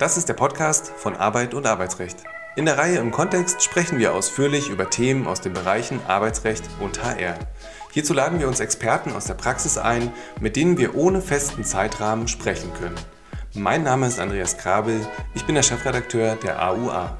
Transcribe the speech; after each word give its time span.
Das 0.00 0.16
ist 0.16 0.30
der 0.30 0.34
Podcast 0.34 0.90
von 0.96 1.14
Arbeit 1.14 1.52
und 1.52 1.66
Arbeitsrecht. 1.66 2.24
In 2.56 2.64
der 2.64 2.78
Reihe 2.78 2.96
im 2.96 3.10
Kontext 3.10 3.62
sprechen 3.62 3.98
wir 3.98 4.14
ausführlich 4.14 4.70
über 4.70 4.88
Themen 4.88 5.26
aus 5.26 5.42
den 5.42 5.52
Bereichen 5.52 6.00
Arbeitsrecht 6.08 6.64
und 6.80 7.04
HR. 7.04 7.38
Hierzu 7.92 8.14
laden 8.14 8.40
wir 8.40 8.48
uns 8.48 8.60
Experten 8.60 9.12
aus 9.12 9.26
der 9.26 9.34
Praxis 9.34 9.76
ein, 9.76 10.10
mit 10.40 10.56
denen 10.56 10.78
wir 10.78 10.94
ohne 10.94 11.20
festen 11.20 11.64
Zeitrahmen 11.64 12.28
sprechen 12.28 12.72
können. 12.80 12.94
Mein 13.52 13.82
Name 13.82 14.06
ist 14.06 14.18
Andreas 14.18 14.56
Krabel, 14.56 15.06
ich 15.34 15.44
bin 15.44 15.54
der 15.54 15.62
Chefredakteur 15.62 16.36
der 16.36 16.66
AUA. 16.66 17.18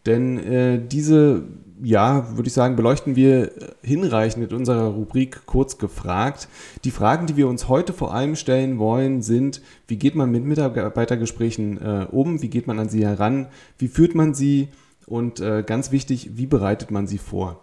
Denn 0.06 0.39
äh, 0.39 0.81
diese, 0.84 1.45
ja, 1.83 2.36
würde 2.36 2.48
ich 2.48 2.55
sagen, 2.55 2.77
beleuchten 2.77 3.17
wir 3.17 3.53
hinreichend 3.83 4.50
in 4.50 4.56
unserer 4.56 4.89
Rubrik 4.89 5.47
kurz 5.47 5.78
gefragt. 5.78 6.48
Die 6.84 6.91
Fragen, 6.91 7.27
die 7.27 7.36
wir 7.36 7.48
uns 7.48 7.69
heute 7.69 7.92
vor 7.92 8.14
allem 8.14 8.36
stellen 8.36 8.78
wollen, 8.78 9.23
sind, 9.23 9.62
wie 9.86 9.97
geht 9.97 10.14
man 10.14 10.30
mit 10.30 10.45
Mitarbeitergesprächen 10.45 11.80
äh, 11.80 12.06
um? 12.11 12.42
Wie 12.42 12.48
geht 12.48 12.67
man 12.67 12.78
an 12.78 12.89
sie 12.89 13.06
heran? 13.06 13.47
Wie 13.78 13.89
führt 13.89 14.14
man 14.14 14.34
sie? 14.34 14.69
Und 15.06 15.41
äh, 15.41 15.62
ganz 15.67 15.92
wichtig, 15.92 16.30
wie 16.36 16.47
bereitet 16.47 16.91
man 16.91 17.06
sie 17.06 17.19
vor? 17.19 17.62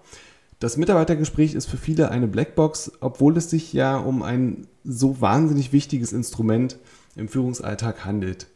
Das 0.60 0.76
Mitarbeitergespräch 0.76 1.54
ist 1.54 1.70
für 1.70 1.78
viele 1.78 2.12
eine 2.12 2.28
Blackbox, 2.28 2.92
obwohl 3.00 3.38
es 3.38 3.50
sich 3.50 3.72
ja 3.72 3.98
um 3.98 4.22
ein 4.22 4.68
so 4.84 5.22
wahnsinnig 5.22 5.72
wichtiges 5.72 6.12
Instrument 6.12 6.78
im 7.16 7.30
Führungsalltag 7.30 8.04
handelt. 8.04 8.48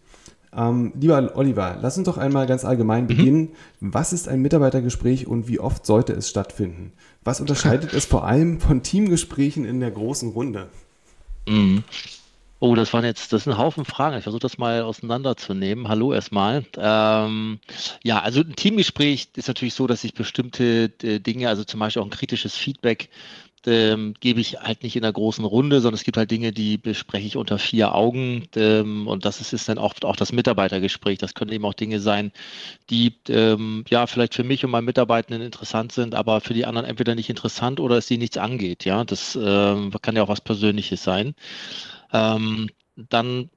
Ähm, 0.56 0.94
lieber 1.00 1.32
Oliver, 1.36 1.78
lass 1.82 1.98
uns 1.98 2.06
doch 2.06 2.18
einmal 2.18 2.48
ganz 2.48 2.66
allgemein 2.66 3.04
mhm. 3.04 3.08
beginnen. 3.08 3.42
Mhm. 3.80 3.94
Was 3.94 4.14
ist 4.14 4.28
ein 4.28 4.42
Mitarbeitergespräch 4.42 5.28
und 5.28 5.48
wie 5.48 5.60
oft 5.60 5.86
sollte 5.86 6.14
es 6.14 6.30
stattfinden? 6.30 6.94
Was 7.24 7.42
unterscheidet 7.42 7.94
es 7.94 8.06
vor 8.06 8.26
allem 8.26 8.60
von 8.60 8.84
Teamgesprächen 8.84 9.66
in 9.66 9.80
der 9.80 9.92
großen 9.92 10.30
Runde? 10.30 10.68
Mhm. 11.48 11.84
Oh, 12.60 12.76
das 12.76 12.94
waren 12.94 13.04
jetzt, 13.04 13.34
das 13.34 13.44
sind 13.44 13.52
ein 13.52 13.60
Haufen 13.60 13.84
Fragen. 13.84 14.16
Ich 14.16 14.24
versuche 14.24 14.40
das 14.40 14.58
mal 14.58 14.84
auseinanderzunehmen. 14.84 15.90
Hallo 15.90 16.14
erstmal. 16.14 16.64
Ähm, 16.78 17.60
ja, 18.04 18.22
also 18.22 18.40
ein 18.40 18.56
Teamgespräch 18.56 19.28
ist 19.36 19.50
natürlich 19.50 19.74
so, 19.74 19.86
dass 19.86 20.06
ich 20.06 20.14
bestimmte 20.14 20.90
äh, 21.04 21.20
Dinge, 21.20 21.50
also 21.50 21.66
zum 21.66 21.82
Beispiel 21.82 22.02
auch 22.02 22.08
ein 22.08 22.12
kritisches 22.12 22.56
Feedback 22.56 23.10
ähm, 23.68 24.14
gebe 24.20 24.42
ich 24.42 24.60
halt 24.60 24.84
nicht 24.84 24.96
in 24.96 25.02
der 25.04 25.14
großen 25.14 25.46
Runde, 25.46 25.82
sondern 25.82 25.96
es 25.96 26.04
gibt 26.04 26.18
halt 26.18 26.32
Dinge, 26.32 26.52
die 26.52 26.78
bespreche 26.78 27.28
ich 27.28 27.38
unter 27.38 27.60
vier 27.60 27.96
Augen. 27.96 28.48
Ähm, 28.56 29.08
und 29.08 29.26
das 29.26 29.42
ist, 29.42 29.54
ist 29.54 29.70
dann 29.70 29.78
oft 29.78 30.06
auch 30.06 30.16
das 30.16 30.32
Mitarbeitergespräch. 30.32 31.18
Das 31.18 31.34
können 31.34 31.52
eben 31.52 31.66
auch 31.66 31.74
Dinge 31.74 32.00
sein, 32.00 32.32
die 32.90 33.16
ähm, 33.30 33.86
ja 33.90 34.08
vielleicht 34.08 34.36
für 34.36 34.44
mich 34.44 34.64
und 34.66 34.72
meine 34.72 34.86
Mitarbeitenden 34.86 35.42
interessant 35.42 35.92
sind, 35.92 36.16
aber 36.16 36.42
für 36.42 36.54
die 36.54 36.66
anderen 36.66 36.88
entweder 36.88 37.16
nicht 37.16 37.30
interessant 37.30 37.80
oder 37.80 37.98
es 37.98 38.08
sie 38.08 38.18
nichts 38.18 38.38
angeht. 38.38 38.86
Ja, 38.86 39.04
das 39.04 39.38
ähm, 39.42 39.92
kann 40.02 40.16
ja 40.16 40.24
auch 40.24 40.30
was 40.30 40.42
Persönliches 40.42 41.04
sein. 41.04 41.36
Ähm, 42.12 42.70
dann 42.96 43.50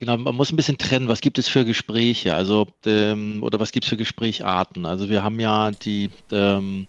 Genau, 0.00 0.16
man 0.18 0.34
muss 0.34 0.52
ein 0.52 0.56
bisschen 0.56 0.76
trennen, 0.76 1.08
was 1.08 1.20
gibt 1.20 1.38
es 1.38 1.48
für 1.48 1.64
Gespräche, 1.64 2.34
also 2.34 2.66
ähm, 2.84 3.42
oder 3.42 3.60
was 3.60 3.72
gibt 3.72 3.84
es 3.84 3.88
für 3.88 3.96
Gesprächarten. 3.96 4.86
Also 4.86 5.08
wir 5.08 5.22
haben 5.22 5.38
ja 5.38 5.70
die 5.70 6.10
ähm, 6.32 6.88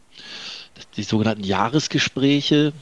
die 0.97 1.03
sogenannten 1.03 1.43
Jahresgespräche. 1.43 2.73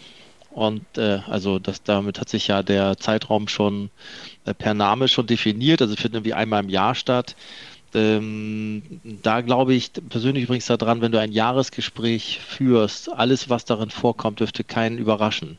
Und 0.51 0.85
äh, 0.97 1.19
also 1.27 1.57
das, 1.57 1.81
damit 1.83 2.19
hat 2.19 2.29
sich 2.29 2.47
ja 2.47 2.61
der 2.61 2.97
Zeitraum 2.97 3.47
schon 3.47 3.89
äh, 4.45 4.53
per 4.53 4.73
Name 4.73 5.07
schon 5.07 5.25
definiert, 5.25 5.81
also 5.81 5.95
finden 5.95 6.17
irgendwie 6.17 6.33
einmal 6.33 6.63
im 6.63 6.69
Jahr 6.69 6.93
statt. 6.93 7.35
Ähm, 7.95 8.83
da 9.03 9.41
glaube 9.41 9.73
ich 9.73 9.91
persönlich 10.09 10.43
übrigens 10.45 10.67
daran, 10.67 11.01
wenn 11.01 11.11
du 11.11 11.19
ein 11.19 11.31
Jahresgespräch 11.31 12.39
führst, 12.39 13.11
alles, 13.11 13.49
was 13.49 13.65
darin 13.65 13.89
vorkommt, 13.89 14.39
dürfte 14.39 14.63
keinen 14.63 14.97
überraschen. 14.97 15.57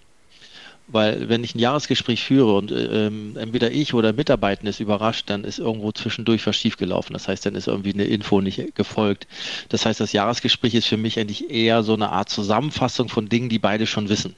Weil 0.95 1.29
wenn 1.29 1.43
ich 1.43 1.57
ein 1.57 1.59
Jahresgespräch 1.59 2.23
führe 2.23 2.55
und 2.55 2.71
ähm, 2.71 3.37
entweder 3.37 3.73
ich 3.73 3.95
oder 3.95 4.13
Mitarbeitende 4.13 4.71
ist 4.71 4.79
überrascht, 4.79 5.29
dann 5.29 5.43
ist 5.43 5.59
irgendwo 5.59 5.91
zwischendurch 5.91 6.47
was 6.47 6.57
schiefgelaufen. 6.57 7.15
Das 7.15 7.27
heißt, 7.27 7.45
dann 7.45 7.57
ist 7.57 7.67
irgendwie 7.67 7.93
eine 7.93 8.05
Info 8.05 8.41
nicht 8.41 8.77
gefolgt. 8.77 9.27
Das 9.71 9.87
heißt, 9.87 9.99
das 9.99 10.13
Jahresgespräch 10.13 10.73
ist 10.75 10.87
für 10.87 10.97
mich 10.97 11.19
eigentlich 11.19 11.51
eher 11.51 11.83
so 11.83 11.95
eine 11.95 12.11
Art 12.11 12.29
Zusammenfassung 12.29 13.09
von 13.09 13.29
Dingen, 13.29 13.49
die 13.49 13.59
beide 13.59 13.89
schon 13.89 14.09
wissen 14.09 14.37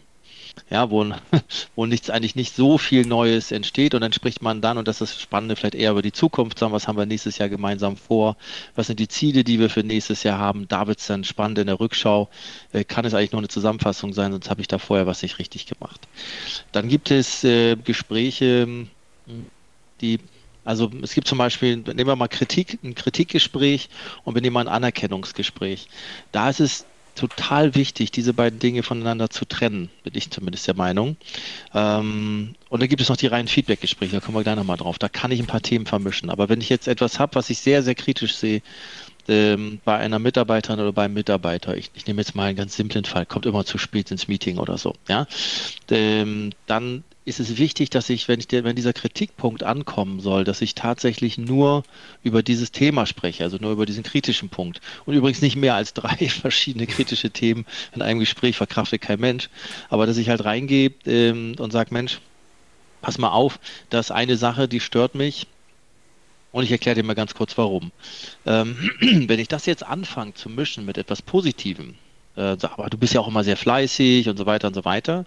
ja, 0.71 0.91
wo, 0.91 1.05
wo 1.77 1.87
nichts 1.87 2.11
eigentlich 2.11 2.35
nicht 2.35 2.55
so 2.55 2.79
viel 2.79 3.07
Neues 3.07 3.53
entsteht. 3.53 3.95
Und 3.95 4.01
dann 4.01 4.13
spricht 4.13 4.43
man 4.43 4.61
dann, 4.61 4.79
und 4.79 4.89
das 4.89 5.01
ist 5.01 5.15
das 5.15 5.23
Spannende, 5.23 5.57
vielleicht 5.57 5.75
eher 5.75 5.93
über 5.93 6.03
die 6.03 6.13
Zukunft, 6.13 6.59
sagen, 6.59 6.73
was 6.73 6.89
haben 6.89 6.99
wir 6.99 7.07
nächstes 7.07 7.39
Jahr 7.39 7.49
gemeinsam 7.49 7.97
vor, 7.97 8.37
was 8.75 8.89
sind 8.89 8.99
die 8.99 9.09
Ziele, 9.09 9.45
die 9.45 9.59
wir 9.59 9.71
für 9.71 9.83
nächstes 9.83 10.23
Jahr 10.23 10.39
haben, 10.39 10.69
da 10.69 10.87
wird 10.87 10.99
es 10.99 11.07
dann 11.07 11.25
spannend 11.25 11.59
in 11.59 11.67
der 11.67 11.81
Rückschau, 11.81 12.29
äh, 12.73 12.85
kann 12.85 13.05
es 13.05 13.15
eigentlich 13.15 13.33
nur 13.33 13.41
eine 13.41 13.49
Zusammenfassung 13.49 14.13
sein, 14.13 14.33
sonst 14.33 14.51
habe 14.51 14.61
ich 14.61 14.69
da 14.69 14.79
vorher 14.79 15.07
was 15.07 15.23
nicht 15.23 15.39
richtig 15.39 15.67
gemacht. 15.67 16.01
Dann 16.73 16.89
gibt 16.89 17.11
es 17.11 17.45
äh, 17.45 17.77
Gespräche, 17.77 18.87
die 20.01 20.21
also 20.65 20.91
es 21.01 21.15
gibt 21.15 21.29
zum 21.29 21.39
Beispiel, 21.39 21.77
nehmen 21.77 22.09
wir 22.09 22.17
mal 22.17 22.27
Kritik, 22.27 22.81
ein 22.83 22.97
Kritikgespräch 22.97 23.89
und 24.25 24.35
wir 24.35 24.43
nehmen 24.43 24.55
mal 24.55 24.67
ein 24.67 24.75
Anerkennungsgespräch. 24.75 25.87
Da 26.33 26.51
ist 26.51 26.59
es 26.59 26.87
total 27.17 27.75
wichtig, 27.75 28.13
diese 28.13 28.33
beiden 28.33 28.59
Dinge 28.59 28.83
voneinander 28.83 29.31
zu 29.31 29.45
trennen, 29.45 29.91
bin 30.05 30.13
ich 30.15 30.31
zumindest 30.31 30.67
der 30.67 30.77
Meinung. 30.77 31.17
Ähm, 31.75 32.55
und 32.69 32.81
dann 32.81 32.89
gibt 32.89 33.03
es 33.03 33.09
noch 33.09 33.17
die 33.17 33.27
reinen 33.27 33.49
Feedback-Gespräche, 33.49 34.13
da 34.13 34.21
kommen 34.21 34.37
wir 34.37 34.45
gleich 34.45 34.57
nochmal 34.57 34.77
drauf. 34.77 34.99
Da 34.99 35.09
kann 35.09 35.31
ich 35.33 35.41
ein 35.41 35.47
paar 35.47 35.63
Themen 35.63 35.87
vermischen. 35.87 36.31
Aber 36.31 36.49
wenn 36.49 36.61
ich 36.61 36.69
jetzt 36.69 36.89
etwas 36.89 37.19
habe, 37.19 37.35
was 37.35 37.51
ich 37.51 37.59
sehr, 37.59 37.83
sehr 37.83 37.95
kritisch 37.95 38.37
sehe, 38.37 38.63
ähm, 39.29 39.81
bei 39.85 39.97
einer 39.97 40.19
Mitarbeiterin 40.19 40.81
oder 40.81 40.93
beim 40.93 41.13
Mitarbeiter, 41.13 41.77
ich, 41.77 41.91
ich, 41.95 42.07
nehme 42.07 42.21
jetzt 42.21 42.35
mal 42.35 42.45
einen 42.45 42.57
ganz 42.57 42.77
simplen 42.77 43.05
Fall, 43.05 43.27
kommt 43.27 43.47
immer 43.47 43.65
zu 43.65 43.79
spät 43.79 44.11
ins 44.11 44.29
Meeting 44.29 44.59
oder 44.59 44.79
so, 44.79 44.95
ja, 45.09 45.27
ähm, 45.91 46.53
dann 46.67 47.03
ist 47.27 47.41
es 47.41 47.59
wichtig, 47.59 47.91
dass 47.91 48.09
ich, 48.09 48.29
wenn 48.29 48.39
ich 48.39 48.47
wenn 48.51 48.77
dieser 48.77 48.93
Kritikpunkt 48.93 49.65
ankommen 49.65 50.21
soll, 50.21 50.45
dass 50.45 50.63
ich 50.63 50.77
tatsächlich 50.77 51.37
nur 51.37 51.83
über 52.23 52.45
dieses 52.45 52.71
Thema 52.71 53.05
spreche, 53.05 53.43
also 53.43 53.59
nur 53.61 53.73
über 53.73 53.85
diesen 53.85 54.05
kritischen 54.05 54.49
Punkt. 54.49 54.81
Und 55.05 55.15
übrigens 55.15 55.43
nicht 55.43 55.57
mehr 55.57 55.75
als 55.75 55.93
drei 55.93 56.29
verschiedene 56.29 56.87
kritische 56.87 57.31
Themen 57.31 57.67
in 57.95 58.01
einem 58.01 58.21
Gespräch 58.21 58.57
verkraftet 58.57 59.03
kein 59.03 59.19
Mensch, 59.19 59.51
aber 59.91 60.07
dass 60.07 60.17
ich 60.17 60.29
halt 60.29 60.45
reingehe 60.45 60.93
ähm, 61.05 61.57
und 61.59 61.73
sage, 61.73 61.93
Mensch, 61.93 62.21
pass 63.03 63.19
mal 63.19 63.31
auf, 63.31 63.59
das 63.91 64.07
ist 64.07 64.13
eine 64.13 64.37
Sache, 64.37 64.69
die 64.69 64.81
stört 64.81 65.17
mich, 65.17 65.49
und 66.53 66.65
ich 66.65 66.73
erkläre 66.73 66.95
dir 66.95 67.03
mal 67.03 67.15
ganz 67.15 67.35
kurz 67.35 67.59
warum. 67.59 67.93
Ähm, 68.47 68.91
wenn 69.01 69.39
ich 69.39 69.49
das 69.49 69.67
jetzt 69.67 69.85
anfange 69.85 70.33
zu 70.33 70.49
mischen 70.49 70.87
mit 70.87 70.97
etwas 70.97 71.21
Positivem, 71.21 71.97
äh, 72.37 72.57
aber 72.63 72.91
du 72.91 72.99
bist 72.99 73.15
ja 73.15 73.21
auch 73.21 73.29
immer 73.29 73.45
sehr 73.45 73.57
fleißig 73.57 74.29
und 74.29 74.37
so 74.37 74.47
weiter 74.47 74.69
und 74.69 74.75
so 74.75 74.85
weiter. 74.85 75.25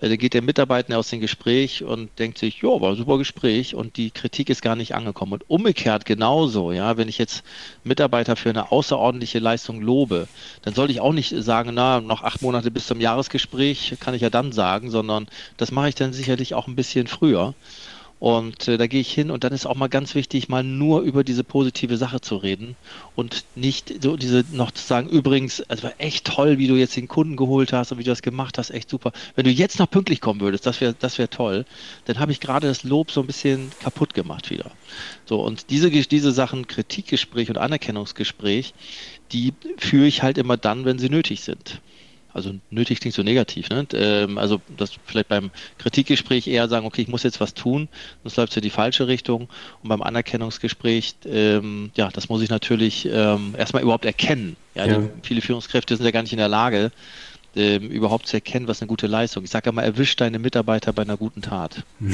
Äh, 0.00 0.08
dann 0.08 0.18
geht 0.18 0.34
der 0.34 0.42
Mitarbeiter 0.42 0.98
aus 0.98 1.08
dem 1.08 1.20
Gespräch 1.20 1.84
und 1.84 2.10
denkt 2.18 2.38
sich, 2.38 2.62
ja, 2.62 2.68
war 2.80 2.90
ein 2.90 2.96
super 2.96 3.18
Gespräch 3.18 3.74
und 3.74 3.96
die 3.96 4.10
Kritik 4.10 4.50
ist 4.50 4.62
gar 4.62 4.76
nicht 4.76 4.94
angekommen. 4.94 5.34
Und 5.34 5.48
umgekehrt 5.48 6.04
genauso, 6.04 6.72
ja, 6.72 6.96
wenn 6.96 7.08
ich 7.08 7.18
jetzt 7.18 7.44
Mitarbeiter 7.84 8.36
für 8.36 8.50
eine 8.50 8.72
außerordentliche 8.72 9.38
Leistung 9.38 9.80
lobe, 9.80 10.28
dann 10.62 10.74
sollte 10.74 10.92
ich 10.92 11.00
auch 11.00 11.12
nicht 11.12 11.34
sagen, 11.42 11.70
na, 11.74 12.00
noch 12.00 12.22
acht 12.22 12.42
Monate 12.42 12.70
bis 12.70 12.86
zum 12.86 13.00
Jahresgespräch 13.00 13.96
kann 14.00 14.14
ich 14.14 14.22
ja 14.22 14.30
dann 14.30 14.52
sagen, 14.52 14.90
sondern 14.90 15.28
das 15.56 15.70
mache 15.70 15.90
ich 15.90 15.94
dann 15.94 16.12
sicherlich 16.12 16.54
auch 16.54 16.66
ein 16.66 16.76
bisschen 16.76 17.06
früher. 17.06 17.54
Und 18.18 18.66
äh, 18.66 18.76
da 18.78 18.86
gehe 18.86 19.00
ich 19.00 19.12
hin 19.12 19.30
und 19.30 19.44
dann 19.44 19.52
ist 19.52 19.66
auch 19.66 19.76
mal 19.76 19.88
ganz 19.88 20.14
wichtig, 20.14 20.48
mal 20.48 20.64
nur 20.64 21.02
über 21.02 21.22
diese 21.22 21.44
positive 21.44 21.96
Sache 21.96 22.20
zu 22.20 22.36
reden 22.36 22.76
und 23.14 23.44
nicht 23.54 24.02
so 24.02 24.16
diese 24.16 24.44
noch 24.50 24.72
zu 24.72 24.84
sagen, 24.84 25.08
übrigens, 25.08 25.62
es 25.68 25.82
war 25.84 25.92
echt 25.98 26.26
toll, 26.26 26.58
wie 26.58 26.66
du 26.66 26.74
jetzt 26.74 26.96
den 26.96 27.06
Kunden 27.06 27.36
geholt 27.36 27.72
hast 27.72 27.92
und 27.92 27.98
wie 27.98 28.04
du 28.04 28.10
das 28.10 28.22
gemacht 28.22 28.58
hast, 28.58 28.70
echt 28.70 28.90
super. 28.90 29.12
Wenn 29.36 29.44
du 29.44 29.50
jetzt 29.50 29.78
noch 29.78 29.88
pünktlich 29.88 30.20
kommen 30.20 30.40
würdest, 30.40 30.66
das 30.66 30.80
wäre 30.80 30.94
das 30.94 31.18
wär 31.18 31.30
toll, 31.30 31.64
dann 32.06 32.18
habe 32.18 32.32
ich 32.32 32.40
gerade 32.40 32.66
das 32.66 32.82
Lob 32.82 33.12
so 33.12 33.20
ein 33.20 33.26
bisschen 33.26 33.70
kaputt 33.78 34.14
gemacht 34.14 34.50
wieder. 34.50 34.78
So, 35.24 35.40
und 35.40 35.70
diese, 35.70 35.90
diese 35.90 36.32
Sachen, 36.32 36.66
Kritikgespräch 36.66 37.50
und 37.50 37.58
Anerkennungsgespräch, 37.58 38.74
die 39.32 39.54
führe 39.76 40.06
ich 40.06 40.22
halt 40.22 40.38
immer 40.38 40.56
dann, 40.56 40.84
wenn 40.84 40.98
sie 40.98 41.08
nötig 41.08 41.42
sind 41.42 41.80
also 42.32 42.54
nötig 42.70 43.00
klingt 43.00 43.14
so 43.14 43.22
negativ, 43.22 43.68
ne? 43.70 43.86
Ähm, 43.94 44.38
also 44.38 44.60
das 44.76 44.92
vielleicht 45.06 45.28
beim 45.28 45.50
Kritikgespräch 45.78 46.46
eher 46.46 46.68
sagen, 46.68 46.86
okay, 46.86 47.02
ich 47.02 47.08
muss 47.08 47.22
jetzt 47.22 47.40
was 47.40 47.54
tun, 47.54 47.88
sonst 48.22 48.36
läuft 48.36 48.52
es 48.52 48.56
in 48.56 48.62
die 48.62 48.70
falsche 48.70 49.06
Richtung. 49.06 49.48
Und 49.82 49.88
beim 49.88 50.02
Anerkennungsgespräch, 50.02 51.14
ähm, 51.26 51.90
ja, 51.96 52.10
das 52.10 52.28
muss 52.28 52.42
ich 52.42 52.50
natürlich 52.50 53.08
ähm, 53.10 53.54
erstmal 53.56 53.82
überhaupt 53.82 54.04
erkennen. 54.04 54.56
Ja, 54.74 54.86
ja. 54.86 54.98
Die, 54.98 55.08
viele 55.22 55.40
Führungskräfte 55.40 55.96
sind 55.96 56.04
ja 56.04 56.12
gar 56.12 56.22
nicht 56.22 56.32
in 56.32 56.38
der 56.38 56.48
Lage, 56.48 56.92
ähm, 57.56 57.88
überhaupt 57.88 58.26
zu 58.26 58.36
erkennen, 58.36 58.68
was 58.68 58.80
eine 58.80 58.88
gute 58.88 59.06
Leistung 59.06 59.42
ist. 59.42 59.48
Ich 59.48 59.52
sage 59.52 59.70
immer, 59.70 59.82
erwisch 59.82 60.14
deine 60.16 60.38
Mitarbeiter 60.38 60.92
bei 60.92 61.02
einer 61.02 61.16
guten 61.16 61.42
Tat. 61.42 61.84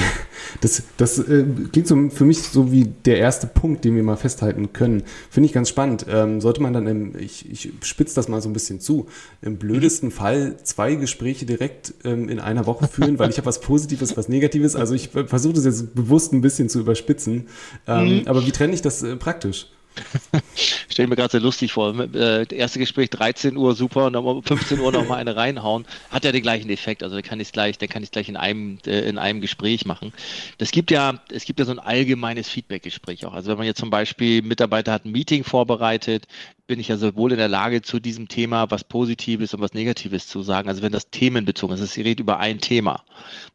Das, 0.60 0.82
das 0.98 1.18
äh, 1.18 1.44
klingt 1.72 1.88
so 1.88 2.10
für 2.10 2.24
mich 2.24 2.42
so 2.42 2.70
wie 2.70 2.84
der 2.84 3.18
erste 3.18 3.46
Punkt, 3.46 3.84
den 3.84 3.96
wir 3.96 4.02
mal 4.02 4.16
festhalten 4.16 4.72
können. 4.72 5.02
Finde 5.30 5.46
ich 5.48 5.52
ganz 5.52 5.68
spannend. 5.68 6.06
Ähm, 6.08 6.40
sollte 6.40 6.62
man 6.62 6.72
dann, 6.72 6.86
im, 6.86 7.18
ich, 7.18 7.50
ich 7.50 7.72
spitze 7.82 8.14
das 8.14 8.28
mal 8.28 8.40
so 8.40 8.48
ein 8.48 8.52
bisschen 8.52 8.78
zu, 8.78 9.08
im 9.42 9.56
blödesten 9.56 10.10
Fall 10.10 10.56
zwei 10.62 10.94
Gespräche 10.94 11.44
direkt 11.44 11.94
ähm, 12.04 12.28
in 12.28 12.40
einer 12.40 12.66
Woche 12.66 12.88
führen, 12.88 13.18
weil 13.18 13.30
ich 13.30 13.38
habe 13.38 13.46
was 13.46 13.60
Positives, 13.60 14.16
was 14.16 14.28
Negatives. 14.28 14.76
Also 14.76 14.94
ich 14.94 15.08
versuche 15.08 15.54
das 15.54 15.64
jetzt 15.64 15.94
bewusst 15.94 16.32
ein 16.32 16.40
bisschen 16.40 16.68
zu 16.68 16.80
überspitzen. 16.80 17.48
Ähm, 17.86 18.18
mhm. 18.20 18.22
Aber 18.26 18.46
wie 18.46 18.52
trenne 18.52 18.74
ich 18.74 18.82
das 18.82 19.02
äh, 19.02 19.16
praktisch? 19.16 19.68
Stelle 20.88 21.08
mir 21.08 21.16
gerade 21.16 21.32
sehr 21.32 21.40
lustig 21.40 21.72
vor. 21.72 21.94
Äh, 22.14 22.46
erste 22.54 22.78
Gespräch 22.78 23.10
13 23.10 23.56
Uhr, 23.56 23.74
super, 23.74 24.06
und 24.06 24.14
dann 24.14 24.24
um 24.24 24.42
15 24.42 24.80
Uhr 24.80 24.92
nochmal 24.92 25.18
eine 25.18 25.36
reinhauen. 25.36 25.84
Hat 26.10 26.24
ja 26.24 26.32
den 26.32 26.42
gleichen 26.42 26.70
Effekt. 26.70 27.02
Also 27.02 27.14
der 27.14 27.22
kann 27.22 27.40
ich 27.40 27.52
gleich, 27.52 27.78
der 27.78 27.88
kann 27.88 28.02
ich 28.02 28.10
gleich 28.10 28.28
in 28.28 28.36
einem, 28.36 28.78
äh, 28.86 29.00
in 29.08 29.18
einem 29.18 29.40
Gespräch 29.40 29.86
machen. 29.86 30.12
Das 30.58 30.70
gibt 30.70 30.90
ja, 30.90 31.20
es 31.30 31.44
gibt 31.44 31.58
ja 31.58 31.64
so 31.64 31.72
ein 31.72 31.78
allgemeines 31.78 32.48
Feedback-Gespräch 32.48 33.26
auch. 33.26 33.34
Also 33.34 33.50
wenn 33.50 33.58
man 33.58 33.66
jetzt 33.66 33.80
zum 33.80 33.90
Beispiel 33.90 34.42
Mitarbeiter 34.42 34.92
hat 34.92 35.04
ein 35.04 35.12
Meeting 35.12 35.44
vorbereitet, 35.44 36.26
bin 36.66 36.80
ich 36.80 36.88
ja 36.88 36.96
sowohl 36.96 37.32
in 37.32 37.38
der 37.38 37.48
Lage, 37.48 37.82
zu 37.82 38.00
diesem 38.00 38.28
Thema 38.28 38.70
was 38.70 38.84
Positives 38.84 39.52
und 39.52 39.60
was 39.60 39.74
Negatives 39.74 40.28
zu 40.28 40.42
sagen. 40.42 40.68
Also 40.68 40.80
wenn 40.80 40.92
das 40.92 41.10
themenbezogen 41.10 41.74
ist, 41.74 41.82
es 41.82 41.96
redet 41.96 42.20
über 42.20 42.38
ein 42.38 42.60
Thema. 42.60 43.04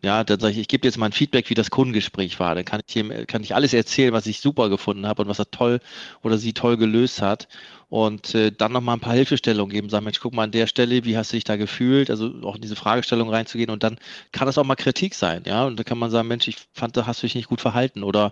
Ja, 0.03 0.24
dann 0.24 0.39
sage 0.39 0.53
ich, 0.53 0.59
ich 0.59 0.68
gebe 0.68 0.88
jetzt 0.88 0.97
mal 0.97 1.07
ein 1.07 1.12
Feedback, 1.12 1.50
wie 1.50 1.56
das 1.56 1.71
Kundengespräch 1.71 2.39
war. 2.39 2.53
Dann 2.53 2.65
kann 2.65 2.81
ich, 2.85 3.27
kann 3.27 3.42
ich 3.42 3.56
alles 3.56 3.74
erzählen, 3.74 4.13
was 4.13 4.27
ich 4.27 4.42
super 4.42 4.69
gefunden 4.69 5.07
habe 5.07 5.24
und 5.24 5.27
was 5.27 5.39
er 5.39 5.50
toll 5.50 5.80
oder 6.21 6.28
sie 6.37 6.53
toll 6.53 6.77
gelöst 6.77 7.21
hat 7.21 7.47
und 7.89 8.36
äh, 8.36 8.51
dann 8.51 8.71
nochmal 8.71 8.97
ein 8.97 9.00
paar 9.00 9.13
Hilfestellungen 9.13 9.74
geben, 9.74 9.89
sagen, 9.89 10.06
Mensch, 10.06 10.19
guck 10.19 10.33
mal 10.33 10.44
an 10.44 10.51
der 10.51 10.68
Stelle, 10.68 11.03
wie 11.06 11.18
hast 11.18 11.31
du 11.31 11.38
dich 11.38 11.44
da 11.44 11.56
gefühlt, 11.56 12.12
also 12.12 12.31
auch 12.44 12.56
in 12.56 12.62
diese 12.62 12.75
Fragestellung 12.75 13.30
reinzugehen. 13.30 13.71
Und 13.71 13.83
dann 13.83 13.97
kann 14.31 14.45
das 14.45 14.57
auch 14.57 14.63
mal 14.63 14.75
Kritik 14.75 15.15
sein, 15.15 15.44
ja, 15.45 15.65
und 15.65 15.77
da 15.77 15.83
kann 15.83 15.97
man 15.97 16.12
sagen, 16.12 16.27
Mensch, 16.27 16.47
ich 16.47 16.57
fand, 16.74 16.95
da 16.95 17.07
hast 17.07 17.21
du 17.21 17.27
dich 17.27 17.36
nicht 17.36 17.47
gut 17.47 17.62
verhalten. 17.62 18.03
Oder 18.03 18.31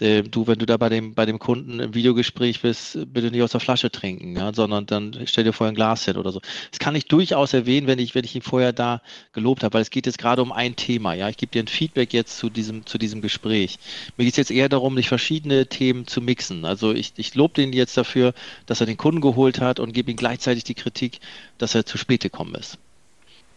äh, 0.00 0.22
du, 0.22 0.46
wenn 0.46 0.58
du 0.58 0.66
da 0.66 0.76
bei 0.76 0.88
dem, 0.88 1.14
bei 1.14 1.26
dem 1.26 1.38
Kunden 1.38 1.80
im 1.80 1.94
Videogespräch 1.94 2.62
bist, 2.62 2.98
bitte 3.12 3.30
nicht 3.30 3.42
aus 3.42 3.52
der 3.52 3.60
Flasche 3.60 3.90
trinken, 3.90 4.36
ja, 4.36 4.52
sondern 4.52 4.86
dann 4.86 5.16
stell 5.26 5.44
dir 5.44 5.52
vorher 5.52 5.72
ein 5.72 5.76
Glas 5.76 6.04
hin 6.04 6.16
oder 6.16 6.32
so. 6.32 6.40
Das 6.70 6.78
kann 6.78 6.96
ich 6.96 7.06
durchaus 7.06 7.52
erwähnen, 7.52 7.86
wenn 7.86 7.98
ich, 7.98 8.14
wenn 8.14 8.24
ich 8.24 8.34
ihn 8.34 8.42
vorher 8.42 8.72
da 8.72 9.02
gelobt 9.32 9.62
habe, 9.62 9.74
weil 9.74 9.82
es 9.82 9.90
geht 9.90 10.06
jetzt 10.06 10.18
gerade 10.18 10.42
um 10.42 10.50
ein 10.50 10.76
Thema, 10.76 11.14
ja, 11.14 11.28
ich 11.28 11.36
gebe 11.36 11.52
dir 11.52 11.62
ein 11.62 11.68
Feedback 11.68 12.12
jetzt 12.12 12.38
zu 12.38 12.50
diesem, 12.50 12.86
zu 12.86 12.98
diesem 12.98 13.20
Gespräch. 13.20 13.78
Mir 14.16 14.24
geht 14.24 14.34
es 14.34 14.38
jetzt 14.38 14.50
eher 14.50 14.68
darum, 14.68 14.94
nicht 14.94 15.08
verschiedene 15.08 15.66
Themen 15.66 16.06
zu 16.06 16.20
mixen, 16.20 16.64
also 16.64 16.92
ich, 16.92 17.12
ich 17.16 17.34
lobe 17.34 17.54
den 17.54 17.72
jetzt 17.72 17.96
dafür, 17.96 18.34
dass 18.66 18.80
er 18.80 18.86
den 18.86 18.93
den 18.94 18.98
Kunden 18.98 19.20
geholt 19.20 19.60
hat 19.60 19.80
und 19.80 19.92
gebe 19.92 20.10
ihm 20.10 20.16
gleichzeitig 20.16 20.64
die 20.64 20.74
Kritik, 20.74 21.20
dass 21.58 21.74
er 21.74 21.84
zu 21.84 21.98
spät 21.98 22.22
gekommen 22.22 22.54
ist. 22.54 22.78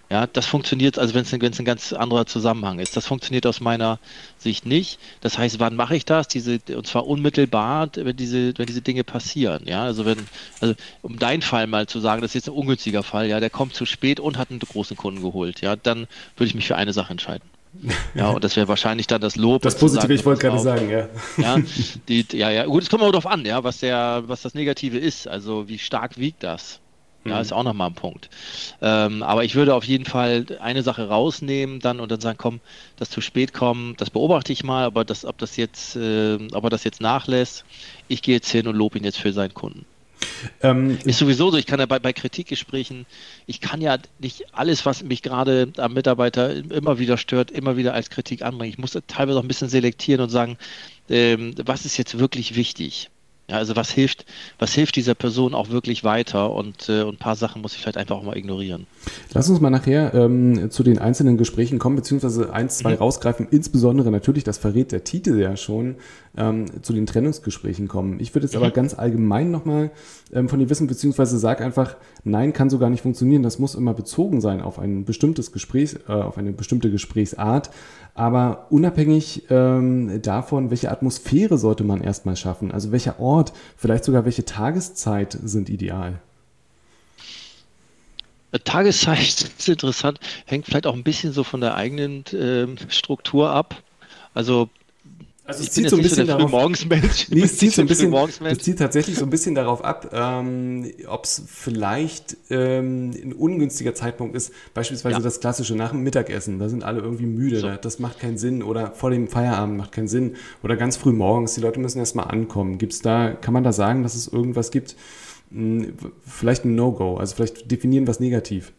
Ja, 0.09 0.25
das 0.25 0.45
funktioniert, 0.45 0.97
also 0.97 1.13
wenn 1.13 1.23
es 1.23 1.33
ein, 1.33 1.41
ein 1.41 1.65
ganz 1.65 1.91
anderer 1.91 2.25
Zusammenhang 2.25 2.79
ist. 2.79 2.95
Das 2.95 3.05
funktioniert 3.05 3.45
aus 3.45 3.59
meiner 3.59 3.99
Sicht 4.37 4.65
nicht. 4.65 4.99
Das 5.19 5.37
heißt, 5.37 5.59
wann 5.59 5.75
mache 5.75 5.97
ich 5.97 6.05
das? 6.05 6.29
Diese, 6.29 6.59
und 6.73 6.87
zwar 6.87 7.05
unmittelbar, 7.07 7.89
wenn 7.93 8.15
diese, 8.15 8.57
wenn 8.57 8.67
diese 8.67 8.81
Dinge 8.81 9.03
passieren. 9.03 9.63
Ja, 9.65 9.83
also 9.83 10.05
wenn, 10.05 10.25
also 10.61 10.75
um 11.01 11.19
deinen 11.19 11.41
Fall 11.41 11.67
mal 11.67 11.87
zu 11.87 11.99
sagen, 11.99 12.21
das 12.21 12.31
ist 12.31 12.35
jetzt 12.35 12.47
ein 12.47 12.55
ungünstiger 12.55 13.03
Fall, 13.03 13.27
ja, 13.27 13.41
der 13.41 13.49
kommt 13.49 13.75
zu 13.75 13.85
spät 13.85 14.21
und 14.21 14.37
hat 14.37 14.49
einen 14.49 14.59
großen 14.59 14.95
Kunden 14.95 15.21
geholt, 15.21 15.59
ja, 15.59 15.75
dann 15.75 16.07
würde 16.37 16.47
ich 16.47 16.55
mich 16.55 16.67
für 16.67 16.77
eine 16.77 16.93
Sache 16.93 17.11
entscheiden. 17.11 17.56
Ja, 18.15 18.29
und 18.29 18.43
das 18.43 18.55
wäre 18.55 18.67
wahrscheinlich 18.67 19.07
dann 19.07 19.21
das 19.21 19.35
Lob. 19.35 19.61
Das 19.61 19.77
Positive, 19.77 20.13
ich 20.13 20.25
wollte 20.25 20.47
gerade 20.47 20.59
sagen, 20.59 20.89
ja. 20.89 21.07
Ja, 21.37 21.57
die, 22.07 22.25
ja, 22.33 22.49
ja, 22.49 22.65
gut, 22.65 22.83
es 22.83 22.89
kommt 22.89 23.03
auch 23.03 23.11
darauf 23.11 23.27
an, 23.27 23.45
ja, 23.45 23.63
was 23.63 23.79
der, 23.79 24.23
was 24.27 24.41
das 24.41 24.53
Negative 24.53 24.97
ist. 24.97 25.27
Also 25.27 25.67
wie 25.67 25.79
stark 25.79 26.17
wiegt 26.17 26.43
das? 26.43 26.79
Ja, 27.25 27.35
mhm. 27.35 27.41
ist 27.41 27.53
auch 27.53 27.63
nochmal 27.63 27.89
ein 27.89 27.95
Punkt. 27.95 28.29
Ähm, 28.81 29.21
aber 29.21 29.43
ich 29.43 29.55
würde 29.55 29.75
auf 29.75 29.83
jeden 29.83 30.05
Fall 30.05 30.45
eine 30.59 30.83
Sache 30.83 31.09
rausnehmen 31.09 31.79
dann 31.79 31.99
und 31.99 32.11
dann 32.11 32.21
sagen, 32.21 32.37
komm, 32.37 32.61
das 32.95 33.09
zu 33.09 33.21
spät 33.21 33.53
kommen, 33.53 33.95
das 33.97 34.09
beobachte 34.09 34.53
ich 34.53 34.63
mal, 34.63 34.85
aber 34.85 35.03
das, 35.03 35.25
ob 35.25 35.37
das 35.37 35.57
jetzt, 35.57 35.95
äh, 35.95 36.37
ob 36.53 36.63
er 36.63 36.69
das 36.69 36.83
jetzt 36.83 37.01
nachlässt, 37.01 37.65
ich 38.07 38.21
gehe 38.21 38.35
jetzt 38.35 38.49
hin 38.49 38.67
und 38.67 38.75
lobe 38.75 38.97
ihn 38.97 39.03
jetzt 39.03 39.19
für 39.19 39.33
seinen 39.33 39.53
Kunden. 39.53 39.85
Ähm, 40.61 40.97
ist 41.05 41.19
sowieso 41.19 41.51
so, 41.51 41.57
ich 41.57 41.65
kann 41.65 41.79
ja 41.79 41.85
bei, 41.85 41.99
bei 41.99 42.13
Kritikgesprächen, 42.13 43.05
ich 43.45 43.61
kann 43.61 43.81
ja 43.81 43.97
nicht 44.19 44.45
alles, 44.53 44.85
was 44.85 45.03
mich 45.03 45.21
gerade 45.21 45.71
am 45.77 45.93
Mitarbeiter 45.93 46.53
immer 46.53 46.99
wieder 46.99 47.17
stört, 47.17 47.51
immer 47.51 47.77
wieder 47.77 47.93
als 47.93 48.09
Kritik 48.09 48.41
anbringen. 48.41 48.73
Ich 48.73 48.79
muss 48.79 48.97
teilweise 49.07 49.39
auch 49.39 49.43
ein 49.43 49.47
bisschen 49.47 49.69
selektieren 49.69 50.21
und 50.21 50.29
sagen, 50.29 50.57
ähm, 51.09 51.53
was 51.65 51.85
ist 51.85 51.97
jetzt 51.97 52.19
wirklich 52.19 52.55
wichtig? 52.55 53.09
Ja, 53.49 53.55
also 53.55 53.77
was 53.77 53.91
hilft, 53.91 54.25
was 54.59 54.73
hilft 54.73 54.97
dieser 54.97 55.15
Person 55.15 55.55
auch 55.55 55.69
wirklich 55.69 56.03
weiter 56.03 56.51
und, 56.51 56.89
äh, 56.89 57.03
und 57.03 57.15
ein 57.15 57.17
paar 57.17 57.37
Sachen 57.37 57.61
muss 57.61 57.75
ich 57.75 57.81
vielleicht 57.81 57.97
einfach 57.97 58.17
auch 58.17 58.23
mal 58.23 58.35
ignorieren. 58.35 58.87
Lass 59.33 59.49
uns 59.49 59.61
mal 59.61 59.69
nachher 59.69 60.13
ähm, 60.13 60.69
zu 60.69 60.83
den 60.83 60.99
einzelnen 60.99 61.37
Gesprächen 61.37 61.79
kommen, 61.79 61.95
beziehungsweise 61.95 62.51
eins, 62.51 62.79
zwei 62.79 62.91
mhm. 62.91 62.97
rausgreifen. 62.97 63.47
Insbesondere 63.49 64.11
natürlich, 64.11 64.43
das 64.43 64.57
verrät 64.57 64.91
der 64.91 65.05
Titel 65.05 65.39
ja 65.39 65.55
schon, 65.55 65.95
ähm, 66.37 66.83
zu 66.83 66.93
den 66.93 67.05
Trennungsgesprächen 67.05 67.87
kommen. 67.87 68.19
Ich 68.19 68.33
würde 68.33 68.45
jetzt 68.45 68.55
mhm. 68.55 68.63
aber 68.63 68.71
ganz 68.71 68.93
allgemein 68.93 69.51
nochmal 69.51 69.91
ähm, 70.31 70.49
von 70.49 70.59
dir 70.59 70.69
wissen, 70.69 70.87
beziehungsweise 70.87 71.37
sag 71.37 71.61
einfach, 71.61 71.95
nein, 72.23 72.53
kann 72.53 72.69
so 72.69 72.77
gar 72.77 72.89
nicht 72.89 73.01
funktionieren. 73.01 73.43
Das 73.43 73.59
muss 73.59 73.75
immer 73.75 73.93
bezogen 73.93 74.41
sein 74.41 74.61
auf 74.61 74.79
ein 74.79 75.05
bestimmtes 75.05 75.51
Gespräch, 75.51 75.95
äh, 76.07 76.11
auf 76.11 76.37
eine 76.37 76.51
bestimmte 76.51 76.91
Gesprächsart. 76.91 77.69
Aber 78.13 78.67
unabhängig 78.69 79.43
ähm, 79.49 80.21
davon, 80.21 80.69
welche 80.69 80.91
Atmosphäre 80.91 81.57
sollte 81.57 81.83
man 81.83 82.01
erstmal 82.01 82.35
schaffen, 82.35 82.71
also 82.71 82.91
welcher 82.91 83.19
Ort, 83.19 83.53
vielleicht 83.75 84.03
sogar 84.03 84.25
welche 84.25 84.45
Tageszeit 84.45 85.37
sind 85.43 85.69
ideal? 85.69 86.19
Äh, 88.51 88.59
Tageszeit 88.59 89.19
ist 89.57 89.69
interessant, 89.69 90.19
hängt 90.45 90.65
vielleicht 90.65 90.87
auch 90.87 90.95
ein 90.95 91.03
bisschen 91.03 91.33
so 91.33 91.43
von 91.43 91.61
der 91.61 91.75
eigenen 91.75 92.25
äh, 92.27 92.67
Struktur 92.89 93.51
ab. 93.51 93.81
Also 94.33 94.69
also 95.47 95.63
es 95.63 95.71
zieht 95.71 95.89
so 95.89 95.95
ein 95.95 96.01
bisschen 96.01 96.27
darauf, 96.27 96.51
Morgensmensch. 96.51 97.29
Nee, 97.29 97.43
es 97.43 97.57
zieht 97.57 97.71
so 97.71 97.81
ein 97.81 97.87
bisschen, 97.87 98.13
es 98.13 98.57
zieht 98.59 98.79
tatsächlich 98.79 99.17
so 99.17 99.23
ein 99.23 99.29
bisschen 99.29 99.55
darauf 99.55 99.83
ab, 99.83 100.09
ähm, 100.13 100.91
ob 101.07 101.23
es 101.23 101.41
vielleicht 101.47 102.35
ähm, 102.49 103.11
ein 103.11 103.33
ungünstiger 103.33 103.95
Zeitpunkt 103.95 104.35
ist. 104.35 104.51
Beispielsweise 104.73 105.15
ja. 105.15 105.21
das 105.21 105.39
klassische 105.39 105.75
nach 105.75 105.91
dem 105.91 106.03
Mittagessen. 106.03 106.59
Da 106.59 106.67
sind 106.67 106.83
alle 106.83 106.99
irgendwie 106.99 107.25
müde. 107.25 107.59
So. 107.61 107.69
Das 107.81 107.99
macht 107.99 108.19
keinen 108.19 108.37
Sinn. 108.37 108.61
Oder 108.61 108.91
vor 108.91 109.09
dem 109.09 109.29
Feierabend 109.29 109.77
macht 109.77 109.93
keinen 109.93 110.09
Sinn. 110.09 110.35
Oder 110.63 110.75
ganz 110.75 110.97
früh 110.97 111.13
morgens. 111.13 111.55
Die 111.55 111.61
Leute 111.61 111.79
müssen 111.79 111.99
erstmal 111.99 112.27
ankommen. 112.27 112.77
Gibt's 112.77 113.01
da, 113.01 113.31
kann 113.31 113.53
man 113.53 113.63
da 113.63 113.71
sagen, 113.71 114.03
dass 114.03 114.15
es 114.15 114.27
irgendwas 114.27 114.69
gibt? 114.69 114.97
Hm, 115.51 115.93
vielleicht 116.25 116.65
ein 116.65 116.75
No-Go. 116.75 117.15
Also 117.15 117.35
vielleicht 117.35 117.71
definieren 117.71 118.05
was 118.05 118.19
negativ 118.19 118.73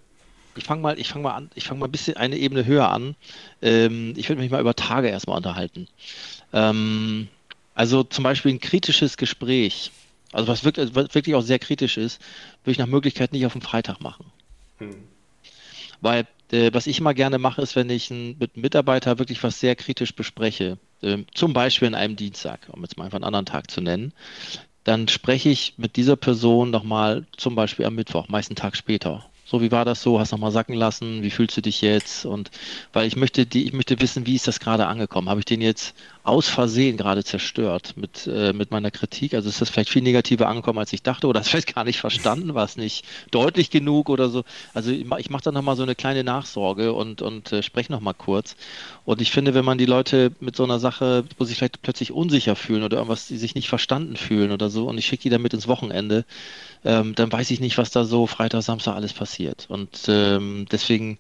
ich 0.59 0.65
fange 0.65 0.83
mal, 0.83 0.99
ich 0.99 1.09
fange 1.09 1.25
mal 1.25 1.35
an, 1.35 1.51
ich 1.55 1.65
fange 1.65 1.81
mal 1.81 1.87
ein 1.87 1.93
bisschen 1.93 2.17
eine 2.17 2.37
Ebene 2.37 2.67
höher 2.67 2.91
an. 2.91 3.15
Ähm, 3.63 4.15
ich 4.17 4.29
würde 4.29 4.41
mich 4.43 4.51
mal 4.51 4.61
über 4.61 4.75
Tage 4.75 5.09
erstmal 5.09 5.37
unterhalten. 5.37 5.89
Ähm, 6.53 7.29
also 7.75 8.03
zum 8.03 8.25
Beispiel 8.25 8.53
ein 8.53 8.61
kritisches 8.61 9.17
Gespräch, 9.17 9.93
also 10.33 10.49
was 10.49 10.65
wirklich, 10.65 10.95
was 10.95 11.15
wirklich 11.15 11.35
auch 11.35 11.43
sehr 11.43 11.59
kritisch 11.59 11.97
ist, 11.97 12.21
würde 12.65 12.73
ich 12.73 12.79
nach 12.79 12.87
Möglichkeit 12.87 13.33
nicht 13.33 13.47
auf 13.47 13.53
dem 13.53 13.63
Freitag 13.63 14.01
machen. 14.01 14.27
Hm. 14.79 14.97
Weil 16.01 16.27
äh, 16.53 16.71
was 16.73 16.87
ich 16.87 16.99
immer 16.99 17.15
gerne 17.15 17.39
mache, 17.39 17.63
ist, 17.63 17.77
wenn 17.77 17.91
ich 17.91 18.11
ein, 18.11 18.37
mit 18.39 18.55
einem 18.55 18.63
Mitarbeiter 18.63 19.19
wirklich 19.19 19.43
was 19.43 19.61
sehr 19.61 19.77
kritisch 19.77 20.15
bespreche, 20.15 20.79
äh, 21.03 21.19
zum 21.35 21.53
Beispiel 21.53 21.89
an 21.89 21.95
einem 21.95 22.17
Dienstag, 22.17 22.69
um 22.73 22.83
jetzt 22.83 22.97
mal 22.97 23.05
einfach 23.05 23.17
einen 23.17 23.25
anderen 23.25 23.47
Tag 23.47 23.71
zu 23.71 23.81
nennen, 23.81 24.13
dann 24.85 25.09
spreche 25.09 25.51
ich 25.51 25.75
mit 25.77 25.97
dieser 25.97 26.17
Person 26.17 26.71
nochmal 26.71 27.27
zum 27.37 27.55
Beispiel 27.55 27.85
am 27.85 27.95
Mittwoch, 27.95 28.29
meist 28.29 28.51
einen 28.51 28.57
Tag 28.57 28.77
später. 28.77 29.25
So, 29.51 29.63
wie 29.63 29.73
war 29.73 29.87
das 29.87 30.03
so? 30.03 30.21
Hast 30.21 30.33
nochmal 30.33 30.51
sacken 30.51 30.75
lassen? 30.75 31.23
Wie 31.23 31.31
fühlst 31.31 31.57
du 31.57 31.63
dich 31.63 31.81
jetzt? 31.81 32.27
Und 32.27 32.51
weil 32.93 33.07
ich 33.07 33.17
möchte 33.17 33.47
die, 33.47 33.65
ich 33.65 33.73
möchte 33.73 33.99
wissen, 33.99 34.27
wie 34.27 34.35
ist 34.35 34.47
das 34.47 34.61
gerade 34.61 34.87
angekommen? 34.87 35.31
Habe 35.31 35.41
ich 35.41 35.47
den 35.47 35.63
jetzt 35.63 35.95
aus 36.29 36.49
Versehen 36.49 36.97
gerade 36.97 37.25
zerstört 37.25 37.95
mit, 37.97 38.27
äh, 38.27 38.53
mit 38.53 38.71
meiner 38.71 38.91
Kritik. 38.91 39.35
Also 39.35 39.49
ist 39.49 39.61
das 39.61 39.71
vielleicht 39.71 39.91
viel 39.91 40.03
negativer 40.03 40.49
angekommen, 40.49 40.79
als 40.79 40.93
ich 40.93 41.03
dachte, 41.03 41.27
oder 41.27 41.41
das 41.41 41.49
vielleicht 41.49 41.75
gar 41.75 41.85
nicht 41.85 41.99
verstanden, 41.99 42.55
war 42.55 42.65
es 42.65 42.77
nicht 42.77 43.05
deutlich 43.31 43.71
genug 43.71 44.09
oder 44.11 44.29
so. 44.29 44.45
Also 44.75 44.91
ich, 44.91 45.31
mache 45.31 45.43
da 45.43 45.53
nochmal 45.53 45.77
so 45.77 45.83
eine 45.83 45.95
kleine 45.95 46.25
Nachsorge 46.25 46.93
und, 46.93 47.23
und 47.23 47.53
äh, 47.53 47.63
spreche 47.63 47.91
nochmal 47.91 48.15
kurz. 48.15 48.57
Und 49.05 49.21
ich 49.21 49.31
finde, 49.31 49.55
wenn 49.55 49.65
man 49.65 49.79
die 49.79 49.87
Leute 49.87 50.33
mit 50.41 50.55
so 50.55 50.65
einer 50.65 50.79
Sache, 50.79 51.25
wo 51.39 51.45
sie 51.45 51.55
vielleicht 51.55 51.83
plötzlich 51.83 52.13
unsicher 52.13 52.57
fühlen 52.57 52.83
oder 52.83 52.99
irgendwas, 52.99 53.27
die 53.27 53.39
sich 53.39 53.55
nicht 53.55 53.69
verstanden 53.69 54.17
fühlen 54.17 54.53
oder 54.53 54.71
so, 54.71 54.87
und 54.87 54.99
ich 54.99 55.07
schicke 55.07 55.25
die 55.25 55.31
damit 55.31 55.55
ins 55.55 55.69
Wochenende, 55.69 56.25
ähm, 56.85 57.15
dann 57.15 57.33
weiß 57.33 57.51
ich 57.51 57.61
nicht, 57.61 57.79
was 57.79 57.91
da 57.91 58.05
so 58.05 58.27
Freitag, 58.27 58.63
Samstag 58.63 58.95
alles 58.95 59.13
passiert. 59.13 59.67
Und 59.69 60.07
ähm, 60.09 60.67
deswegen 60.71 61.19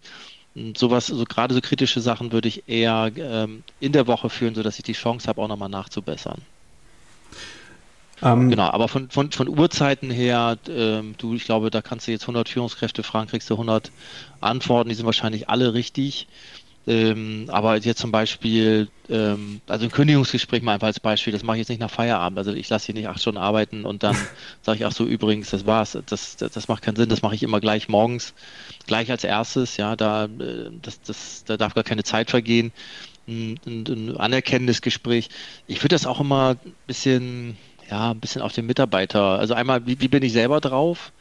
sowas, 0.76 1.06
so 1.06 1.24
gerade 1.24 1.54
so 1.54 1.60
kritische 1.60 2.00
Sachen 2.00 2.32
würde 2.32 2.48
ich 2.48 2.68
eher 2.68 3.10
ähm, 3.16 3.62
in 3.80 3.92
der 3.92 4.06
Woche 4.06 4.30
führen, 4.30 4.54
sodass 4.54 4.78
ich 4.78 4.84
die 4.84 4.92
Chance 4.92 5.28
habe, 5.28 5.40
auch 5.40 5.48
nochmal 5.48 5.68
nachzubessern. 5.68 6.42
Ähm, 8.22 8.50
genau, 8.50 8.68
aber 8.70 8.88
von, 8.88 9.10
von, 9.10 9.30
von 9.30 9.48
Uhrzeiten 9.48 10.10
her, 10.10 10.58
ähm, 10.68 11.14
du, 11.18 11.34
ich 11.34 11.44
glaube, 11.44 11.70
da 11.70 11.82
kannst 11.82 12.06
du 12.06 12.10
jetzt 12.10 12.22
100 12.22 12.48
Führungskräfte 12.48 13.02
fragen, 13.02 13.28
kriegst 13.28 13.48
du 13.48 13.54
100 13.54 13.92
Antworten, 14.40 14.88
die 14.88 14.94
sind 14.94 15.06
wahrscheinlich 15.06 15.48
alle 15.48 15.74
richtig. 15.74 16.26
Ähm, 16.88 17.44
aber 17.48 17.76
jetzt 17.76 18.00
zum 18.00 18.10
Beispiel, 18.10 18.88
ähm, 19.10 19.60
also 19.66 19.84
ein 19.84 19.90
Kündigungsgespräch 19.90 20.62
mal 20.62 20.72
einfach 20.72 20.86
als 20.86 21.00
Beispiel, 21.00 21.34
das 21.34 21.42
mache 21.42 21.58
ich 21.58 21.60
jetzt 21.60 21.68
nicht 21.68 21.80
nach 21.80 21.90
Feierabend. 21.90 22.38
Also 22.38 22.54
ich 22.54 22.66
lasse 22.70 22.86
hier 22.86 22.94
nicht 22.94 23.08
acht 23.08 23.20
Stunden 23.20 23.36
arbeiten 23.36 23.84
und 23.84 24.02
dann 24.02 24.16
sage 24.62 24.78
ich, 24.78 24.86
ach 24.86 24.92
so, 24.92 25.04
übrigens, 25.04 25.50
das 25.50 25.66
war's. 25.66 25.98
Das, 26.06 26.36
das, 26.36 26.50
das 26.50 26.66
macht 26.66 26.82
keinen 26.82 26.96
Sinn, 26.96 27.10
das 27.10 27.20
mache 27.20 27.34
ich 27.34 27.42
immer 27.42 27.60
gleich 27.60 27.90
morgens, 27.90 28.32
gleich 28.86 29.10
als 29.10 29.22
erstes. 29.22 29.76
Ja, 29.76 29.96
da, 29.96 30.24
äh, 30.24 30.70
das, 30.80 31.02
das, 31.02 31.44
da 31.44 31.58
darf 31.58 31.74
gar 31.74 31.84
keine 31.84 32.04
Zeit 32.04 32.30
vergehen. 32.30 32.72
Ein, 33.26 33.60
ein, 33.66 33.84
ein 33.86 34.16
anerkennendes 34.16 34.80
Gespräch. 34.80 35.28
Ich 35.66 35.80
würde 35.80 35.94
das 35.94 36.06
auch 36.06 36.20
immer 36.20 36.56
ein 36.64 36.74
bisschen, 36.86 37.58
ja, 37.90 38.12
ein 38.12 38.20
bisschen 38.20 38.40
auf 38.40 38.54
den 38.54 38.64
Mitarbeiter. 38.64 39.38
Also 39.38 39.52
einmal, 39.52 39.86
wie, 39.86 40.00
wie 40.00 40.08
bin 40.08 40.22
ich 40.22 40.32
selber 40.32 40.62
drauf? 40.62 41.12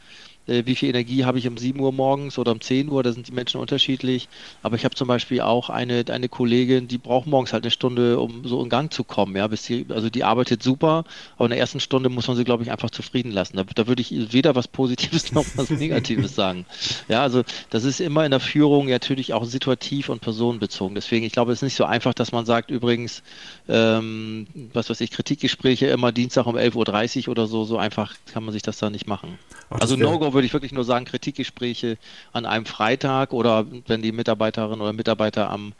Äh, 0.48 0.66
wie 0.66 0.74
viel 0.74 0.88
Energie 0.88 1.24
habe 1.24 1.38
ich 1.38 1.46
um 1.46 1.56
7 1.56 1.78
Uhr 1.80 1.92
morgens 1.92 2.38
oder 2.38 2.52
um 2.52 2.60
10 2.60 2.88
Uhr, 2.88 3.02
da 3.02 3.12
sind 3.12 3.28
die 3.28 3.32
Menschen 3.32 3.60
unterschiedlich. 3.60 4.28
Aber 4.62 4.76
ich 4.76 4.84
habe 4.84 4.94
zum 4.94 5.08
Beispiel 5.08 5.40
auch 5.40 5.70
eine, 5.70 6.04
eine 6.08 6.28
Kollegin, 6.28 6.88
die 6.88 6.98
braucht 6.98 7.26
morgens 7.26 7.52
halt 7.52 7.64
eine 7.64 7.70
Stunde, 7.70 8.18
um 8.18 8.46
so 8.46 8.62
in 8.62 8.68
Gang 8.68 8.92
zu 8.92 9.04
kommen. 9.04 9.36
Ja, 9.36 9.46
bis 9.46 9.62
die, 9.62 9.86
also 9.90 10.10
die 10.10 10.24
arbeitet 10.24 10.62
super, 10.62 11.04
aber 11.36 11.46
in 11.46 11.50
der 11.50 11.58
ersten 11.58 11.80
Stunde 11.80 12.08
muss 12.08 12.26
man 12.28 12.36
sie, 12.36 12.44
glaube 12.44 12.62
ich, 12.62 12.70
einfach 12.70 12.90
zufrieden 12.90 13.30
lassen. 13.30 13.56
Da, 13.56 13.64
da 13.64 13.86
würde 13.86 14.02
ich 14.02 14.32
weder 14.32 14.54
was 14.54 14.68
Positives 14.68 15.32
noch 15.32 15.44
was 15.56 15.70
Negatives 15.70 16.34
sagen. 16.34 16.66
Ja, 17.08 17.22
also 17.22 17.42
das 17.70 17.84
ist 17.84 18.00
immer 18.00 18.24
in 18.24 18.30
der 18.30 18.40
Führung 18.40 18.88
natürlich 18.88 19.34
auch 19.34 19.44
situativ 19.44 20.08
und 20.08 20.20
personenbezogen. 20.20 20.94
Deswegen, 20.94 21.24
ich 21.24 21.32
glaube, 21.32 21.52
es 21.52 21.58
ist 21.58 21.62
nicht 21.62 21.76
so 21.76 21.84
einfach, 21.84 22.14
dass 22.14 22.32
man 22.32 22.46
sagt, 22.46 22.70
übrigens, 22.70 23.22
ähm, 23.68 24.46
was 24.72 24.88
weiß 24.90 25.00
ich, 25.00 25.10
Kritikgespräche 25.10 25.86
immer 25.86 26.12
Dienstag 26.12 26.46
um 26.46 26.56
11.30 26.56 27.24
Uhr 27.24 27.32
oder 27.32 27.46
so, 27.46 27.64
so 27.64 27.78
einfach 27.78 28.14
kann 28.32 28.44
man 28.44 28.52
sich 28.52 28.62
das 28.62 28.78
da 28.78 28.90
nicht 28.90 29.06
machen. 29.06 29.38
Ach, 29.70 29.80
also 29.80 29.96
No-Go 29.96 30.30
würde 30.38 30.46
ich 30.46 30.52
wirklich 30.52 30.70
nur 30.70 30.84
sagen, 30.84 31.04
Kritikgespräche 31.04 31.98
an 32.32 32.46
einem 32.46 32.64
Freitag 32.64 33.32
oder 33.32 33.66
wenn 33.88 34.02
die 34.02 34.12
Mitarbeiterin 34.12 34.80
oder 34.80 34.92
Mitarbeiter 34.92 35.50
am, 35.50 35.72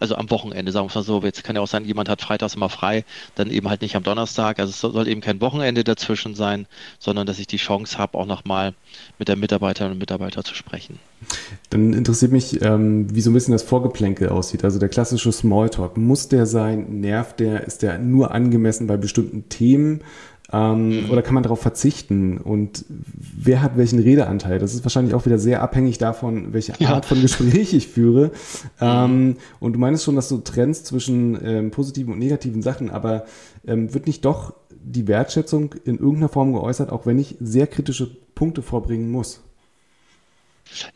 also 0.00 0.16
am 0.16 0.28
Wochenende, 0.28 0.70
sagen 0.70 0.86
wir 0.86 0.94
mal 0.94 1.02
so, 1.02 1.22
jetzt 1.22 1.42
kann 1.44 1.56
ja 1.56 1.62
auch 1.62 1.66
sein, 1.66 1.86
jemand 1.86 2.10
hat 2.10 2.20
freitags 2.20 2.54
immer 2.54 2.68
frei, 2.68 3.06
dann 3.36 3.50
eben 3.50 3.70
halt 3.70 3.80
nicht 3.80 3.96
am 3.96 4.02
Donnerstag. 4.02 4.58
Also 4.58 4.70
es 4.70 4.80
soll 4.80 5.08
eben 5.08 5.22
kein 5.22 5.40
Wochenende 5.40 5.82
dazwischen 5.82 6.34
sein, 6.34 6.66
sondern 6.98 7.26
dass 7.26 7.38
ich 7.38 7.46
die 7.46 7.56
Chance 7.56 7.96
habe, 7.96 8.18
auch 8.18 8.26
nochmal 8.26 8.74
mit 9.18 9.28
der 9.28 9.36
Mitarbeiterin 9.36 9.92
und 9.92 9.98
Mitarbeiter 9.98 10.44
zu 10.44 10.54
sprechen. 10.54 10.98
Dann 11.70 11.94
interessiert 11.94 12.32
mich, 12.32 12.60
ähm, 12.60 13.14
wie 13.14 13.22
so 13.22 13.30
ein 13.30 13.34
bisschen 13.34 13.52
das 13.52 13.62
Vorgeplänkel 13.62 14.28
aussieht. 14.28 14.62
Also 14.62 14.78
der 14.78 14.90
klassische 14.90 15.32
Smalltalk. 15.32 15.96
Muss 15.96 16.28
der 16.28 16.44
sein? 16.44 17.00
Nervt 17.00 17.40
der? 17.40 17.64
Ist 17.64 17.80
der 17.80 17.98
nur 17.98 18.32
angemessen 18.32 18.88
bei 18.88 18.98
bestimmten 18.98 19.48
Themen? 19.48 20.02
Ähm, 20.52 21.04
mhm. 21.04 21.10
Oder 21.10 21.22
kann 21.22 21.34
man 21.34 21.42
darauf 21.42 21.60
verzichten? 21.60 22.38
Und 22.38 22.84
wer 22.88 23.62
hat 23.62 23.76
welchen 23.76 23.98
Redeanteil? 23.98 24.58
Das 24.58 24.74
ist 24.74 24.84
wahrscheinlich 24.84 25.14
auch 25.14 25.24
wieder 25.24 25.38
sehr 25.38 25.62
abhängig 25.62 25.98
davon, 25.98 26.52
welche 26.52 26.74
ja. 26.78 26.90
Art 26.90 27.06
von 27.06 27.20
Gespräch 27.20 27.72
ich 27.74 27.88
führe. 27.88 28.30
Mhm. 28.80 28.88
Ähm, 28.88 29.36
und 29.60 29.74
du 29.74 29.78
meinst 29.78 30.04
schon, 30.04 30.16
dass 30.16 30.28
du 30.28 30.38
trennst 30.38 30.86
zwischen 30.86 31.38
ähm, 31.44 31.70
positiven 31.70 32.12
und 32.12 32.18
negativen 32.18 32.62
Sachen, 32.62 32.90
aber 32.90 33.24
ähm, 33.66 33.92
wird 33.94 34.06
nicht 34.06 34.24
doch 34.24 34.54
die 34.70 35.06
Wertschätzung 35.06 35.74
in 35.84 35.98
irgendeiner 35.98 36.28
Form 36.28 36.52
geäußert, 36.52 36.90
auch 36.90 37.06
wenn 37.06 37.18
ich 37.18 37.36
sehr 37.40 37.66
kritische 37.66 38.10
Punkte 38.34 38.62
vorbringen 38.62 39.10
muss? 39.10 39.40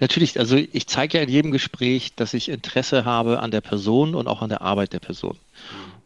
Natürlich, 0.01 0.39
also 0.39 0.57
ich 0.57 0.87
zeige 0.87 1.19
ja 1.19 1.25
in 1.25 1.31
jedem 1.31 1.51
Gespräch, 1.51 2.15
dass 2.15 2.35
ich 2.35 2.49
Interesse 2.49 3.05
habe 3.05 3.41
an 3.41 3.51
der 3.51 3.61
Person 3.61 4.15
und 4.15 4.27
auch 4.27 4.43
an 4.43 4.49
der 4.49 4.63
Arbeit 4.63 4.93
der 4.93 5.01
Person. 5.01 5.37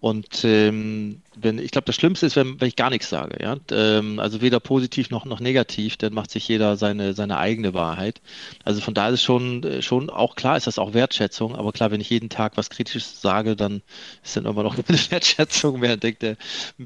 Und 0.00 0.44
ähm, 0.44 1.20
wenn, 1.36 1.58
ich 1.58 1.70
glaube, 1.72 1.84
das 1.84 1.94
Schlimmste 1.94 2.24
ist, 2.24 2.34
wenn, 2.34 2.58
wenn 2.58 2.68
ich 2.68 2.76
gar 2.76 2.88
nichts 2.88 3.10
sage. 3.10 3.36
Ja? 3.42 3.56
Ähm, 3.70 4.18
also 4.18 4.40
weder 4.40 4.58
positiv 4.58 5.10
noch, 5.10 5.26
noch 5.26 5.40
negativ, 5.40 5.98
dann 5.98 6.14
macht 6.14 6.30
sich 6.30 6.48
jeder 6.48 6.78
seine, 6.78 7.12
seine 7.12 7.36
eigene 7.36 7.74
Wahrheit. 7.74 8.22
Also 8.64 8.80
von 8.80 8.94
daher 8.94 9.12
ist 9.12 9.22
schon, 9.22 9.62
äh, 9.62 9.82
schon 9.82 10.08
auch 10.08 10.36
klar, 10.36 10.56
ist 10.56 10.66
das 10.66 10.78
auch 10.78 10.94
Wertschätzung. 10.94 11.54
Aber 11.54 11.72
klar, 11.72 11.90
wenn 11.90 12.00
ich 12.00 12.08
jeden 12.08 12.30
Tag 12.30 12.56
was 12.56 12.70
Kritisches 12.70 13.20
sage, 13.20 13.56
dann 13.56 13.82
ist 14.24 14.36
dann 14.36 14.46
immer 14.46 14.62
noch 14.62 14.76
eine 14.88 14.98
Wertschätzung 15.10 15.80
mehr. 15.80 15.98
Denkt 15.98 16.22
der, 16.22 16.36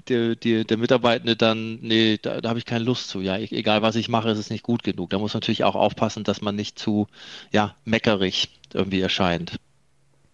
der, 0.09 0.35
der, 0.35 0.65
der 0.65 0.77
Mitarbeitende 0.77 1.37
dann, 1.37 1.79
nee, 1.83 2.19
da, 2.21 2.41
da 2.41 2.49
habe 2.49 2.59
ich 2.59 2.65
keine 2.65 2.85
Lust 2.85 3.09
zu. 3.09 3.21
Ja, 3.21 3.39
ich, 3.39 3.53
egal 3.53 3.83
was 3.83 3.95
ich 3.95 4.09
mache, 4.09 4.31
ist 4.31 4.39
es 4.39 4.51
nicht 4.51 4.65
gut 4.65 4.83
genug. 4.83 5.11
Da 5.11 5.19
muss 5.21 5.35
man 5.35 5.39
natürlich 5.41 5.63
auch 5.65 5.77
aufpassen, 5.77 6.25
dass 6.25 6.41
man 6.41 6.57
nicht 6.57 6.81
zu 6.81 7.07
ja, 7.53 7.77
meckerig 7.85 8.49
irgendwie 8.73 9.01
erscheint. 9.01 9.59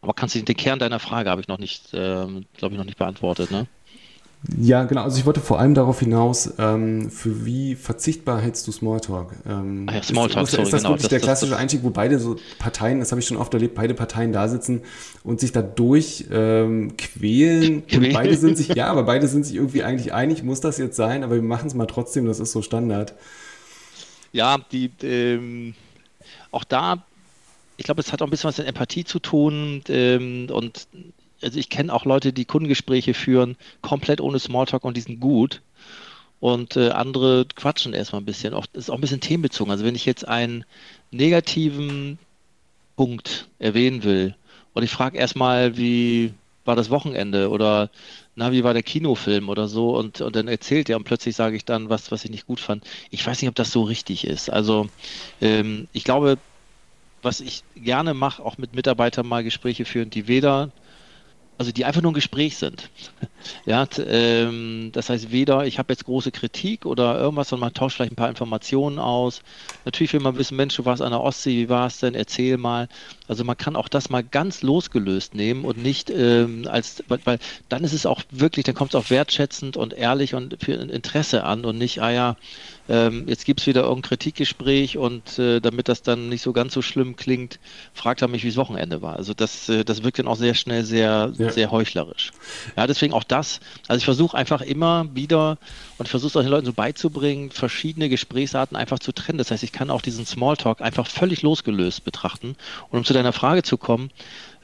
Aber 0.02 0.14
kannst 0.14 0.34
du 0.34 0.42
den 0.42 0.56
Kern 0.56 0.78
deiner 0.78 0.98
Frage 0.98 1.30
habe 1.30 1.40
ich 1.40 1.48
noch 1.48 1.58
nicht, 1.58 1.90
ähm, 1.92 2.46
glaube 2.56 2.74
ich, 2.74 2.78
noch 2.78 2.86
nicht 2.86 2.98
beantwortet, 2.98 3.50
ne? 3.50 3.66
Ja, 4.58 4.84
genau. 4.84 5.02
Also 5.02 5.18
ich 5.18 5.26
wollte 5.26 5.40
vor 5.40 5.58
allem 5.58 5.74
darauf 5.74 6.00
hinaus, 6.00 6.54
ähm, 6.58 7.10
für 7.10 7.44
wie 7.44 7.74
verzichtbar 7.74 8.40
hältst 8.40 8.66
du 8.66 8.72
Smalltalk? 8.72 9.34
Ähm, 9.46 9.86
ah 9.86 9.96
ja, 9.96 10.02
Smalltalk, 10.02 10.48
ist, 10.48 10.54
ist, 10.54 10.60
ist 10.60 10.72
das 10.72 10.80
genau, 10.80 10.90
wirklich 10.92 11.02
das, 11.02 11.10
der 11.10 11.20
klassische 11.20 11.50
das, 11.50 11.58
das, 11.58 11.62
Einstieg, 11.62 11.82
wo 11.82 11.90
beide 11.90 12.18
so 12.18 12.36
Parteien, 12.58 13.00
das 13.00 13.12
habe 13.12 13.20
ich 13.20 13.26
schon 13.26 13.36
oft 13.36 13.52
erlebt, 13.52 13.74
beide 13.74 13.92
Parteien 13.92 14.32
da 14.32 14.48
sitzen 14.48 14.80
und 15.24 15.40
sich 15.40 15.52
dadurch 15.52 16.24
ähm, 16.32 16.96
quälen 16.96 17.82
und 17.92 18.12
beide 18.14 18.34
sind 18.34 18.56
sich, 18.56 18.68
ja, 18.68 18.86
aber 18.86 19.02
beide 19.02 19.28
sind 19.28 19.44
sich 19.44 19.56
irgendwie 19.56 19.82
eigentlich 19.82 20.14
einig, 20.14 20.42
muss 20.42 20.60
das 20.62 20.78
jetzt 20.78 20.96
sein, 20.96 21.22
aber 21.22 21.34
wir 21.34 21.42
machen 21.42 21.66
es 21.66 21.74
mal 21.74 21.86
trotzdem, 21.86 22.24
das 22.24 22.40
ist 22.40 22.52
so 22.52 22.62
Standard. 22.62 23.12
Ja, 24.32 24.56
die, 24.72 24.90
ähm, 25.02 25.74
auch 26.50 26.64
da 26.64 27.04
ich 27.80 27.84
glaube, 27.84 28.02
es 28.02 28.12
hat 28.12 28.20
auch 28.20 28.26
ein 28.26 28.30
bisschen 28.30 28.48
was 28.48 28.58
mit 28.58 28.66
Empathie 28.66 29.04
zu 29.04 29.20
tun 29.20 29.82
ähm, 29.88 30.48
und 30.52 30.86
also 31.42 31.58
ich 31.58 31.70
kenne 31.70 31.94
auch 31.94 32.04
Leute, 32.04 32.30
die 32.30 32.44
Kundengespräche 32.44 33.14
führen, 33.14 33.56
komplett 33.80 34.20
ohne 34.20 34.38
Smalltalk 34.38 34.84
und 34.84 34.98
die 34.98 35.00
sind 35.00 35.18
gut. 35.18 35.62
Und 36.40 36.76
äh, 36.76 36.90
andere 36.90 37.46
quatschen 37.54 37.94
erstmal 37.94 38.20
ein 38.20 38.26
bisschen. 38.26 38.52
Auch, 38.52 38.66
das 38.66 38.84
ist 38.84 38.90
auch 38.90 38.96
ein 38.96 39.00
bisschen 39.00 39.22
themenbezogen. 39.22 39.70
Also 39.70 39.86
wenn 39.86 39.94
ich 39.94 40.04
jetzt 40.04 40.28
einen 40.28 40.66
negativen 41.10 42.18
Punkt 42.96 43.48
erwähnen 43.58 44.04
will 44.04 44.34
und 44.74 44.82
ich 44.82 44.90
frage 44.90 45.16
erstmal, 45.16 45.78
wie 45.78 46.34
war 46.66 46.76
das 46.76 46.90
Wochenende 46.90 47.48
oder 47.48 47.88
na, 48.34 48.52
wie 48.52 48.62
war 48.62 48.74
der 48.74 48.82
Kinofilm 48.82 49.48
oder 49.48 49.68
so 49.68 49.96
und, 49.96 50.20
und 50.20 50.36
dann 50.36 50.48
erzählt 50.48 50.90
er 50.90 50.98
und 50.98 51.04
plötzlich 51.04 51.34
sage 51.34 51.56
ich 51.56 51.64
dann 51.64 51.88
was, 51.88 52.12
was 52.12 52.26
ich 52.26 52.30
nicht 52.30 52.46
gut 52.46 52.60
fand. 52.60 52.84
Ich 53.10 53.26
weiß 53.26 53.40
nicht, 53.40 53.48
ob 53.48 53.54
das 53.54 53.72
so 53.72 53.84
richtig 53.84 54.26
ist. 54.26 54.50
Also 54.50 54.88
ähm, 55.40 55.88
ich 55.94 56.04
glaube, 56.04 56.36
was 57.22 57.40
ich 57.40 57.64
gerne 57.74 58.14
mache, 58.14 58.44
auch 58.44 58.58
mit 58.58 58.74
Mitarbeitern 58.74 59.26
mal 59.26 59.44
Gespräche 59.44 59.84
führen, 59.84 60.10
die 60.10 60.28
weder, 60.28 60.70
also 61.58 61.72
die 61.72 61.84
einfach 61.84 62.02
nur 62.02 62.12
ein 62.12 62.14
Gespräch 62.14 62.56
sind. 62.56 62.90
Ja, 63.66 63.86
ähm, 64.06 64.90
das 64.92 65.10
heißt 65.10 65.30
weder, 65.30 65.66
ich 65.66 65.78
habe 65.78 65.92
jetzt 65.92 66.04
große 66.04 66.30
Kritik 66.30 66.86
oder 66.86 67.18
irgendwas, 67.18 67.48
sondern 67.48 67.68
man 67.68 67.74
tauscht 67.74 67.96
vielleicht 67.96 68.12
ein 68.12 68.16
paar 68.16 68.28
Informationen 68.28 68.98
aus. 68.98 69.42
Natürlich 69.84 70.12
will 70.12 70.20
man 70.20 70.38
wissen, 70.38 70.56
Mensch, 70.56 70.76
du 70.76 70.84
warst 70.84 71.02
an 71.02 71.10
der 71.10 71.20
Ostsee, 71.20 71.56
wie 71.56 71.68
war 71.68 71.86
es 71.86 71.98
denn? 71.98 72.14
Erzähl 72.14 72.56
mal. 72.56 72.88
Also 73.28 73.44
man 73.44 73.56
kann 73.56 73.76
auch 73.76 73.88
das 73.88 74.10
mal 74.10 74.24
ganz 74.24 74.62
losgelöst 74.62 75.34
nehmen 75.34 75.64
und 75.64 75.78
nicht 75.82 76.10
ähm, 76.10 76.66
als, 76.68 77.04
weil, 77.08 77.20
weil, 77.24 77.38
dann 77.68 77.84
ist 77.84 77.92
es 77.92 78.06
auch 78.06 78.22
wirklich, 78.30 78.64
dann 78.64 78.74
kommt 78.74 78.94
es 78.94 79.00
auch 79.00 79.10
wertschätzend 79.10 79.76
und 79.76 79.92
ehrlich 79.92 80.34
und 80.34 80.56
für 80.60 80.72
Interesse 80.72 81.44
an 81.44 81.64
und 81.64 81.78
nicht, 81.78 82.02
ah 82.02 82.10
ja, 82.10 82.36
ähm, 82.90 83.24
jetzt 83.28 83.44
gibt 83.44 83.60
es 83.60 83.66
wieder 83.68 83.82
irgendein 83.82 84.08
Kritikgespräch 84.08 84.98
und 84.98 85.38
äh, 85.38 85.60
damit 85.60 85.88
das 85.88 86.02
dann 86.02 86.28
nicht 86.28 86.42
so 86.42 86.52
ganz 86.52 86.74
so 86.74 86.82
schlimm 86.82 87.14
klingt, 87.14 87.60
fragt 87.94 88.20
er 88.20 88.28
mich, 88.28 88.42
wie 88.42 88.48
es 88.48 88.56
Wochenende 88.56 89.00
war. 89.00 89.14
Also 89.14 89.32
das, 89.32 89.68
äh, 89.68 89.84
das 89.84 90.02
wirkt 90.02 90.18
dann 90.18 90.26
auch 90.26 90.36
sehr 90.36 90.54
schnell 90.54 90.84
sehr, 90.84 91.32
ja. 91.38 91.50
sehr 91.50 91.70
heuchlerisch. 91.70 92.32
Ja, 92.76 92.88
deswegen 92.88 93.12
auch 93.12 93.22
das. 93.30 93.60
Also 93.88 93.98
ich 93.98 94.04
versuche 94.04 94.36
einfach 94.36 94.60
immer 94.60 95.08
wieder 95.14 95.58
und 95.98 96.08
versuche 96.08 96.28
es 96.28 96.36
auch 96.36 96.42
den 96.42 96.50
Leuten 96.50 96.66
so 96.66 96.72
beizubringen, 96.72 97.50
verschiedene 97.50 98.08
Gesprächsarten 98.08 98.76
einfach 98.76 98.98
zu 98.98 99.12
trennen. 99.12 99.38
Das 99.38 99.50
heißt, 99.50 99.62
ich 99.62 99.72
kann 99.72 99.90
auch 99.90 100.02
diesen 100.02 100.26
Smalltalk 100.26 100.80
einfach 100.80 101.06
völlig 101.06 101.42
losgelöst 101.42 102.04
betrachten. 102.04 102.56
Und 102.90 102.98
um 102.98 103.04
zu 103.04 103.12
deiner 103.12 103.32
Frage 103.32 103.62
zu 103.62 103.76
kommen, 103.76 104.10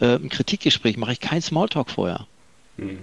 äh, 0.00 0.16
im 0.16 0.28
Kritikgespräch 0.28 0.96
mache 0.96 1.12
ich 1.12 1.20
kein 1.20 1.42
Smalltalk 1.42 1.90
vorher. 1.90 2.26
Mhm. 2.76 2.98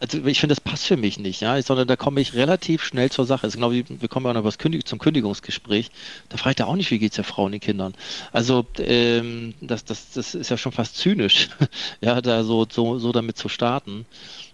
Also 0.00 0.24
ich 0.26 0.38
finde, 0.38 0.54
das 0.54 0.60
passt 0.60 0.86
für 0.86 0.96
mich 0.96 1.18
nicht, 1.18 1.40
ja, 1.40 1.60
sondern 1.60 1.88
da 1.88 1.96
komme 1.96 2.20
ich 2.20 2.34
relativ 2.34 2.84
schnell 2.84 3.10
zur 3.10 3.26
Sache. 3.26 3.44
Also 3.44 3.56
genau 3.56 3.72
wie 3.72 3.84
wir 3.88 4.08
kommen 4.08 4.26
ja 4.26 4.32
noch 4.32 4.44
was 4.44 4.58
Kündig 4.58 4.86
zum 4.86 4.98
Kündigungsgespräch. 4.98 5.90
Da 6.28 6.36
fragt 6.36 6.60
er 6.60 6.68
auch 6.68 6.76
nicht, 6.76 6.90
wie 6.90 6.98
geht 6.98 7.12
es 7.12 7.16
der 7.16 7.24
Frau 7.24 7.44
und 7.44 7.52
den 7.52 7.60
Kindern. 7.60 7.94
Also 8.32 8.64
ähm, 8.78 9.54
das, 9.60 9.84
das, 9.84 10.12
das 10.12 10.34
ist 10.34 10.50
ja 10.50 10.56
schon 10.56 10.72
fast 10.72 10.96
zynisch, 10.96 11.48
ja, 12.00 12.20
da 12.20 12.44
so, 12.44 12.66
so, 12.70 12.98
so 12.98 13.12
damit 13.12 13.38
zu 13.38 13.48
starten. 13.48 14.06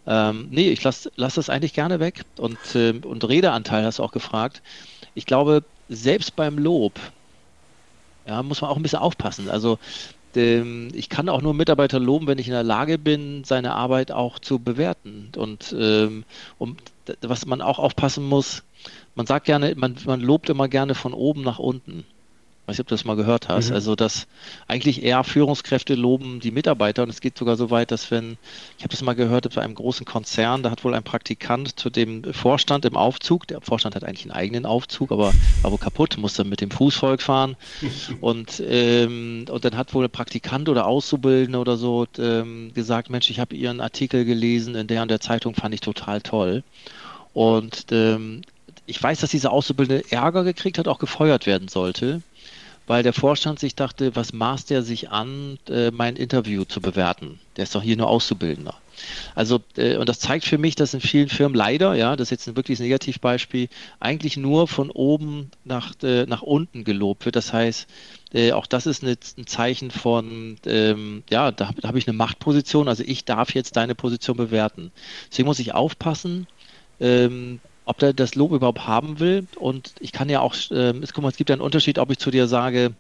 Ähm, 0.07 0.49
nee, 0.51 0.71
ich 0.71 0.83
lasse 0.83 1.13
lass 1.17 1.35
das 1.35 1.51
eigentlich 1.51 1.75
gerne 1.75 2.01
weg. 2.01 2.25
Und, 2.39 2.59
äh, 2.75 2.93
und 3.03 3.29
Redeanteil 3.29 3.85
hast 3.85 3.99
du 3.99 4.03
auch 4.03 4.13
gefragt. 4.13 4.63
Ich 5.15 5.27
glaube, 5.27 5.63
selbst 5.91 6.37
beim 6.37 6.59
Lob, 6.59 6.99
ja, 8.27 8.43
muss 8.43 8.63
man 8.63 8.71
auch 8.71 8.77
ein 8.77 8.83
bisschen 8.83 9.01
aufpassen. 9.01 9.51
Also 9.51 9.79
ähm, 9.79 10.24
ich 10.37 11.09
kann 11.09 11.29
auch 11.29 11.43
nur 11.43 11.55
Mitarbeiter 11.55 11.99
loben, 11.99 12.27
wenn 12.27 12.39
ich 12.39 12.49
in 12.49 12.55
der 12.55 12.63
Lage 12.63 12.99
bin, 12.99 13.45
seine 13.45 13.75
Arbeit 13.75 14.13
auch 14.13 14.39
zu 14.39 14.59
bewerten. 14.59 15.31
Und 15.37 15.75
ähm, 15.79 16.25
was 17.21 17.47
man 17.47 17.61
auch 17.61 17.79
aufpassen 17.79 18.25
muss, 18.25 18.63
man 19.15 19.27
sagt 19.27 19.47
gerne, 19.47 19.75
man, 19.77 19.97
man 20.05 20.21
lobt 20.21 20.51
immer 20.51 20.69
gerne 20.69 20.95
von 20.95 21.13
oben 21.13 21.43
nach 21.43 21.59
unten 21.59 22.05
weiß 22.67 22.75
nicht, 22.75 22.81
ob 22.81 22.89
du 22.89 22.95
das 22.95 23.05
mal 23.05 23.17
gehört 23.17 23.49
hast. 23.49 23.71
Mhm. 23.71 23.75
Also, 23.75 23.95
dass 23.95 24.27
eigentlich 24.69 25.03
eher 25.03 25.23
Führungskräfte 25.25 25.95
loben 25.95 26.41
die 26.41 26.51
Mitarbeiter 26.51 27.03
und 27.03 27.11
es 27.11 27.21
geht 27.21 27.37
sogar 27.37 27.57
so 27.57 27.71
weit, 27.71 27.91
dass 27.91 28.11
wenn, 28.11 28.39
ich 28.79 28.85
habe 28.85 28.91
das 28.91 29.03
mal 29.03 29.15
gehört, 29.15 29.55
bei 29.55 29.61
einem 29.61 29.75
großen 29.75 30.07
Konzern, 30.07 30.63
da 30.63 30.71
hat 30.71 30.85
wohl 30.85 30.95
ein 30.95 31.03
Praktikant 31.03 31.79
zu 31.79 31.91
dem 31.91 32.33
Vorstand 32.33 32.85
im 32.85 32.97
Aufzug, 32.97 33.47
der 33.47 33.61
Vorstand 33.61 33.95
hat 33.95 34.05
eigentlich 34.05 34.25
einen 34.25 34.33
eigenen 34.33 34.67
Aufzug, 34.67 35.13
aber 35.13 35.33
war 35.63 35.71
wohl 35.71 35.79
kaputt, 35.79 36.17
musste 36.17 36.45
mit 36.45 36.61
dem 36.61 36.71
Fußvolk 36.71 37.21
fahren 37.21 37.57
und, 38.21 38.63
ähm, 38.67 39.45
und 39.51 39.65
dann 39.65 39.77
hat 39.77 39.93
wohl 39.93 40.05
ein 40.05 40.11
Praktikant 40.11 40.69
oder 40.69 40.87
Auszubildende 40.87 41.59
oder 41.59 41.77
so 41.77 42.07
ähm, 42.19 42.73
gesagt, 42.75 43.11
Mensch, 43.11 43.29
ich 43.31 43.41
habe 43.41 43.55
Ihren 43.55 43.81
Artikel 43.81 44.25
gelesen 44.25 44.75
in 44.75 44.87
der 44.87 45.03
und 45.03 45.11
der 45.11 45.21
Zeitung, 45.21 45.55
fand 45.55 45.75
ich 45.75 45.81
total 45.81 46.23
toll. 46.23 46.63
Und 47.35 47.87
ähm, 47.91 48.43
ich 48.87 49.03
weiß, 49.03 49.21
dass 49.21 49.31
dieser 49.31 49.53
Auszubildende 49.53 50.05
Ärger 50.11 50.45
gekriegt 50.45 50.79
hat, 50.79 50.89
auch 50.89 50.99
gefeuert 50.99 51.47
werden 51.47 51.69
sollte 51.69 52.23
weil 52.87 53.03
der 53.03 53.13
Vorstand 53.13 53.59
sich 53.59 53.75
dachte, 53.75 54.15
was 54.15 54.33
maßt 54.33 54.71
er 54.71 54.83
sich 54.83 55.11
an, 55.11 55.59
äh, 55.69 55.91
mein 55.91 56.17
Interview 56.17 56.65
zu 56.65 56.81
bewerten? 56.81 57.39
Der 57.57 57.65
ist 57.65 57.75
doch 57.75 57.83
hier 57.83 57.97
nur 57.97 58.09
Auszubildender. 58.09 58.75
Also, 59.35 59.61
äh, 59.77 59.97
und 59.97 60.09
das 60.09 60.21
zeigt 60.21 60.45
für 60.45 60.59
mich, 60.59 60.77
dass 60.77 60.95
in 60.95 61.01
vielen 61.01 61.29
Firmen 61.29 61.57
leider, 61.57 61.95
ja, 61.95 62.15
das 62.15 62.27
ist 62.27 62.31
jetzt 62.31 62.49
ein 62.49 62.57
wirkliches 62.57 62.83
Negativbeispiel, 62.83 63.69
eigentlich 64.01 64.37
nur 64.37 64.69
von 64.69 64.91
oben 64.91 65.51
nach, 65.65 65.95
äh, 66.03 66.27
nach 66.27 66.43
unten 66.43 66.85
gelobt 66.85 67.25
wird. 67.25 67.37
Das 67.37 67.53
heißt, 67.53 67.87
auch 68.53 68.67
das 68.67 68.87
ist 68.87 69.05
ein 69.05 69.47
Zeichen 69.47 69.93
von, 69.93 70.57
ähm, 70.67 71.23
ja, 71.31 71.53
da, 71.53 71.71
da 71.81 71.87
habe 71.87 71.99
ich 71.99 72.09
eine 72.09 72.17
Machtposition, 72.17 72.89
also 72.89 73.05
ich 73.07 73.25
darf 73.25 73.55
jetzt 73.55 73.77
deine 73.77 73.95
Position 73.95 74.37
bewerten. 74.37 74.91
Deswegen 75.31 75.47
muss 75.47 75.61
ich 75.61 75.73
aufpassen, 75.73 76.49
ähm, 76.99 77.61
ob 77.85 77.99
der 77.99 78.13
das 78.13 78.35
Lob 78.35 78.53
überhaupt 78.53 78.87
haben 78.87 79.21
will. 79.21 79.47
Und 79.57 79.95
ich 80.01 80.13
kann 80.13 80.29
ja 80.29 80.41
auch, 80.41 80.55
äh, 80.71 80.97
es, 80.99 81.13
guck 81.13 81.23
mal, 81.23 81.31
es 81.31 81.37
gibt 81.37 81.51
ja 81.51 81.55
einen 81.55 81.63
Unterschied, 81.63 81.99
ob 81.99 82.11
ich 82.11 82.19
zu 82.19 82.31
dir 82.31 82.47
sage, 82.47 82.95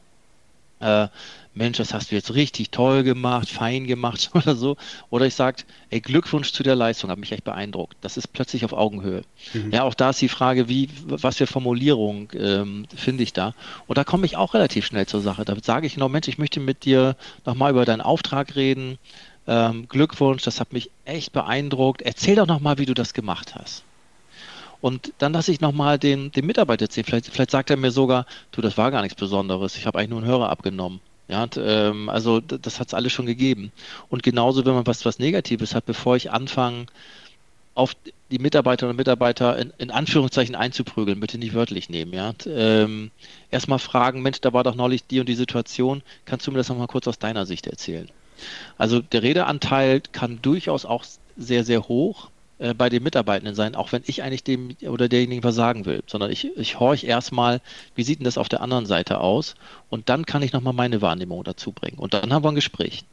äh, 0.80 1.08
Mensch, 1.56 1.78
das 1.78 1.94
hast 1.94 2.10
du 2.10 2.16
jetzt 2.16 2.34
richtig 2.34 2.70
toll 2.70 3.04
gemacht, 3.04 3.48
fein 3.48 3.86
gemacht 3.86 4.30
oder 4.34 4.56
so. 4.56 4.76
Oder 5.08 5.26
ich 5.26 5.34
sage, 5.34 5.62
ey, 5.90 6.00
Glückwunsch 6.00 6.52
zu 6.52 6.62
der 6.62 6.74
Leistung, 6.74 7.10
hat 7.10 7.18
mich 7.18 7.32
echt 7.32 7.44
beeindruckt. 7.44 7.96
Das 8.00 8.16
ist 8.16 8.28
plötzlich 8.28 8.64
auf 8.64 8.72
Augenhöhe. 8.72 9.22
Mhm. 9.52 9.70
Ja, 9.70 9.84
auch 9.84 9.94
da 9.94 10.10
ist 10.10 10.20
die 10.20 10.28
Frage, 10.28 10.68
wie, 10.68 10.88
was 11.06 11.36
für 11.36 11.46
Formulierung 11.46 12.28
ähm, 12.34 12.86
finde 12.94 13.22
ich 13.22 13.32
da. 13.32 13.54
Und 13.86 13.98
da 13.98 14.04
komme 14.04 14.26
ich 14.26 14.36
auch 14.36 14.54
relativ 14.54 14.84
schnell 14.84 15.06
zur 15.06 15.20
Sache. 15.20 15.44
Da 15.44 15.54
sage 15.62 15.86
ich 15.86 15.94
genau, 15.94 16.08
Mensch, 16.08 16.28
ich 16.28 16.38
möchte 16.38 16.60
mit 16.60 16.84
dir 16.84 17.16
nochmal 17.44 17.70
über 17.70 17.84
deinen 17.84 18.00
Auftrag 18.00 18.56
reden. 18.56 18.98
Ähm, 19.46 19.88
Glückwunsch, 19.88 20.42
das 20.42 20.60
hat 20.60 20.72
mich 20.72 20.90
echt 21.04 21.32
beeindruckt. 21.32 22.02
Erzähl 22.02 22.34
doch 22.34 22.46
nochmal, 22.46 22.78
wie 22.78 22.86
du 22.86 22.94
das 22.94 23.14
gemacht 23.14 23.54
hast. 23.54 23.84
Und 24.84 25.14
dann 25.16 25.32
lasse 25.32 25.50
ich 25.50 25.62
nochmal 25.62 25.98
den, 25.98 26.30
den 26.30 26.44
Mitarbeiter 26.44 26.82
erzählen. 26.82 27.06
Vielleicht, 27.06 27.28
vielleicht 27.28 27.52
sagt 27.52 27.70
er 27.70 27.78
mir 27.78 27.90
sogar, 27.90 28.26
du, 28.52 28.60
das 28.60 28.76
war 28.76 28.90
gar 28.90 29.00
nichts 29.00 29.18
Besonderes. 29.18 29.78
Ich 29.78 29.86
habe 29.86 29.98
eigentlich 29.98 30.10
nur 30.10 30.18
einen 30.18 30.28
Hörer 30.28 30.50
abgenommen. 30.50 31.00
Ja, 31.26 31.44
und, 31.44 31.58
ähm, 31.58 32.10
also 32.10 32.40
das 32.40 32.80
hat 32.80 32.88
es 32.88 32.92
alles 32.92 33.10
schon 33.10 33.24
gegeben. 33.24 33.72
Und 34.10 34.22
genauso, 34.22 34.66
wenn 34.66 34.74
man 34.74 34.86
was, 34.86 35.06
was 35.06 35.18
Negatives 35.18 35.74
hat, 35.74 35.86
bevor 35.86 36.16
ich 36.16 36.32
anfange, 36.32 36.84
auf 37.74 37.96
die 38.30 38.38
Mitarbeiterinnen 38.38 38.90
und 38.90 38.98
Mitarbeiter 38.98 39.56
in, 39.56 39.72
in, 39.78 39.90
Anführungszeichen 39.90 40.54
einzuprügeln, 40.54 41.18
bitte 41.18 41.38
nicht 41.38 41.54
wörtlich 41.54 41.88
nehmen, 41.88 42.12
ja. 42.12 42.34
Ähm, 42.46 43.10
Erstmal 43.50 43.78
fragen, 43.78 44.20
Mensch, 44.20 44.42
da 44.42 44.52
war 44.52 44.64
doch 44.64 44.74
neulich 44.74 45.06
die 45.06 45.18
und 45.18 45.30
die 45.30 45.34
Situation, 45.34 46.02
kannst 46.26 46.46
du 46.46 46.50
mir 46.50 46.58
das 46.58 46.68
nochmal 46.68 46.88
kurz 46.88 47.08
aus 47.08 47.18
deiner 47.18 47.46
Sicht 47.46 47.66
erzählen? 47.66 48.10
Also 48.76 49.00
der 49.00 49.22
Redeanteil 49.22 50.02
kann 50.12 50.42
durchaus 50.42 50.84
auch 50.84 51.06
sehr, 51.38 51.64
sehr 51.64 51.88
hoch 51.88 52.28
äh, 52.58 52.72
bei 52.72 52.88
den 52.88 53.02
Mitarbeitenden 53.02 53.56
sein, 53.56 53.74
auch 53.74 53.90
wenn 53.90 54.02
ich 54.06 54.22
eigentlich 54.22 54.44
dem 54.44 54.76
oder 54.88 55.08
derjenigen 55.08 55.42
was 55.42 55.56
sagen 55.56 55.86
will, 55.86 56.02
sondern 56.06 56.30
ich, 56.30 56.56
ich 56.56 56.78
horche 56.78 57.06
erstmal, 57.06 57.60
wie 57.96 58.04
sieht 58.04 58.20
denn 58.20 58.24
das 58.24 58.38
auf 58.38 58.48
der 58.48 58.60
anderen 58.60 58.86
Seite 58.86 59.18
aus 59.18 59.56
und 59.90 60.08
dann 60.08 60.24
kann 60.24 60.40
ich 60.42 60.52
nochmal 60.52 60.72
meine 60.72 61.02
Wahrnehmung 61.02 61.42
dazu 61.42 61.72
bringen 61.72 61.98
und 61.98 62.14
dann 62.14 62.32
haben 62.32 62.44
wir 62.44 62.50
ein 62.50 62.54
Gespräch. 62.54 63.04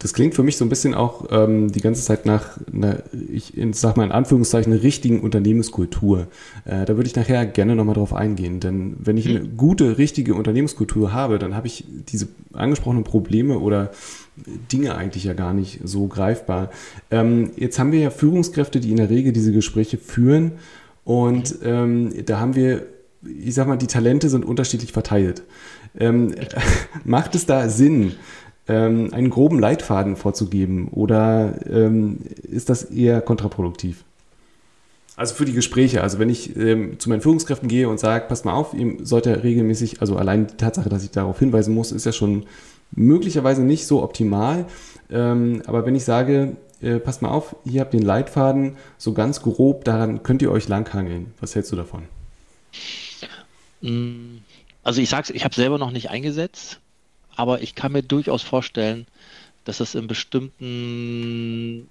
Das 0.00 0.14
klingt 0.14 0.34
für 0.34 0.42
mich 0.42 0.56
so 0.56 0.64
ein 0.64 0.68
bisschen 0.68 0.94
auch 0.94 1.26
ähm, 1.30 1.70
die 1.70 1.80
ganze 1.80 2.02
Zeit 2.02 2.26
nach 2.26 2.58
einer, 2.72 3.04
ich 3.32 3.52
sag 3.72 3.96
mal 3.96 4.04
in 4.04 4.10
Anführungszeichen, 4.10 4.72
einer 4.72 4.82
richtigen 4.82 5.20
Unternehmenskultur. 5.20 6.26
Äh, 6.64 6.84
da 6.84 6.96
würde 6.96 7.06
ich 7.06 7.14
nachher 7.14 7.46
gerne 7.46 7.76
nochmal 7.76 7.94
drauf 7.94 8.12
eingehen, 8.12 8.58
denn 8.58 8.96
wenn 8.98 9.16
ich 9.16 9.26
hm. 9.26 9.36
eine 9.36 9.48
gute, 9.48 9.98
richtige 9.98 10.34
Unternehmenskultur 10.34 11.12
habe, 11.12 11.38
dann 11.38 11.54
habe 11.54 11.68
ich 11.68 11.84
diese 11.86 12.28
angesprochenen 12.52 13.04
Probleme 13.04 13.60
oder 13.60 13.92
Dinge 14.72 14.94
eigentlich 14.94 15.24
ja 15.24 15.34
gar 15.34 15.54
nicht 15.54 15.80
so 15.84 16.06
greifbar. 16.06 16.70
Ähm, 17.10 17.50
jetzt 17.56 17.78
haben 17.78 17.92
wir 17.92 18.00
ja 18.00 18.10
Führungskräfte, 18.10 18.80
die 18.80 18.90
in 18.90 18.96
der 18.96 19.10
Regel 19.10 19.32
diese 19.32 19.52
Gespräche 19.52 19.98
führen 19.98 20.52
und 21.04 21.60
ähm, 21.62 22.12
da 22.26 22.38
haben 22.38 22.54
wir, 22.54 22.86
ich 23.22 23.54
sag 23.54 23.66
mal, 23.66 23.76
die 23.76 23.86
Talente 23.86 24.28
sind 24.28 24.44
unterschiedlich 24.44 24.92
verteilt. 24.92 25.42
Ähm, 25.98 26.34
macht 27.04 27.34
es 27.34 27.46
da 27.46 27.68
Sinn, 27.68 28.12
ähm, 28.68 29.12
einen 29.12 29.30
groben 29.30 29.58
Leitfaden 29.58 30.16
vorzugeben 30.16 30.88
oder 30.88 31.54
ähm, 31.66 32.18
ist 32.42 32.68
das 32.68 32.84
eher 32.84 33.22
kontraproduktiv? 33.22 34.04
Also 35.16 35.34
für 35.34 35.46
die 35.46 35.52
Gespräche, 35.52 36.02
also 36.02 36.20
wenn 36.20 36.28
ich 36.28 36.54
ähm, 36.56 37.00
zu 37.00 37.08
meinen 37.08 37.22
Führungskräften 37.22 37.68
gehe 37.68 37.88
und 37.88 37.98
sage, 37.98 38.26
passt 38.28 38.44
mal 38.44 38.52
auf, 38.52 38.72
ihm 38.74 39.04
sollte 39.04 39.42
regelmäßig, 39.42 40.00
also 40.00 40.16
allein 40.16 40.46
die 40.46 40.56
Tatsache, 40.56 40.88
dass 40.88 41.02
ich 41.02 41.10
darauf 41.10 41.38
hinweisen 41.40 41.74
muss, 41.74 41.90
ist 41.90 42.06
ja 42.06 42.12
schon 42.12 42.44
möglicherweise 42.92 43.62
nicht 43.62 43.86
so 43.86 44.02
optimal. 44.02 44.66
Ähm, 45.10 45.62
aber 45.66 45.86
wenn 45.86 45.94
ich 45.94 46.04
sage, 46.04 46.56
äh, 46.80 46.98
passt 46.98 47.22
mal 47.22 47.30
auf, 47.30 47.56
hier 47.64 47.80
habt 47.80 47.94
ihr 47.94 48.00
den 48.00 48.06
Leitfaden, 48.06 48.76
so 48.98 49.12
ganz 49.12 49.42
grob, 49.42 49.84
daran 49.84 50.22
könnt 50.22 50.42
ihr 50.42 50.50
euch 50.50 50.68
langhangeln. 50.68 51.32
Was 51.40 51.54
hältst 51.54 51.72
du 51.72 51.76
davon? 51.76 52.04
Mm, 53.80 54.38
also 54.82 55.00
ich 55.00 55.08
sag's, 55.08 55.30
ich 55.30 55.44
habe 55.44 55.54
selber 55.54 55.78
noch 55.78 55.90
nicht 55.90 56.10
eingesetzt, 56.10 56.80
aber 57.34 57.62
ich 57.62 57.74
kann 57.74 57.92
mir 57.92 58.02
durchaus 58.02 58.42
vorstellen, 58.42 59.06
dass 59.64 59.80
es 59.80 59.94
in 59.94 60.06
bestimmten 60.06 61.88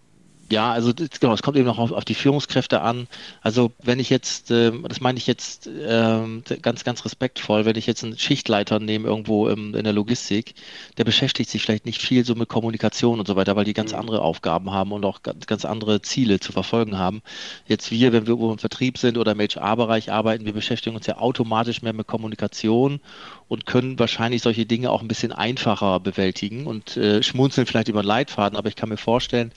ja, 0.50 0.72
also 0.72 0.94
das, 0.94 1.20
genau, 1.20 1.34
es 1.34 1.42
kommt 1.42 1.58
eben 1.58 1.66
noch 1.66 1.78
auf, 1.78 1.92
auf, 1.92 2.06
die 2.06 2.14
Führungskräfte 2.14 2.82
an. 2.82 3.08
Also 3.42 3.72
wenn 3.84 4.00
ich 4.00 4.10
jetzt, 4.10 4.50
ähm, 4.52 4.86
das 4.88 5.02
meine 5.02 5.18
ich 5.18 5.28
jetzt 5.28 5.68
ähm, 5.68 6.44
ganz, 6.62 6.84
ganz 6.84 7.04
respektvoll, 7.04 7.66
wenn 7.66 7.76
ich 7.76 7.86
jetzt 7.86 8.04
einen 8.04 8.18
Schichtleiter 8.18 8.80
nehme 8.80 9.08
irgendwo 9.08 9.50
im, 9.50 9.76
in 9.76 9.84
der 9.84 9.94
Logistik, 9.94 10.56
der 10.98 11.04
beschäftigt 11.04 11.50
sich 11.50 11.62
vielleicht 11.62 11.86
nicht 11.86 12.02
viel 12.02 12.24
so 12.24 12.34
mit 12.36 12.48
Kommunikation 12.48 13.20
und 13.20 13.28
so 13.28 13.36
weiter, 13.36 13.56
weil 13.56 13.66
die 13.66 13.74
ganz 13.74 13.92
mhm. 13.92 14.00
andere 14.00 14.22
Aufgaben 14.22 14.72
haben 14.72 14.94
und 14.94 15.04
auch 15.04 15.22
ganz, 15.22 15.48
ganz 15.48 15.66
andere 15.66 16.02
Ziele 16.02 16.40
zu 16.40 16.54
verfolgen 16.54 16.98
haben. 16.98 17.22
Jetzt 17.68 17.92
wir, 17.92 18.14
wenn 18.14 18.26
wir 18.26 18.38
im 18.38 18.58
Vertrieb 18.58 18.98
sind 18.98 19.18
oder 19.18 19.34
im 19.34 19.40
HR-Bereich 19.40 20.12
arbeiten, 20.12 20.46
wir 20.46 20.54
beschäftigen 20.54 20.96
uns 20.96 21.08
ja 21.08 21.18
automatisch 21.18 21.82
mehr 21.82 21.94
mit 21.94 22.08
Kommunikation 22.08 23.02
und 23.50 23.66
können 23.66 24.00
wahrscheinlich 24.00 24.42
solche 24.42 24.66
Dinge 24.66 24.92
auch 24.92 25.02
ein 25.02 25.08
bisschen 25.10 25.34
einfacher 25.34 26.00
bewältigen 26.00 26.68
und 26.68 26.96
äh, 26.96 27.22
schmunzeln 27.22 27.68
vielleicht 27.68 27.90
über 27.90 28.02
den 28.02 28.08
Leitfaden, 28.08 28.58
aber 28.58 28.70
ich 28.70 28.76
kann 28.76 28.90
mir 28.90 28.98
vorstellen, 28.98 29.52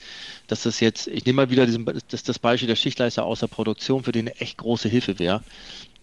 dass 0.47 0.63
das 0.63 0.80
jetzt, 0.81 1.07
ich 1.07 1.25
nehme 1.25 1.37
mal 1.37 1.49
wieder 1.49 1.65
diesen, 1.65 1.85
das, 2.09 2.23
das 2.23 2.39
Beispiel 2.39 2.67
der 2.67 2.75
Schichtleister 2.75 3.23
aus 3.23 3.39
der 3.39 3.47
Produktion, 3.47 4.03
für 4.03 4.11
den 4.11 4.27
eine 4.27 4.37
echt 4.39 4.57
große 4.57 4.89
Hilfe 4.89 5.19
wäre. 5.19 5.43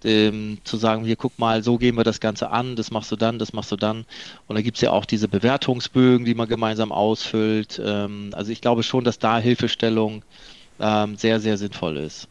Ähm, 0.04 0.58
zu 0.62 0.76
sagen, 0.76 1.04
hier 1.04 1.16
guck 1.16 1.38
mal, 1.38 1.64
so 1.64 1.76
gehen 1.76 1.96
wir 1.96 2.04
das 2.04 2.20
Ganze 2.20 2.50
an, 2.50 2.76
das 2.76 2.92
machst 2.92 3.10
du 3.10 3.16
dann, 3.16 3.38
das 3.40 3.52
machst 3.52 3.72
du 3.72 3.76
dann. 3.76 4.06
Und 4.46 4.56
da 4.56 4.62
gibt 4.62 4.76
es 4.76 4.80
ja 4.80 4.92
auch 4.92 5.04
diese 5.04 5.26
Bewertungsbögen, 5.26 6.24
die 6.24 6.34
man 6.34 6.48
gemeinsam 6.48 6.92
ausfüllt. 6.92 7.80
Ähm, 7.84 8.30
also 8.32 8.52
ich 8.52 8.60
glaube 8.60 8.84
schon, 8.84 9.02
dass 9.04 9.18
da 9.18 9.38
Hilfestellung 9.38 10.24
ähm, 10.78 11.16
sehr, 11.16 11.40
sehr 11.40 11.58
sinnvoll 11.58 11.96
ist. 11.96 12.28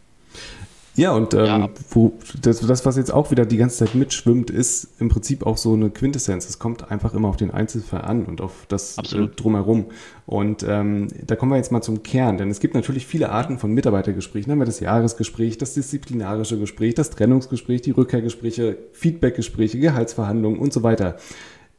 Ja, 0.98 1.12
und 1.12 1.36
ähm, 1.36 1.46
ja. 1.46 1.70
Wo, 1.92 2.14
das, 2.42 2.60
das, 2.62 2.86
was 2.86 2.98
jetzt 2.98 3.14
auch 3.14 3.30
wieder 3.30 3.46
die 3.46 3.58
ganze 3.58 3.86
Zeit 3.86 3.94
mitschwimmt, 3.94 4.50
ist 4.50 4.90
im 5.00 5.10
Prinzip 5.10 5.46
auch 5.46 5.56
so 5.56 5.74
eine 5.74 5.92
Quintessenz. 5.92 6.50
Es 6.50 6.58
kommt 6.58 6.92
einfach 6.92 7.14
immer 7.14 7.28
auf 7.28 7.38
den 7.38 7.52
Einzelfall 7.52 8.02
an 8.02 8.26
und 8.26 8.42
auf 8.42 8.66
das 8.68 8.98
Absolut. 8.98 9.42
Drumherum. 9.42 9.86
Und 10.26 10.66
ähm, 10.68 11.08
da 11.26 11.36
kommen 11.36 11.52
wir 11.52 11.58
jetzt 11.58 11.72
mal 11.72 11.84
zum 11.84 12.02
Kern, 12.02 12.40
denn 12.40 12.50
es 12.50 12.60
gibt 12.60 12.74
natürlich 12.74 13.06
viele 13.06 13.30
Arten 13.30 13.60
von 13.60 13.72
Mitarbeitergesprächen. 13.74 14.50
Da 14.50 14.54
haben 14.54 14.60
wir 14.60 14.66
das 14.66 14.80
Jahresgespräch, 14.80 15.60
das 15.60 15.76
disziplinarische 15.76 16.58
Gespräch, 16.58 16.96
das 16.96 17.12
Trennungsgespräch, 17.12 17.84
die 17.84 17.92
Rückkehrgespräche, 17.92 18.80
Feedbackgespräche, 18.94 19.80
Gehaltsverhandlungen 19.80 20.60
und 20.60 20.74
so 20.74 20.82
weiter. 20.82 21.18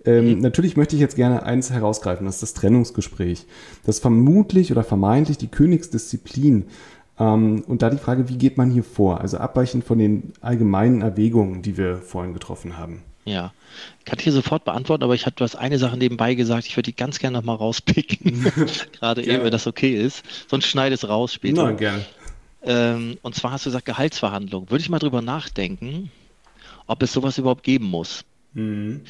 Ähm, 0.04 0.35
mhm. 0.35 0.38
Natürlich 0.38 0.76
möchte 0.76 0.94
ich 0.94 1.02
jetzt 1.02 1.16
gerne 1.16 1.42
eins 1.42 1.70
herausgreifen, 1.70 2.24
das 2.24 2.37
ist 2.37 2.42
das 2.42 2.54
Trennungsgespräch. 2.54 3.46
Das 3.85 3.98
vermutlich 3.98 4.70
oder 4.70 4.85
vermeintlich 4.85 5.38
die 5.38 5.48
Königsdisziplin 5.48 6.66
und 7.24 7.83
da 7.83 7.90
die 7.90 7.98
Frage, 7.98 8.28
wie 8.28 8.38
geht 8.38 8.57
man 8.57 8.70
hier 8.70 8.85
vor? 8.85 9.20
Also 9.20 9.38
abweichend 9.38 9.85
von 9.85 9.98
den 9.98 10.33
allgemeinen 10.40 11.02
Erwägungen, 11.02 11.62
die 11.62 11.76
wir 11.76 11.98
vorhin 11.98 12.33
getroffen 12.33 12.78
haben. 12.78 13.02
Ja, 13.24 13.52
kann 14.07 14.18
ich 14.18 14.24
hier 14.24 14.33
sofort 14.33 14.64
beantworten, 14.64 15.04
aber 15.04 15.14
ich 15.14 15.26
hatte 15.26 15.44
was 15.44 15.54
eine 15.54 15.78
Sache 15.78 15.98
nebenbei 15.98 16.35
gesagt, 16.35 16.66
ich 16.66 16.76
würde 16.76 16.90
die 16.90 16.96
ganz 16.96 17.18
gerne 17.18 17.37
nochmal 17.37 17.57
rauspicken. 17.57 18.50
Gerade 18.98 19.22
eben, 19.22 19.44
wenn 19.44 19.50
das 19.50 19.66
okay 19.66 19.94
ist. 19.94 20.24
Sonst 20.48 20.66
schneide 20.66 20.94
es 20.94 21.09
raus 21.09 21.35
später. 21.35 21.64
Nein, 21.64 21.76
gerne. 21.76 22.04
Ähm, 22.62 23.18
und 23.22 23.35
zwar 23.35 23.52
hast 23.52 23.66
du 23.66 23.70
gesagt, 23.70 23.85
Gehaltsverhandlung. 23.85 24.70
Würde 24.70 24.81
ich 24.81 24.88
mal 24.88 24.98
drüber 24.98 25.20
nachdenken, 25.20 26.11
ob 26.87 27.02
es 27.02 27.12
sowas 27.12 27.37
überhaupt 27.37 27.64
geben 27.64 27.85
muss. 27.85 28.24
Mhm. 28.54 29.02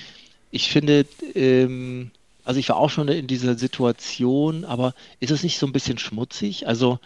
Ich 0.50 0.70
finde, 0.70 1.06
ähm, 1.34 2.10
also 2.44 2.58
ich 2.58 2.68
war 2.70 2.76
auch 2.76 2.90
schon 2.90 3.08
in 3.08 3.26
dieser 3.26 3.56
Situation, 3.56 4.64
aber 4.64 4.94
ist 5.20 5.30
es 5.30 5.42
nicht 5.42 5.58
so 5.58 5.66
ein 5.66 5.72
bisschen 5.72 5.98
schmutzig? 5.98 6.66
Also 6.66 6.98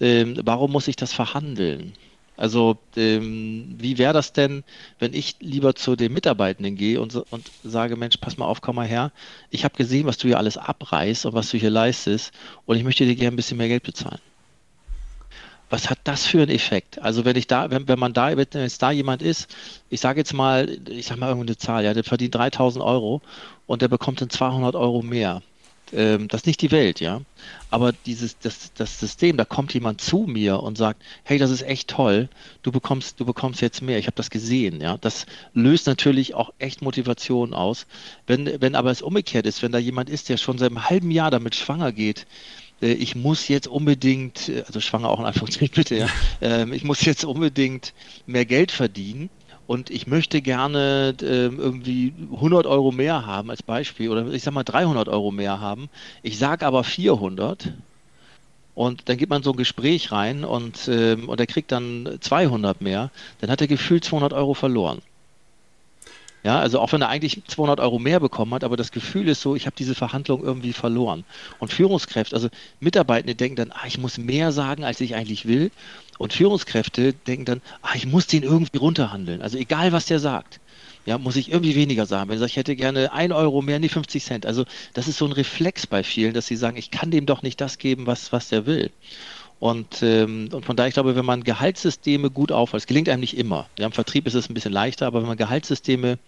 ähm, 0.00 0.40
warum 0.44 0.72
muss 0.72 0.88
ich 0.88 0.96
das 0.96 1.12
verhandeln? 1.12 1.92
Also 2.36 2.76
ähm, 2.96 3.76
wie 3.78 3.96
wäre 3.96 4.12
das 4.12 4.34
denn, 4.34 4.62
wenn 4.98 5.14
ich 5.14 5.36
lieber 5.40 5.74
zu 5.74 5.96
den 5.96 6.12
Mitarbeitenden 6.12 6.76
gehe 6.76 7.00
und, 7.00 7.14
und 7.30 7.50
sage, 7.64 7.96
Mensch, 7.96 8.18
pass 8.18 8.36
mal 8.36 8.44
auf, 8.44 8.60
komm 8.60 8.76
mal 8.76 8.86
her. 8.86 9.10
Ich 9.50 9.64
habe 9.64 9.76
gesehen, 9.76 10.06
was 10.06 10.18
du 10.18 10.28
hier 10.28 10.38
alles 10.38 10.58
abreißt 10.58 11.24
und 11.26 11.32
was 11.32 11.50
du 11.50 11.56
hier 11.56 11.70
leistest 11.70 12.32
und 12.66 12.76
ich 12.76 12.84
möchte 12.84 13.06
dir 13.06 13.16
gerne 13.16 13.34
ein 13.34 13.36
bisschen 13.36 13.56
mehr 13.56 13.68
Geld 13.68 13.84
bezahlen 13.84 14.20
was 15.68 15.90
hat 15.90 15.98
das 16.04 16.26
für 16.26 16.38
einen 16.38 16.50
Effekt? 16.50 17.00
Also 17.02 17.24
wenn 17.24 17.36
ich 17.36 17.46
da, 17.46 17.70
wenn, 17.70 17.88
wenn 17.88 17.98
man 17.98 18.12
da, 18.12 18.36
wenn 18.36 18.46
jetzt 18.52 18.82
da 18.82 18.90
jemand 18.90 19.22
ist, 19.22 19.54
ich 19.90 20.00
sage 20.00 20.20
jetzt 20.20 20.32
mal, 20.32 20.78
ich 20.88 21.06
sage 21.06 21.20
mal 21.20 21.28
irgendeine 21.28 21.56
Zahl, 21.56 21.84
ja, 21.84 21.92
der 21.92 22.04
verdient 22.04 22.34
3000 22.34 22.84
Euro 22.84 23.20
und 23.66 23.82
der 23.82 23.88
bekommt 23.88 24.20
dann 24.20 24.30
200 24.30 24.76
Euro 24.76 25.02
mehr. 25.02 25.42
Ähm, 25.92 26.28
das 26.28 26.42
ist 26.42 26.46
nicht 26.46 26.62
die 26.62 26.70
Welt, 26.70 27.00
ja. 27.00 27.20
Aber 27.70 27.92
dieses, 27.92 28.38
das, 28.38 28.72
das 28.74 28.98
System, 28.98 29.36
da 29.36 29.44
kommt 29.44 29.72
jemand 29.74 30.00
zu 30.00 30.26
mir 30.26 30.60
und 30.60 30.76
sagt, 30.76 31.02
hey, 31.24 31.38
das 31.38 31.50
ist 31.50 31.62
echt 31.62 31.88
toll, 31.88 32.28
du 32.62 32.72
bekommst, 32.72 33.20
du 33.20 33.24
bekommst 33.24 33.60
jetzt 33.60 33.82
mehr. 33.82 33.98
Ich 33.98 34.06
habe 34.06 34.16
das 34.16 34.30
gesehen, 34.30 34.80
ja. 34.80 34.96
Das 34.98 35.26
löst 35.54 35.86
natürlich 35.86 36.34
auch 36.34 36.52
echt 36.58 36.82
Motivation 36.82 37.54
aus. 37.54 37.86
Wenn, 38.26 38.60
wenn 38.60 38.74
aber 38.74 38.90
es 38.90 39.02
umgekehrt 39.02 39.46
ist, 39.46 39.62
wenn 39.62 39.72
da 39.72 39.78
jemand 39.78 40.10
ist, 40.10 40.28
der 40.28 40.36
schon 40.36 40.58
seit 40.58 40.70
einem 40.70 40.88
halben 40.88 41.10
Jahr 41.10 41.30
damit 41.30 41.54
schwanger 41.54 41.92
geht, 41.92 42.26
äh, 42.82 42.92
ich 42.92 43.14
muss 43.14 43.48
jetzt 43.48 43.68
unbedingt, 43.68 44.48
äh, 44.48 44.64
also 44.66 44.80
schwanger 44.80 45.10
auch 45.10 45.20
in 45.20 45.26
Anführungszeichen 45.26 45.70
bitte, 45.74 45.96
ja, 45.96 46.08
ähm, 46.40 46.72
ich 46.72 46.84
muss 46.84 47.04
jetzt 47.04 47.24
unbedingt 47.24 47.94
mehr 48.26 48.44
Geld 48.44 48.70
verdienen 48.70 49.30
und 49.66 49.90
ich 49.90 50.06
möchte 50.06 50.42
gerne 50.42 51.14
ähm, 51.22 51.58
irgendwie 51.58 52.12
100 52.32 52.66
Euro 52.66 52.92
mehr 52.92 53.26
haben 53.26 53.50
als 53.50 53.62
Beispiel 53.62 54.10
oder 54.10 54.26
ich 54.32 54.42
sag 54.42 54.54
mal 54.54 54.64
300 54.64 55.08
Euro 55.08 55.30
mehr 55.30 55.60
haben. 55.60 55.88
Ich 56.22 56.38
sage 56.38 56.66
aber 56.66 56.84
400 56.84 57.72
und 58.74 59.08
dann 59.08 59.16
geht 59.16 59.30
man 59.30 59.42
so 59.42 59.52
ein 59.52 59.56
Gespräch 59.56 60.12
rein 60.12 60.44
und, 60.44 60.88
ähm, 60.88 61.28
und 61.28 61.40
er 61.40 61.46
kriegt 61.46 61.72
dann 61.72 62.18
200 62.20 62.80
mehr, 62.80 63.10
dann 63.40 63.50
hat 63.50 63.60
er 63.60 63.66
gefühlt 63.66 64.04
200 64.04 64.32
Euro 64.32 64.54
verloren. 64.54 65.00
Ja, 66.46 66.60
also 66.60 66.78
auch 66.78 66.92
wenn 66.92 67.02
er 67.02 67.08
eigentlich 67.08 67.42
200 67.48 67.80
Euro 67.80 67.98
mehr 67.98 68.20
bekommen 68.20 68.54
hat, 68.54 68.62
aber 68.62 68.76
das 68.76 68.92
Gefühl 68.92 69.28
ist 69.28 69.40
so, 69.40 69.56
ich 69.56 69.66
habe 69.66 69.74
diese 69.76 69.96
Verhandlung 69.96 70.44
irgendwie 70.44 70.72
verloren. 70.72 71.24
Und 71.58 71.72
Führungskräfte, 71.72 72.36
also 72.36 72.50
Mitarbeitende 72.78 73.34
denken 73.34 73.56
dann, 73.56 73.72
ah, 73.72 73.84
ich 73.88 73.98
muss 73.98 74.16
mehr 74.16 74.52
sagen, 74.52 74.84
als 74.84 75.00
ich 75.00 75.16
eigentlich 75.16 75.46
will. 75.46 75.72
Und 76.18 76.34
Führungskräfte 76.34 77.14
denken 77.14 77.46
dann, 77.46 77.62
ah, 77.82 77.96
ich 77.96 78.06
muss 78.06 78.28
den 78.28 78.44
irgendwie 78.44 78.78
runterhandeln. 78.78 79.42
Also 79.42 79.58
egal, 79.58 79.90
was 79.90 80.06
der 80.06 80.20
sagt. 80.20 80.60
Ja, 81.04 81.18
muss 81.18 81.34
ich 81.34 81.50
irgendwie 81.50 81.74
weniger 81.74 82.06
sagen. 82.06 82.28
Wenn 82.28 82.36
ich 82.36 82.40
sage, 82.40 82.50
ich 82.50 82.56
hätte 82.56 82.76
gerne 82.76 83.12
1 83.12 83.34
Euro 83.34 83.60
mehr, 83.60 83.80
nee, 83.80 83.88
50 83.88 84.24
Cent. 84.24 84.46
Also 84.46 84.66
das 84.94 85.08
ist 85.08 85.18
so 85.18 85.24
ein 85.24 85.32
Reflex 85.32 85.88
bei 85.88 86.04
vielen, 86.04 86.32
dass 86.32 86.46
sie 86.46 86.54
sagen, 86.54 86.76
ich 86.76 86.92
kann 86.92 87.10
dem 87.10 87.26
doch 87.26 87.42
nicht 87.42 87.60
das 87.60 87.78
geben, 87.78 88.06
was, 88.06 88.30
was 88.30 88.50
der 88.50 88.66
will. 88.66 88.92
Und, 89.58 90.02
ähm, 90.02 90.50
und 90.52 90.66
von 90.66 90.76
daher, 90.76 90.88
ich 90.88 90.94
glaube, 90.94 91.16
wenn 91.16 91.24
man 91.24 91.42
Gehaltssysteme 91.42 92.30
gut 92.30 92.52
aufbaut, 92.52 92.78
es 92.78 92.86
gelingt 92.86 93.08
einem 93.08 93.20
nicht 93.20 93.38
immer. 93.38 93.66
Ja, 93.78 93.86
Im 93.86 93.92
Vertrieb 93.92 94.26
ist 94.26 94.34
es 94.34 94.50
ein 94.50 94.54
bisschen 94.54 94.72
leichter, 94.72 95.06
aber 95.06 95.22
wenn 95.22 95.28
man 95.28 95.38
Gehaltssysteme 95.38 96.18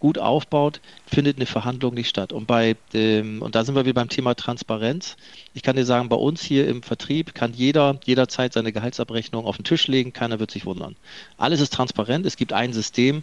gut 0.00 0.18
aufbaut, 0.18 0.82
findet 1.06 1.36
eine 1.36 1.46
Verhandlung 1.46 1.94
nicht 1.94 2.10
statt. 2.10 2.34
Und 2.34 2.46
bei 2.46 2.76
ähm, 2.92 3.40
und 3.40 3.54
da 3.54 3.64
sind 3.64 3.74
wir 3.74 3.86
wieder 3.86 3.94
beim 3.94 4.10
Thema 4.10 4.34
Transparenz. 4.34 5.16
Ich 5.54 5.62
kann 5.62 5.76
dir 5.76 5.86
sagen, 5.86 6.10
bei 6.10 6.16
uns 6.16 6.42
hier 6.42 6.68
im 6.68 6.82
Vertrieb 6.82 7.34
kann 7.34 7.54
jeder 7.54 7.98
jederzeit 8.04 8.52
seine 8.52 8.70
Gehaltsabrechnung 8.70 9.46
auf 9.46 9.56
den 9.56 9.64
Tisch 9.64 9.88
legen, 9.88 10.12
keiner 10.12 10.38
wird 10.38 10.50
sich 10.50 10.66
wundern. 10.66 10.96
Alles 11.38 11.62
ist 11.62 11.72
transparent, 11.72 12.26
es 12.26 12.36
gibt 12.36 12.52
ein 12.52 12.74
System. 12.74 13.22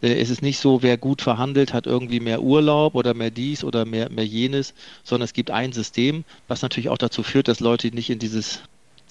Äh, 0.00 0.14
es 0.14 0.30
ist 0.30 0.40
nicht 0.40 0.58
so, 0.58 0.82
wer 0.82 0.96
gut 0.96 1.20
verhandelt, 1.20 1.74
hat 1.74 1.86
irgendwie 1.86 2.20
mehr 2.20 2.40
Urlaub 2.40 2.94
oder 2.94 3.12
mehr 3.12 3.30
dies 3.30 3.62
oder 3.62 3.84
mehr, 3.84 4.08
mehr 4.08 4.26
jenes, 4.26 4.72
sondern 5.04 5.26
es 5.26 5.34
gibt 5.34 5.50
ein 5.50 5.72
System, 5.72 6.24
was 6.48 6.62
natürlich 6.62 6.88
auch 6.88 6.98
dazu 6.98 7.22
führt, 7.22 7.48
dass 7.48 7.60
Leute 7.60 7.88
nicht 7.88 8.08
in 8.08 8.18
dieses 8.18 8.62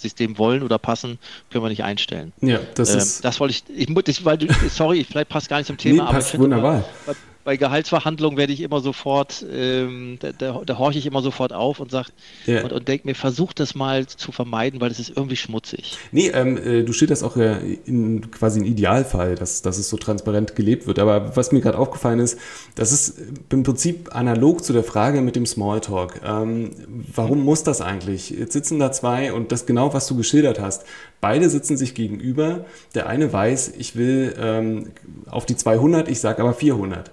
System 0.02 0.38
wollen 0.38 0.64
oder 0.64 0.78
passen, 0.78 1.20
können 1.50 1.64
wir 1.64 1.70
nicht 1.70 1.84
einstellen. 1.84 2.34
Ja, 2.42 2.60
das 2.76 2.92
ähm, 2.92 2.98
ist. 2.98 3.26
Das 3.26 3.40
wollte 3.40 3.54
ich, 3.54 3.88
ich, 3.90 4.26
weil 4.26 4.38
du, 4.38 4.48
sorry, 4.70 5.06
vielleicht 5.10 5.30
passt 5.30 5.50
gar 5.50 5.58
nicht 5.58 5.68
zum 5.68 5.78
Thema, 5.78 6.04
nee, 6.04 6.10
aber 6.10 6.14
passt 6.14 6.38
wunderbar. 6.38 6.84
Bei, 7.06 7.14
bei 7.43 7.58
Gehaltsverhandlungen 7.58 8.38
werde 8.38 8.54
ich 8.54 8.62
immer 8.62 8.80
sofort, 8.82 9.45
ähm, 9.51 10.17
da, 10.19 10.32
da, 10.32 10.62
da, 10.65 10.77
horche 10.77 10.99
ich 10.99 11.06
immer 11.06 11.21
sofort 11.21 11.54
auf 11.54 11.80
und 11.80 11.91
sage 11.91 12.10
ja. 12.45 12.63
und, 12.63 12.71
und 12.71 12.88
denke 12.88 13.08
mir, 13.08 13.15
versuch 13.15 13.54
das 13.54 13.75
mal 13.75 14.06
zu 14.08 14.32
vermeiden, 14.32 14.82
weil 14.82 14.91
es 14.91 14.99
ist 14.99 15.13
irgendwie 15.15 15.36
schmutzig. 15.36 15.97
Nee, 16.12 16.30
ähm, 16.30 16.58
äh, 16.58 16.84
du 16.84 16.93
steht 16.93 17.10
das 17.10 17.23
auch 17.23 17.38
äh, 17.38 17.77
in 17.86 18.32
quasi 18.32 18.60
ein 18.60 18.65
Idealfall, 18.65 19.36
dass, 19.36 19.62
dass 19.62 19.77
es 19.77 19.89
so 19.89 19.97
transparent 19.97 20.56
gelebt 20.56 20.88
wird. 20.88 20.99
Aber 20.99 21.36
was 21.36 21.51
mir 21.51 21.62
gerade 21.62 21.77
aufgefallen 21.77 22.19
ist, 22.19 22.38
das 22.75 22.91
ist 22.91 23.19
im 23.49 23.63
Prinzip 23.63 24.15
analog 24.15 24.63
zu 24.63 24.73
der 24.73 24.84
Frage 24.84 25.21
mit 25.21 25.36
dem 25.36 25.45
Smalltalk. 25.45 26.21
Ähm, 26.23 26.71
warum 27.13 27.39
mhm. 27.39 27.45
muss 27.45 27.63
das 27.63 27.82
eigentlich? 27.82 28.30
Jetzt 28.30 28.54
sitzen 28.54 28.80
da 28.80 28.91
zwei 28.91 29.34
und 29.34 29.51
das 29.51 29.65
genau, 29.65 29.93
was 29.93 30.08
du 30.08 30.15
geschildert 30.15 30.60
hast. 30.60 30.86
Beide 31.21 31.49
sitzen 31.49 31.77
sich 31.77 31.93
gegenüber. 31.93 32.65
Der 32.95 33.08
eine 33.08 33.32
weiß, 33.32 33.73
ich 33.77 33.95
will 33.95 34.36
ähm, 34.39 34.91
auf 35.30 35.45
die 35.45 35.56
200, 35.56 36.10
ich 36.10 36.19
sage 36.19 36.41
aber 36.41 36.54
400. 36.54 37.12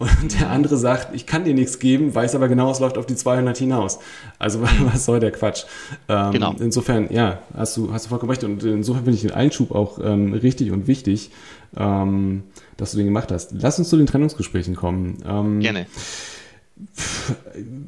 Und 0.00 0.40
der 0.40 0.48
andere 0.48 0.78
sagt, 0.78 1.14
ich 1.14 1.26
kann 1.26 1.44
dir 1.44 1.52
nichts 1.52 1.78
geben, 1.78 2.14
weiß 2.14 2.34
aber 2.34 2.48
genau, 2.48 2.70
es 2.70 2.80
läuft 2.80 2.96
auf 2.96 3.04
die 3.04 3.16
200 3.16 3.56
hinaus. 3.58 3.98
Also 4.38 4.62
was 4.80 5.04
soll 5.04 5.20
der 5.20 5.30
Quatsch? 5.30 5.64
Ähm, 6.08 6.32
genau. 6.32 6.54
Insofern, 6.58 7.12
ja, 7.12 7.40
hast 7.54 7.76
du, 7.76 7.92
hast 7.92 8.06
du 8.06 8.08
vollkommen 8.08 8.30
recht. 8.30 8.42
Und 8.42 8.64
insofern 8.64 9.04
finde 9.04 9.16
ich 9.16 9.22
den 9.22 9.32
Einschub 9.32 9.72
auch 9.72 9.98
ähm, 10.02 10.32
richtig 10.32 10.70
und 10.72 10.86
wichtig, 10.86 11.30
ähm, 11.76 12.44
dass 12.78 12.92
du 12.92 12.96
den 12.96 13.06
gemacht 13.06 13.30
hast. 13.30 13.52
Lass 13.52 13.78
uns 13.78 13.90
zu 13.90 13.98
den 13.98 14.06
Trennungsgesprächen 14.06 14.74
kommen. 14.74 15.18
Ähm, 15.26 15.60
Gerne. 15.60 15.86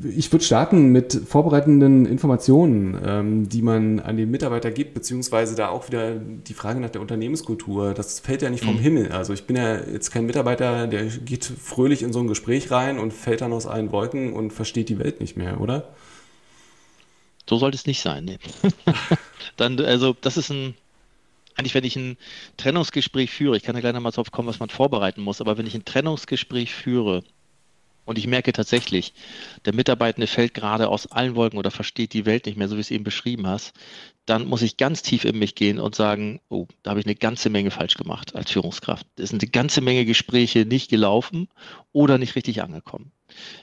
Ich 0.04 0.30
würde 0.32 0.44
starten 0.44 0.88
mit 0.88 1.14
vorbereitenden 1.26 2.06
Informationen, 2.06 2.98
ähm, 3.04 3.48
die 3.48 3.62
man 3.62 4.00
an 4.00 4.16
den 4.16 4.30
Mitarbeiter 4.30 4.70
gibt, 4.70 4.94
beziehungsweise 4.94 5.54
da 5.54 5.68
auch 5.68 5.88
wieder 5.88 6.14
die 6.16 6.54
Frage 6.54 6.80
nach 6.80 6.90
der 6.90 7.00
Unternehmenskultur. 7.00 7.94
Das 7.94 8.20
fällt 8.20 8.42
ja 8.42 8.50
nicht 8.50 8.64
vom 8.64 8.76
mhm. 8.76 8.80
Himmel. 8.80 9.12
Also 9.12 9.32
ich 9.32 9.44
bin 9.44 9.56
ja 9.56 9.80
jetzt 9.80 10.10
kein 10.10 10.26
Mitarbeiter, 10.26 10.86
der 10.86 11.04
geht 11.04 11.44
fröhlich 11.44 12.02
in 12.02 12.12
so 12.12 12.20
ein 12.20 12.26
Gespräch 12.26 12.70
rein 12.70 12.98
und 12.98 13.12
fällt 13.12 13.40
dann 13.40 13.52
aus 13.52 13.66
allen 13.66 13.92
Wolken 13.92 14.32
und 14.32 14.52
versteht 14.52 14.88
die 14.88 14.98
Welt 14.98 15.20
nicht 15.20 15.36
mehr, 15.36 15.60
oder? 15.60 15.88
So 17.48 17.58
sollte 17.58 17.76
es 17.76 17.86
nicht 17.86 18.02
sein. 18.02 18.24
Nee. 18.24 18.38
dann, 19.56 19.80
also 19.80 20.14
das 20.20 20.36
ist 20.36 20.50
ein, 20.50 20.74
eigentlich, 21.56 21.74
wenn 21.74 21.84
ich 21.84 21.96
ein 21.96 22.16
Trennungsgespräch 22.56 23.30
führe, 23.30 23.56
ich 23.56 23.62
kann 23.62 23.74
ja 23.74 23.80
gleich 23.80 23.94
nochmal 23.94 24.12
drauf 24.12 24.30
kommen, 24.30 24.48
was 24.48 24.60
man 24.60 24.68
vorbereiten 24.68 25.22
muss, 25.22 25.40
aber 25.40 25.58
wenn 25.58 25.66
ich 25.66 25.74
ein 25.74 25.84
Trennungsgespräch 25.84 26.72
führe, 26.72 27.22
und 28.04 28.18
ich 28.18 28.26
merke 28.26 28.52
tatsächlich, 28.52 29.14
der 29.64 29.74
Mitarbeitende 29.74 30.26
fällt 30.26 30.54
gerade 30.54 30.88
aus 30.88 31.06
allen 31.06 31.36
Wolken 31.36 31.58
oder 31.58 31.70
versteht 31.70 32.12
die 32.12 32.26
Welt 32.26 32.46
nicht 32.46 32.58
mehr, 32.58 32.68
so 32.68 32.76
wie 32.76 32.80
es 32.80 32.90
eben 32.90 33.04
beschrieben 33.04 33.46
hast. 33.46 33.72
Dann 34.26 34.46
muss 34.46 34.62
ich 34.62 34.76
ganz 34.76 35.02
tief 35.02 35.24
in 35.24 35.38
mich 35.38 35.54
gehen 35.54 35.78
und 35.80 35.94
sagen, 35.94 36.40
oh, 36.48 36.66
da 36.82 36.90
habe 36.90 37.00
ich 37.00 37.06
eine 37.06 37.14
ganze 37.14 37.50
Menge 37.50 37.70
falsch 37.70 37.94
gemacht 37.94 38.34
als 38.36 38.50
Führungskraft. 38.50 39.06
Es 39.16 39.30
sind 39.30 39.42
eine 39.42 39.50
ganze 39.50 39.80
Menge 39.80 40.04
Gespräche 40.04 40.64
nicht 40.64 40.90
gelaufen 40.90 41.48
oder 41.92 42.18
nicht 42.18 42.36
richtig 42.36 42.62
angekommen. 42.62 43.12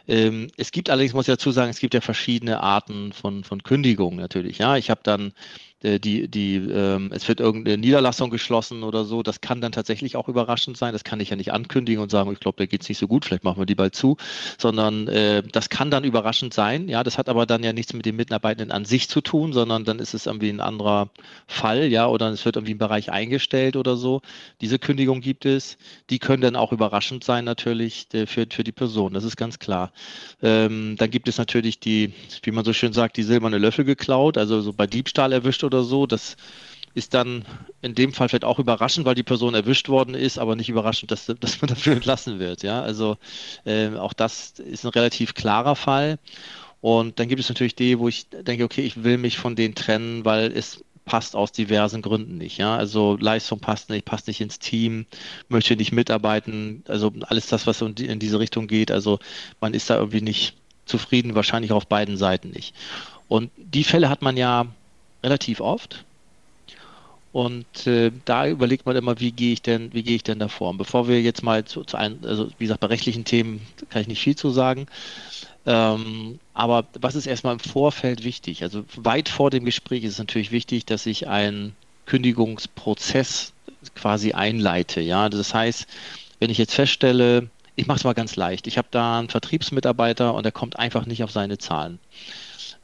Ähm, 0.08 0.47
es 0.58 0.71
gibt 0.71 0.89
allerdings, 0.89 1.13
muss 1.13 1.28
ich 1.28 1.34
dazu 1.34 1.52
sagen, 1.52 1.69
es 1.69 1.80
gibt 1.80 1.93
ja 1.93 2.02
verschiedene 2.02 2.62
Arten 2.62 3.13
von, 3.13 3.43
von 3.43 3.63
Kündigungen 3.63 4.19
natürlich. 4.19 4.58
Ja, 4.58 4.78
ich 4.78 4.89
habe 4.89 5.02
dann 5.04 5.34
die, 5.81 6.27
die, 6.27 6.55
ähm, 6.55 7.09
es 7.13 7.27
wird 7.27 7.39
irgendeine 7.39 7.77
Niederlassung 7.77 8.29
geschlossen 8.29 8.83
oder 8.83 9.05
so. 9.05 9.23
Das 9.23 9.39
kann 9.39 9.61
dann 9.61 9.71
tatsächlich 9.71 10.17
auch 10.17 10.27
überraschend 10.27 10.75
sein. 10.75 10.91
Das 10.91 11.05
kann 11.05 11.19
ich 11.21 11.29
ja 11.29 11.37
nicht 11.37 11.53
ankündigen 11.53 12.03
und 12.03 12.11
sagen, 12.11 12.31
ich 12.33 12.39
glaube, 12.39 12.57
da 12.57 12.65
geht 12.65 12.81
es 12.81 12.89
nicht 12.89 12.97
so 12.97 13.07
gut, 13.07 13.23
vielleicht 13.23 13.45
machen 13.45 13.59
wir 13.59 13.65
die 13.65 13.75
bald 13.75 13.95
zu, 13.95 14.17
sondern 14.57 15.07
äh, 15.07 15.41
das 15.41 15.69
kann 15.69 15.89
dann 15.89 16.03
überraschend 16.03 16.53
sein. 16.53 16.89
Ja, 16.89 17.03
das 17.03 17.17
hat 17.17 17.29
aber 17.29 17.45
dann 17.45 17.63
ja 17.63 17.71
nichts 17.71 17.93
mit 17.93 18.05
den 18.05 18.17
Mitarbeitenden 18.17 18.71
an 18.71 18.83
sich 18.83 19.07
zu 19.07 19.21
tun, 19.21 19.53
sondern 19.53 19.85
dann 19.85 19.99
ist 19.99 20.13
es 20.13 20.25
irgendwie 20.25 20.49
ein 20.49 20.59
anderer 20.59 21.09
Fall, 21.47 21.85
ja, 21.85 22.07
oder 22.07 22.29
es 22.29 22.43
wird 22.43 22.57
irgendwie 22.57 22.73
ein 22.73 22.79
Bereich 22.79 23.11
eingestellt 23.11 23.77
oder 23.77 23.95
so. 23.95 24.21
Diese 24.59 24.79
Kündigung 24.79 25.21
gibt 25.21 25.45
es. 25.45 25.77
Die 26.09 26.19
können 26.19 26.41
dann 26.41 26.57
auch 26.57 26.73
überraschend 26.73 27.23
sein, 27.23 27.45
natürlich 27.45 28.07
äh, 28.13 28.25
für, 28.25 28.47
für 28.49 28.65
die 28.65 28.73
Person. 28.73 29.13
Das 29.13 29.23
ist 29.23 29.37
ganz 29.37 29.59
klar. 29.59 29.93
Ähm, 30.41 30.95
dann 30.97 31.09
gibt 31.09 31.29
es 31.29 31.37
natürlich 31.37 31.79
die, 31.79 32.13
wie 32.43 32.51
man 32.51 32.65
so 32.65 32.73
schön 32.73 32.91
sagt, 32.91 33.15
die 33.15 33.23
silberne 33.23 33.57
Löffel 33.57 33.85
geklaut, 33.85 34.37
also 34.37 34.59
so 34.61 34.73
bei 34.73 34.87
Diebstahl 34.87 35.31
erwischt 35.31 35.63
oder 35.69 35.84
so. 35.84 36.05
Das 36.05 36.36
ist 36.93 37.13
dann 37.13 37.45
in 37.82 37.95
dem 37.95 38.13
Fall 38.13 38.29
vielleicht 38.29 38.45
auch 38.45 38.60
überraschend, 38.60 39.05
weil 39.05 39.15
die 39.15 39.23
Person 39.23 39.53
erwischt 39.53 39.89
worden 39.89 40.15
ist, 40.15 40.39
aber 40.39 40.55
nicht 40.55 40.69
überraschend, 40.69 41.12
dass, 41.12 41.25
dass 41.39 41.62
man 41.62 41.69
dafür 41.69 41.93
entlassen 41.93 42.39
wird. 42.39 42.63
Ja, 42.63 42.82
also 42.82 43.17
äh, 43.65 43.95
auch 43.95 44.13
das 44.13 44.51
ist 44.60 44.86
ein 44.86 44.89
relativ 44.89 45.34
klarer 45.34 45.75
Fall. 45.75 46.19
Und 46.82 47.19
dann 47.19 47.27
gibt 47.27 47.41
es 47.41 47.49
natürlich 47.49 47.75
die, 47.75 47.99
wo 47.99 48.08
ich 48.08 48.27
denke, 48.29 48.63
okay, 48.63 48.82
ich 48.82 49.03
will 49.03 49.17
mich 49.17 49.38
von 49.38 49.55
denen 49.55 49.75
trennen, 49.75 50.23
weil 50.23 50.51
es 50.51 50.84
passt 51.05 51.36
aus 51.36 51.51
diversen 51.51 52.01
Gründen 52.01 52.38
nicht. 52.38 52.58
Ja, 52.58 52.77
also 52.77 53.17
Leistung 53.19 53.60
passt 53.60 53.89
nicht, 53.89 54.05
passt 54.05 54.27
nicht 54.27 54.41
ins 54.41 54.60
Team, 54.60 55.05
möchte 55.49 55.75
nicht 55.75 55.91
mitarbeiten. 55.91 56.84
Also 56.88 57.12
alles 57.23 57.47
das, 57.47 57.67
was 57.67 57.82
in 57.82 58.19
diese 58.19 58.39
Richtung 58.39 58.67
geht. 58.67 58.91
Also 58.91 59.19
man 59.60 59.73
ist 59.73 59.89
da 59.89 59.97
irgendwie 59.97 60.21
nicht 60.21 60.55
zufrieden, 60.86 61.36
wahrscheinlich 61.36 61.71
auf 61.71 61.88
beiden 61.88 62.15
Seiten 62.15 62.51
nicht. 62.51 62.75
Und 63.27 63.51
die 63.58 63.84
Fälle 63.84 64.10
hat 64.10 64.21
man 64.21 64.38
ja 64.38 64.67
relativ 65.23 65.62
oft. 65.62 66.05
Und 67.32 67.86
äh, 67.86 68.12
da 68.25 68.47
überlegt 68.47 68.86
man 68.88 68.95
immer, 68.95 69.19
wie 69.19 69.32
gehe 69.32 69.53
ich 69.53 69.62
denn, 69.62 69.93
wie 69.93 70.01
gehe 70.01 70.15
ich 70.15 70.23
denn 70.23 70.39
davor? 70.39 70.71
Und 70.71 70.77
bevor 70.77 71.08
wir 71.08 71.21
jetzt 71.21 71.43
mal 71.43 71.63
zu, 71.63 71.84
zu 71.84 71.95
einem, 71.95 72.19
also 72.23 72.49
wie 72.58 72.65
gesagt, 72.65 72.79
bei 72.79 72.88
rechtlichen 72.88 73.23
Themen 73.23 73.62
kann 73.89 74.01
ich 74.01 74.08
nicht 74.08 74.21
viel 74.21 74.36
zu 74.36 74.49
sagen. 74.49 74.88
Ähm, 75.67 76.39
aber 76.55 76.88
was 76.99 77.13
ist 77.13 77.27
erstmal 77.27 77.53
im 77.53 77.60
Vorfeld 77.60 78.23
wichtig? 78.23 78.63
Also 78.63 78.84
weit 78.95 79.29
vor 79.29 79.51
dem 79.51 79.63
Gespräch 79.63 80.03
ist 80.03 80.13
es 80.13 80.19
natürlich 80.19 80.51
wichtig, 80.51 80.86
dass 80.86 81.05
ich 81.05 81.27
einen 81.27 81.75
Kündigungsprozess 82.08 83.53
quasi 83.93 84.34
einleite. 84.34 84.99
Ja, 84.99 85.29
das 85.29 85.53
heißt, 85.53 85.86
wenn 86.39 86.49
ich 86.49 86.58
jetzt 86.58 86.73
feststelle, 86.73 87.49
ich 87.75 87.86
mache 87.86 87.99
es 87.99 88.03
mal 88.03 88.13
ganz 88.13 88.36
leicht, 88.36 88.65
ich 88.65 88.79
habe 88.79 88.88
da 88.89 89.19
einen 89.19 89.29
Vertriebsmitarbeiter 89.29 90.34
und 90.34 90.43
der 90.43 90.51
kommt 90.51 90.79
einfach 90.79 91.05
nicht 91.05 91.23
auf 91.23 91.32
seine 91.32 91.60
Zahlen 91.60 91.99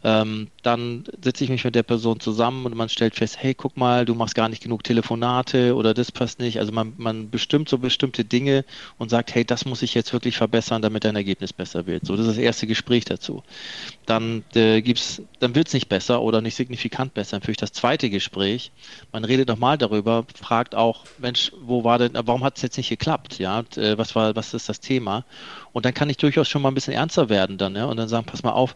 ähm, 0.06 0.50
dann 0.62 1.04
setze 1.24 1.44
ich 1.44 1.50
mich 1.50 1.64
mit 1.64 1.74
der 1.74 1.82
Person 1.82 2.20
zusammen 2.20 2.68
und 2.68 2.76
man 2.76 2.90
stellt 2.90 3.16
fest, 3.16 3.38
hey, 3.40 3.56
guck 3.56 3.76
mal, 3.76 4.06
du 4.06 4.14
machst 4.14 4.36
gar 4.36 4.50
nicht 4.50 4.62
genug 4.62 4.84
Telefonate 4.84 5.74
oder 5.74 5.96
das 5.96 6.12
passt 6.12 6.40
nicht. 6.40 6.60
Also 6.60 6.72
man, 6.72 6.94
man 6.98 7.32
bestimmt 7.32 7.70
so 7.70 7.80
bestimmte 7.80 8.24
Dinge 8.24 8.66
und 9.00 9.10
sagt, 9.10 9.34
hey, 9.34 9.44
das 9.44 9.66
muss 9.66 9.82
ich 9.82 9.96
jetzt 9.96 10.14
wirklich 10.14 10.38
verbessern, 10.38 10.84
damit 10.84 11.06
dein 11.06 11.16
Ergebnis 11.16 11.54
besser 11.54 11.88
wird. 11.88 12.06
So, 12.06 12.16
das 12.16 12.28
ist 12.28 12.34
das 12.34 12.44
erste 12.44 12.68
Gespräch 12.68 13.06
dazu. 13.06 13.42
Dann 14.06 14.44
äh, 14.54 14.84
dann 15.40 15.56
wird 15.56 15.70
es 15.70 15.74
nicht 15.74 15.90
besser 15.90 16.22
oder 16.22 16.40
nicht 16.40 16.54
signifikant 16.54 17.16
besser. 17.16 17.38
Dann 17.38 17.42
führe 17.42 17.54
ich 17.54 17.58
das 17.58 17.72
zweite 17.72 18.12
Gespräch. 18.12 18.72
Man 19.12 19.26
redet 19.26 19.48
nochmal 19.48 19.80
darüber, 19.80 20.28
fragt 20.40 20.76
auch, 20.76 21.06
Mensch, 21.18 21.52
wo 21.64 21.84
war 21.84 21.98
denn, 21.98 22.12
warum 22.14 22.44
hat 22.44 22.58
es 22.58 22.62
jetzt 22.62 22.78
nicht 22.78 22.90
geklappt? 22.90 23.40
Ja, 23.40 23.58
und, 23.58 23.76
äh, 23.80 23.98
was 23.98 24.14
war, 24.14 24.36
was 24.36 24.54
ist 24.54 24.70
das 24.70 24.80
Thema? 24.80 25.26
Und 25.74 25.84
dann 25.84 25.96
kann 25.96 26.12
ich 26.12 26.18
durchaus 26.18 26.48
schon 26.48 26.62
mal 26.62 26.70
ein 26.70 26.76
bisschen 26.76 26.94
ernster 26.94 27.28
werden 27.30 27.58
dann, 27.58 27.76
ja, 27.76 27.86
und 27.86 27.98
dann 27.98 28.08
sagen, 28.08 28.28
pass 28.28 28.44
mal 28.44 28.52
auf, 28.52 28.76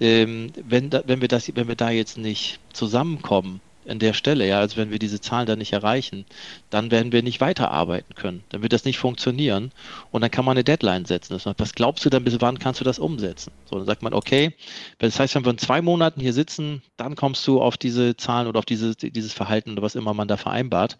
ähm, 0.00 0.52
wenn, 0.56 0.90
da, 0.90 1.02
wenn, 1.06 1.20
wir 1.20 1.28
das, 1.28 1.50
wenn 1.54 1.68
wir 1.68 1.76
da 1.76 1.90
jetzt 1.90 2.18
nicht 2.18 2.60
zusammenkommen 2.72 3.60
an 3.88 3.98
der 3.98 4.14
Stelle, 4.14 4.46
ja, 4.46 4.58
also 4.58 4.76
wenn 4.76 4.90
wir 4.90 4.98
diese 4.98 5.20
Zahlen 5.20 5.46
dann 5.46 5.58
nicht 5.58 5.72
erreichen, 5.72 6.24
dann 6.70 6.90
werden 6.90 7.12
wir 7.12 7.22
nicht 7.22 7.40
weiterarbeiten 7.40 8.14
können. 8.14 8.42
Dann 8.48 8.62
wird 8.62 8.72
das 8.72 8.84
nicht 8.84 8.98
funktionieren 8.98 9.70
und 10.10 10.22
dann 10.22 10.30
kann 10.30 10.44
man 10.44 10.56
eine 10.56 10.64
Deadline 10.64 11.04
setzen. 11.04 11.40
Was 11.56 11.74
glaubst 11.74 12.04
du 12.04 12.10
dann, 12.10 12.24
bis 12.24 12.40
wann 12.40 12.58
kannst 12.58 12.80
du 12.80 12.84
das 12.84 12.98
umsetzen? 12.98 13.52
So, 13.64 13.76
dann 13.76 13.86
sagt 13.86 14.02
man, 14.02 14.12
okay, 14.12 14.54
das 14.98 15.18
heißt, 15.20 15.34
wenn 15.36 15.44
wir 15.44 15.52
in 15.52 15.58
zwei 15.58 15.82
Monaten 15.82 16.20
hier 16.20 16.32
sitzen, 16.32 16.82
dann 16.96 17.14
kommst 17.14 17.46
du 17.46 17.60
auf 17.60 17.76
diese 17.76 18.16
Zahlen 18.16 18.48
oder 18.48 18.58
auf 18.58 18.66
diese, 18.66 18.96
dieses 18.96 19.32
Verhalten 19.32 19.72
oder 19.72 19.82
was 19.82 19.94
immer 19.94 20.14
man 20.14 20.28
da 20.28 20.36
vereinbart. 20.36 20.98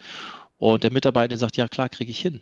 Und 0.58 0.84
der 0.84 0.92
Mitarbeiter 0.92 1.36
sagt, 1.36 1.56
ja 1.56 1.68
klar, 1.68 1.88
kriege 1.88 2.10
ich 2.10 2.20
hin 2.20 2.40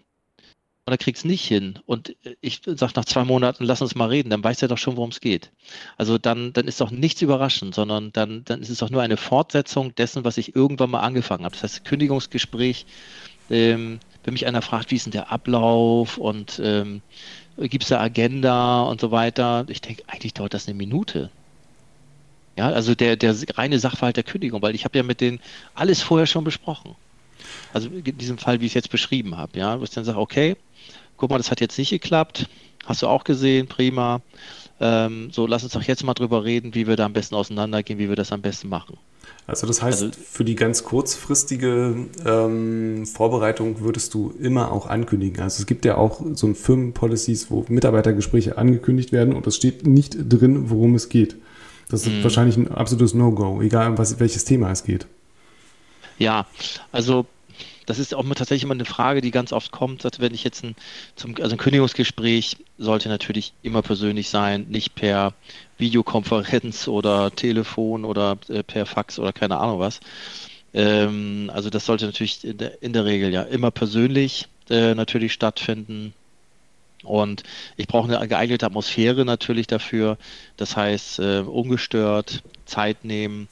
und 0.87 0.92
er 0.92 0.99
kriegt 0.99 1.18
es 1.18 1.25
nicht 1.25 1.44
hin. 1.47 1.79
Und 1.87 2.11
äh, 2.25 2.37
ich 2.40 2.61
sage 2.64 2.92
nach 2.94 3.05
zwei 3.05 3.25
Monaten, 3.25 3.64
lass 3.64 3.83
uns 3.83 3.94
mal 3.94 4.09
reden, 4.09 4.31
dann 4.31 4.44
weiß 4.44 4.62
er 4.62 4.68
doch 4.68 4.79
schon, 4.79 4.97
worum 4.97 5.11
es 5.11 5.20
geht. 5.20 5.51
Also 5.97 6.18
dann, 6.18 6.53
dann 6.53 6.66
ist 6.66 6.81
doch 6.81 6.90
nichts 6.90 7.23
überraschend, 7.23 7.75
sondern 7.75 8.12
dann, 8.12 8.44
dann 8.44 8.61
ist 8.61 8.68
es 8.68 8.79
doch 8.79 8.90
nur 8.90 9.03
eine 9.03 9.16
Fortsetzung 9.16 9.94
dessen, 9.94 10.25
was 10.25 10.37
ich 10.37 10.55
irgendwann 10.55 10.90
mal 10.90 11.01
angefangen 11.01 11.44
habe. 11.44 11.55
Das 11.55 11.62
heißt, 11.62 11.85
Kündigungsgespräch, 11.85 12.87
ähm, 13.51 13.99
wenn 14.25 14.35
mich 14.35 14.47
einer 14.47 14.62
fragt, 14.62 14.90
wie 14.90 14.97
ist 14.97 15.07
denn 15.07 15.12
der 15.12 15.33
Ablauf 15.33 16.18
und 16.18 16.61
ähm, 16.62 17.03
gibt 17.59 17.85
es 17.85 17.90
da 17.90 18.01
Agenda 18.01 18.83
und 18.83 19.01
so 19.01 19.11
weiter, 19.11 19.64
ich 19.68 19.81
denke, 19.81 20.03
eigentlich 20.07 20.35
dauert 20.35 20.55
das 20.55 20.66
eine 20.66 20.77
Minute. 20.77 21.31
Ja, 22.57 22.70
also 22.70 22.94
der, 22.94 23.16
der 23.16 23.35
reine 23.57 23.79
Sachverhalt 23.79 24.16
der 24.16 24.23
Kündigung, 24.23 24.62
weil 24.62 24.75
ich 24.75 24.85
habe 24.85 24.97
ja 24.97 25.03
mit 25.03 25.20
denen 25.20 25.40
alles 25.75 26.03
vorher 26.03 26.27
schon 26.27 26.44
besprochen. 26.44 26.94
Also 27.74 27.88
in 27.88 28.16
diesem 28.16 28.38
Fall, 28.38 28.60
wie 28.60 28.66
ich 28.66 28.70
es 28.70 28.74
jetzt 28.74 28.90
beschrieben 28.90 29.37
habe, 29.37 29.58
ja, 29.58 29.80
wo 29.80 29.84
ich 29.84 29.90
dann 29.90 30.04
sage, 30.04 30.18
okay, 30.18 30.56
guck 31.16 31.30
mal, 31.30 31.38
das 31.38 31.50
hat 31.50 31.60
jetzt 31.60 31.76
nicht 31.76 31.90
geklappt, 31.90 32.48
hast 32.87 33.02
du 33.02 33.08
auch 33.08 33.24
gesehen, 33.24 33.66
prima. 33.66 34.22
Ähm, 34.80 35.30
so, 35.32 35.46
lass 35.46 35.64
uns 35.64 35.72
doch 35.72 35.82
jetzt 35.82 36.04
mal 36.04 36.14
drüber 36.14 36.44
reden, 36.44 36.74
wie 36.76 36.87
wir 36.87 36.94
da 36.94 37.04
am 37.04 37.12
besten 37.12 37.34
auseinandergehen, 37.34 37.98
wie 37.98 38.08
wir 38.08 38.14
das 38.14 38.30
am 38.30 38.42
besten 38.42 38.68
machen. 38.68 38.96
Also 39.48 39.66
das 39.66 39.82
heißt, 39.82 40.02
also, 40.04 40.18
für 40.20 40.44
die 40.44 40.54
ganz 40.54 40.84
kurzfristige 40.84 42.06
ähm, 42.24 43.06
Vorbereitung 43.06 43.80
würdest 43.80 44.14
du 44.14 44.32
immer 44.40 44.70
auch 44.70 44.87
ankündigen. 44.87 45.42
Also 45.42 45.60
es 45.60 45.66
gibt 45.66 45.84
ja 45.84 45.96
auch 45.96 46.22
so 46.34 46.46
ein 46.46 46.54
Firmenpolicies, 46.54 47.50
wo 47.50 47.64
Mitarbeitergespräche 47.68 48.56
angekündigt 48.56 49.10
werden 49.10 49.34
und 49.34 49.48
es 49.48 49.56
steht 49.56 49.84
nicht 49.84 50.16
drin, 50.16 50.70
worum 50.70 50.94
es 50.94 51.08
geht. 51.08 51.34
Das 51.88 52.06
ist 52.06 52.20
mm. 52.20 52.22
wahrscheinlich 52.22 52.56
ein 52.56 52.70
absolutes 52.70 53.14
No-Go, 53.14 53.60
egal 53.60 53.90
um 53.90 53.98
was, 53.98 54.20
welches 54.20 54.44
Thema 54.44 54.70
es 54.70 54.84
geht. 54.84 55.06
Ja, 56.18 56.46
also 56.92 57.26
das 57.87 57.99
ist 57.99 58.14
auch 58.14 58.25
tatsächlich 58.25 58.64
immer 58.64 58.75
eine 58.75 58.85
Frage, 58.85 59.20
die 59.20 59.31
ganz 59.31 59.53
oft 59.53 59.70
kommt, 59.73 60.05
dass 60.05 60.20
wenn 60.20 60.35
ich 60.35 60.44
jetzt 60.44 60.64
ein, 60.64 60.75
zum, 61.16 61.35
also 61.40 61.55
ein 61.55 61.59
Kündigungsgespräch 61.59 62.57
sollte 62.79 63.09
natürlich 63.09 63.53
immer 63.62 63.83
persönlich 63.83 64.29
sein, 64.31 64.66
nicht 64.68 64.94
per 64.94 65.35
Videokonferenz 65.79 66.88
oder 66.88 67.31
Telefon 67.35 68.05
oder 68.05 68.38
äh, 68.49 68.62
per 68.62 68.87
Fax 68.87 69.18
oder 69.18 69.33
keine 69.33 69.59
Ahnung 69.59 69.81
was. 69.81 70.01
Ähm, 70.73 71.51
also 71.53 71.70
das 71.70 71.87
sollte 71.87 72.07
natürlich 72.07 72.44
in 72.44 72.59
der, 72.59 72.83
in 72.83 72.92
der 72.92 73.05
Regel 73.05 73.33
ja 73.33 73.42
immer 73.42 73.70
persönlich 73.70 74.49
äh, 74.70 74.94
natürlich 74.94 75.33
stattfinden. 75.33 76.14
Und 77.03 77.42
ich 77.77 77.87
brauche 77.87 78.16
eine 78.16 78.27
geeignete 78.29 78.64
Atmosphäre 78.64 79.25
natürlich 79.27 79.66
dafür. 79.66 80.16
Das 80.57 80.77
heißt, 80.77 81.18
äh, 81.18 81.40
ungestört, 81.40 82.42
Zeit 82.64 83.05
nehmen, 83.05 83.49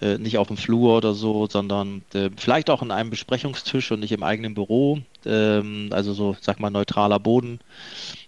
äh, 0.00 0.18
nicht 0.18 0.38
auf 0.38 0.48
dem 0.48 0.56
Flur 0.56 0.96
oder 0.96 1.14
so, 1.14 1.46
sondern 1.48 2.02
äh, 2.14 2.30
vielleicht 2.36 2.70
auch 2.70 2.82
an 2.82 2.90
einem 2.90 3.10
Besprechungstisch 3.10 3.90
und 3.92 4.00
nicht 4.00 4.12
im 4.12 4.22
eigenen 4.22 4.54
Büro. 4.54 5.00
Ähm, 5.24 5.88
also 5.92 6.12
so, 6.12 6.36
sag 6.40 6.60
mal, 6.60 6.70
neutraler 6.70 7.18
Boden. 7.20 7.60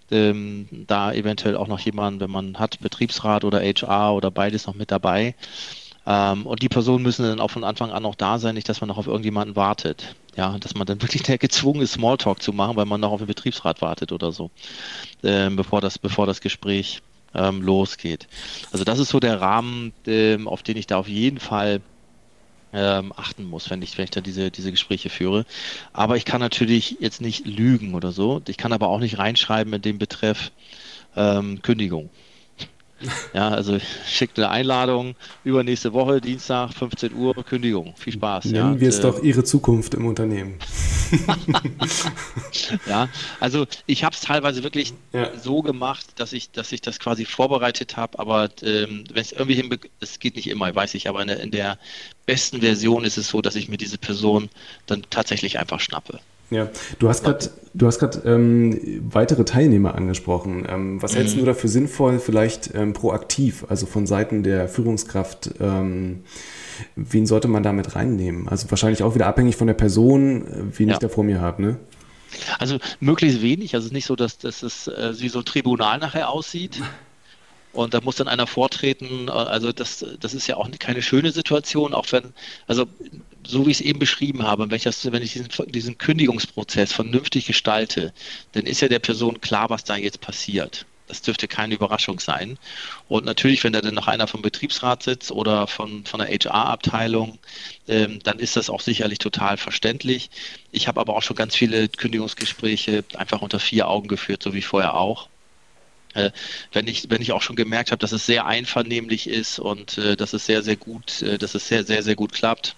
Ähm, 0.09 0.67
da 0.71 1.11
eventuell 1.11 1.57
auch 1.57 1.67
noch 1.67 1.79
jemand, 1.79 2.21
wenn 2.21 2.31
man 2.31 2.59
hat, 2.59 2.79
Betriebsrat 2.79 3.43
oder 3.43 3.59
HR 3.59 4.13
oder 4.13 4.31
beides 4.31 4.65
noch 4.65 4.75
mit 4.75 4.91
dabei. 4.91 5.35
Ähm, 6.05 6.45
und 6.45 6.61
die 6.61 6.69
Personen 6.69 7.03
müssen 7.03 7.23
dann 7.23 7.41
auch 7.41 7.51
von 7.51 7.65
Anfang 7.65 7.91
an 7.91 8.03
noch 8.03 8.15
da 8.15 8.39
sein, 8.39 8.55
nicht, 8.55 8.69
dass 8.69 8.79
man 8.79 8.87
noch 8.87 8.97
auf 8.97 9.07
irgendjemanden 9.07 9.57
wartet. 9.57 10.15
Ja, 10.37 10.57
dass 10.57 10.73
man 10.75 10.87
dann 10.87 11.01
wirklich 11.03 11.23
gezwungen 11.23 11.81
ist, 11.81 11.93
Smalltalk 11.93 12.41
zu 12.41 12.53
machen, 12.53 12.77
weil 12.77 12.85
man 12.85 13.01
noch 13.01 13.11
auf 13.11 13.19
den 13.19 13.27
Betriebsrat 13.27 13.81
wartet 13.81 14.13
oder 14.13 14.31
so, 14.31 14.49
ähm, 15.23 15.57
bevor, 15.57 15.81
das, 15.81 15.99
bevor 15.99 16.25
das 16.25 16.39
Gespräch 16.39 17.01
ähm, 17.37 17.61
losgeht. 17.61 18.27
Also 18.71 18.83
das 18.83 18.99
ist 18.99 19.09
so 19.09 19.19
der 19.19 19.39
Rahmen, 19.39 19.93
ähm, 20.05 20.47
auf 20.47 20.63
den 20.63 20.75
ich 20.75 20.87
da 20.87 20.97
auf 20.97 21.07
jeden 21.07 21.39
Fall 21.39 21.81
ähm, 22.73 23.13
achten 23.15 23.45
muss, 23.45 23.69
wenn 23.69 23.81
ich, 23.81 23.97
wenn 23.97 24.05
ich 24.05 24.11
da 24.11 24.21
diese, 24.21 24.51
diese 24.51 24.71
Gespräche 24.71 25.09
führe. 25.09 25.45
Aber 25.93 26.17
ich 26.17 26.25
kann 26.25 26.41
natürlich 26.41 26.97
jetzt 26.99 27.21
nicht 27.21 27.45
lügen 27.45 27.93
oder 27.95 28.11
so. 28.11 28.41
Ich 28.47 28.57
kann 28.57 28.73
aber 28.73 28.89
auch 28.89 28.99
nicht 28.99 29.17
reinschreiben 29.17 29.73
in 29.73 29.81
dem 29.81 29.97
Betreff 29.97 30.51
ähm, 31.15 31.61
Kündigung. 31.61 32.09
Ja, 33.33 33.49
also 33.49 33.77
schickt 34.07 34.37
eine 34.39 34.49
Einladung 34.49 35.15
übernächste 35.43 35.93
Woche, 35.93 36.19
Dienstag, 36.19 36.73
15 36.73 37.13
Uhr, 37.13 37.35
Kündigung. 37.43 37.95
Viel 37.95 38.13
Spaß. 38.13 38.45
Nennen 38.45 38.73
ja. 38.73 38.79
wir 38.79 38.89
es 38.89 38.99
äh, 38.99 39.01
doch 39.03 39.21
Ihre 39.21 39.43
Zukunft 39.43 39.93
im 39.93 40.05
Unternehmen. 40.05 40.55
ja, 42.87 43.07
also 43.39 43.65
ich 43.85 44.03
habe 44.03 44.15
es 44.15 44.21
teilweise 44.21 44.63
wirklich 44.63 44.93
ja. 45.13 45.29
so 45.37 45.61
gemacht, 45.61 46.05
dass 46.15 46.33
ich, 46.33 46.51
dass 46.51 46.71
ich 46.71 46.81
das 46.81 46.99
quasi 46.99 47.25
vorbereitet 47.25 47.97
habe, 47.97 48.19
aber 48.19 48.49
ähm, 48.63 49.03
wenn 49.11 49.21
es 49.21 49.31
irgendwie 49.31 49.55
hin, 49.55 49.69
es 49.99 50.19
geht 50.19 50.35
nicht 50.35 50.47
immer, 50.47 50.73
weiß 50.73 50.95
ich, 50.95 51.07
aber 51.07 51.21
in 51.21 51.27
der, 51.27 51.39
in 51.39 51.51
der 51.51 51.77
besten 52.25 52.61
Version 52.61 53.03
ist 53.05 53.17
es 53.17 53.29
so, 53.29 53.41
dass 53.41 53.55
ich 53.55 53.69
mir 53.69 53.77
diese 53.77 53.97
Person 53.97 54.49
dann 54.85 55.03
tatsächlich 55.09 55.59
einfach 55.59 55.79
schnappe. 55.79 56.19
Ja, 56.49 56.69
du 56.99 57.09
hast 57.09 57.23
gerade 57.23 57.49
du 57.73 57.87
hast 57.87 57.99
gerade 57.99 58.19
ähm, 58.25 59.01
weitere 59.11 59.45
Teilnehmer 59.45 59.95
angesprochen. 59.95 60.65
Ähm, 60.67 61.01
was 61.01 61.13
mhm. 61.13 61.17
hältst 61.17 61.37
du 61.37 61.45
dafür 61.45 61.69
sinnvoll, 61.69 62.19
vielleicht 62.19 62.73
ähm, 62.73 62.93
proaktiv, 62.93 63.65
also 63.69 63.85
von 63.85 64.07
Seiten 64.07 64.43
der 64.43 64.67
Führungskraft? 64.67 65.51
Ähm, 65.59 66.23
wen 66.95 67.25
sollte 67.25 67.47
man 67.47 67.63
damit 67.63 67.95
reinnehmen? 67.95 68.47
Also 68.47 68.69
wahrscheinlich 68.71 69.03
auch 69.03 69.15
wieder 69.15 69.27
abhängig 69.27 69.55
von 69.55 69.67
der 69.67 69.73
Person, 69.73 70.47
äh, 70.47 70.79
wen 70.79 70.89
ja. 70.89 70.93
ich 70.93 70.99
da 70.99 71.09
vor 71.09 71.23
mir 71.23 71.41
habe, 71.41 71.61
ne? 71.61 71.77
Also 72.59 72.77
möglichst 72.99 73.41
wenig. 73.41 73.73
Also 73.73 73.85
es 73.85 73.91
ist 73.91 73.93
nicht 73.93 74.05
so, 74.05 74.15
dass, 74.15 74.37
dass 74.37 74.63
es 74.63 74.87
äh, 74.87 75.13
wie 75.19 75.29
so 75.29 75.39
ein 75.39 75.45
Tribunal 75.45 75.99
nachher 75.99 76.29
aussieht. 76.29 76.81
Und 77.73 77.93
da 77.93 78.01
muss 78.01 78.15
dann 78.15 78.27
einer 78.27 78.47
vortreten. 78.47 79.27
Äh, 79.27 79.31
also 79.31 79.71
das, 79.71 80.05
das 80.19 80.33
ist 80.33 80.47
ja 80.47 80.57
auch 80.57 80.69
keine 80.79 81.01
schöne 81.01 81.31
Situation, 81.31 81.93
auch 81.93 82.11
wenn, 82.11 82.33
also 82.67 82.85
so 83.47 83.65
wie 83.65 83.71
ich 83.71 83.79
es 83.79 83.85
eben 83.85 83.99
beschrieben 83.99 84.43
habe, 84.43 84.69
wenn 84.69 84.75
ich, 84.75 84.83
das, 84.83 85.11
wenn 85.11 85.23
ich 85.23 85.33
diesen, 85.33 85.49
diesen 85.67 85.97
Kündigungsprozess 85.97 86.93
vernünftig 86.93 87.45
gestalte, 87.45 88.13
dann 88.53 88.65
ist 88.65 88.81
ja 88.81 88.87
der 88.87 88.99
Person 88.99 89.41
klar, 89.41 89.69
was 89.69 89.83
da 89.83 89.95
jetzt 89.95 90.21
passiert. 90.21 90.85
Das 91.07 91.21
dürfte 91.21 91.47
keine 91.47 91.75
Überraschung 91.75 92.19
sein. 92.19 92.59
Und 93.07 93.23
natürlich, 93.25 93.63
wenn 93.63 93.71
da 93.71 93.79
dann 93.79 93.95
noch 93.95 94.07
einer 94.07 94.27
vom 94.27 94.41
Betriebsrat 94.41 95.03
sitzt 95.03 95.31
oder 95.31 95.65
von, 95.65 96.05
von 96.05 96.19
der 96.19 96.27
HR-Abteilung, 96.27 97.39
ähm, 97.87 98.19
dann 98.23 98.39
ist 98.39 98.57
das 98.57 98.69
auch 98.69 98.81
sicherlich 98.81 99.19
total 99.19 99.55
verständlich. 99.55 100.29
Ich 100.71 100.89
habe 100.89 100.99
aber 100.99 101.15
auch 101.15 101.23
schon 101.23 101.37
ganz 101.37 101.55
viele 101.55 101.87
Kündigungsgespräche 101.87 103.05
einfach 103.15 103.41
unter 103.41 103.59
vier 103.59 103.87
Augen 103.87 104.09
geführt, 104.09 104.43
so 104.43 104.53
wie 104.53 104.61
vorher 104.61 104.95
auch. 104.95 105.29
Äh, 106.13 106.31
wenn 106.73 106.87
ich, 106.87 107.09
wenn 107.09 107.21
ich 107.21 107.31
auch 107.31 107.41
schon 107.41 107.55
gemerkt 107.55 107.91
habe, 107.91 107.99
dass 107.99 108.11
es 108.11 108.25
sehr 108.25 108.45
einvernehmlich 108.45 109.27
ist 109.29 109.59
und 109.59 109.97
äh, 109.97 110.17
dass 110.17 110.33
es 110.33 110.45
sehr, 110.45 110.61
sehr 110.61 110.75
gut, 110.75 111.21
äh, 111.21 111.37
dass 111.37 111.55
es 111.55 111.67
sehr, 111.69 111.85
sehr, 111.85 112.03
sehr 112.03 112.15
gut 112.15 112.33
klappt, 112.33 112.75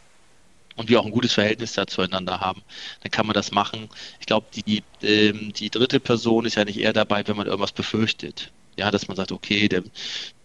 und 0.80 0.88
wir 0.88 1.00
auch 1.00 1.06
ein 1.06 1.12
gutes 1.12 1.34
Verhältnis 1.34 1.74
da 1.74 1.88
zueinander 1.88 2.40
haben, 2.40 2.62
dann 3.02 3.12
kann 3.12 3.28
man 3.28 3.34
das 3.34 3.52
machen. 3.52 3.90
Ich 4.22 4.26
glaube, 4.26 4.48
die, 4.56 4.82
ähm, 5.04 5.52
die 5.52 5.70
dritte 5.70 6.00
Person 6.00 6.46
ist 6.46 6.56
ja 6.56 6.64
nicht 6.64 6.80
eher 6.80 6.94
dabei, 6.94 7.28
wenn 7.28 7.36
man 7.36 7.48
irgendwas 7.48 7.74
befürchtet. 7.74 8.52
Ja, 8.78 8.90
dass 8.90 9.10
man 9.10 9.18
sagt, 9.18 9.34
okay, 9.34 9.68
dem, 9.68 9.84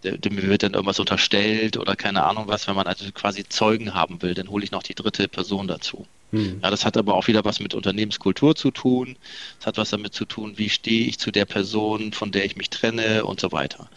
dem 0.03 0.43
wird 0.43 0.65
dann 0.65 0.75
irgendwas 0.75 0.99
unterstellt 0.99 1.77
oder 1.77 1.95
keine 1.95 2.25
Ahnung 2.25 2.49
was, 2.49 2.67
wenn 2.67 2.75
man 2.75 2.89
also 2.89 3.05
quasi 3.13 3.49
Zeugen 3.49 3.95
haben 3.95 4.23
will, 4.23 4.35
dann 4.35 4.49
hole 4.49 4.65
ich 4.65 4.73
noch 4.73 4.83
die 4.83 4.97
dritte 4.97 5.29
Person 5.29 5.69
dazu. 5.69 6.05
Hm. 6.33 6.59
Ja, 6.61 6.71
das 6.71 6.85
hat 6.85 6.97
aber 6.97 7.15
auch 7.15 7.29
wieder 7.29 7.45
was 7.45 7.61
mit 7.61 7.75
Unternehmenskultur 7.75 8.57
zu 8.57 8.73
tun. 8.73 9.17
Das 9.59 9.69
hat 9.69 9.77
was 9.77 9.91
damit 9.91 10.15
zu 10.15 10.25
tun, 10.25 10.55
wie 10.57 10.69
stehe 10.69 11.07
ich 11.07 11.21
zu 11.21 11.31
der 11.31 11.45
Person, 11.45 12.13
von 12.13 12.33
der 12.33 12.45
ich 12.45 12.57
mich 12.57 12.71
trenne 12.71 13.25
und 13.25 13.39
so 13.39 13.53
weiter. 13.53 13.89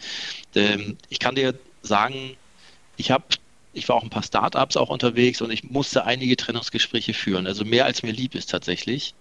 Ähm, 0.54 0.98
ich 1.08 1.18
kann 1.18 1.34
dir 1.34 1.58
sagen, 1.82 2.36
ich 2.96 3.10
habe 3.10 3.24
ich 3.72 3.88
war 3.88 3.96
auch 3.96 4.02
ein 4.02 4.10
paar 4.10 4.22
Startups 4.22 4.76
auch 4.76 4.88
unterwegs 4.88 5.40
und 5.40 5.50
ich 5.50 5.64
musste 5.64 6.04
einige 6.04 6.36
Trennungsgespräche 6.36 7.14
führen. 7.14 7.46
Also 7.46 7.64
mehr 7.64 7.84
als 7.84 8.02
mir 8.02 8.12
lieb 8.12 8.34
ist 8.34 8.50
tatsächlich. 8.50 9.14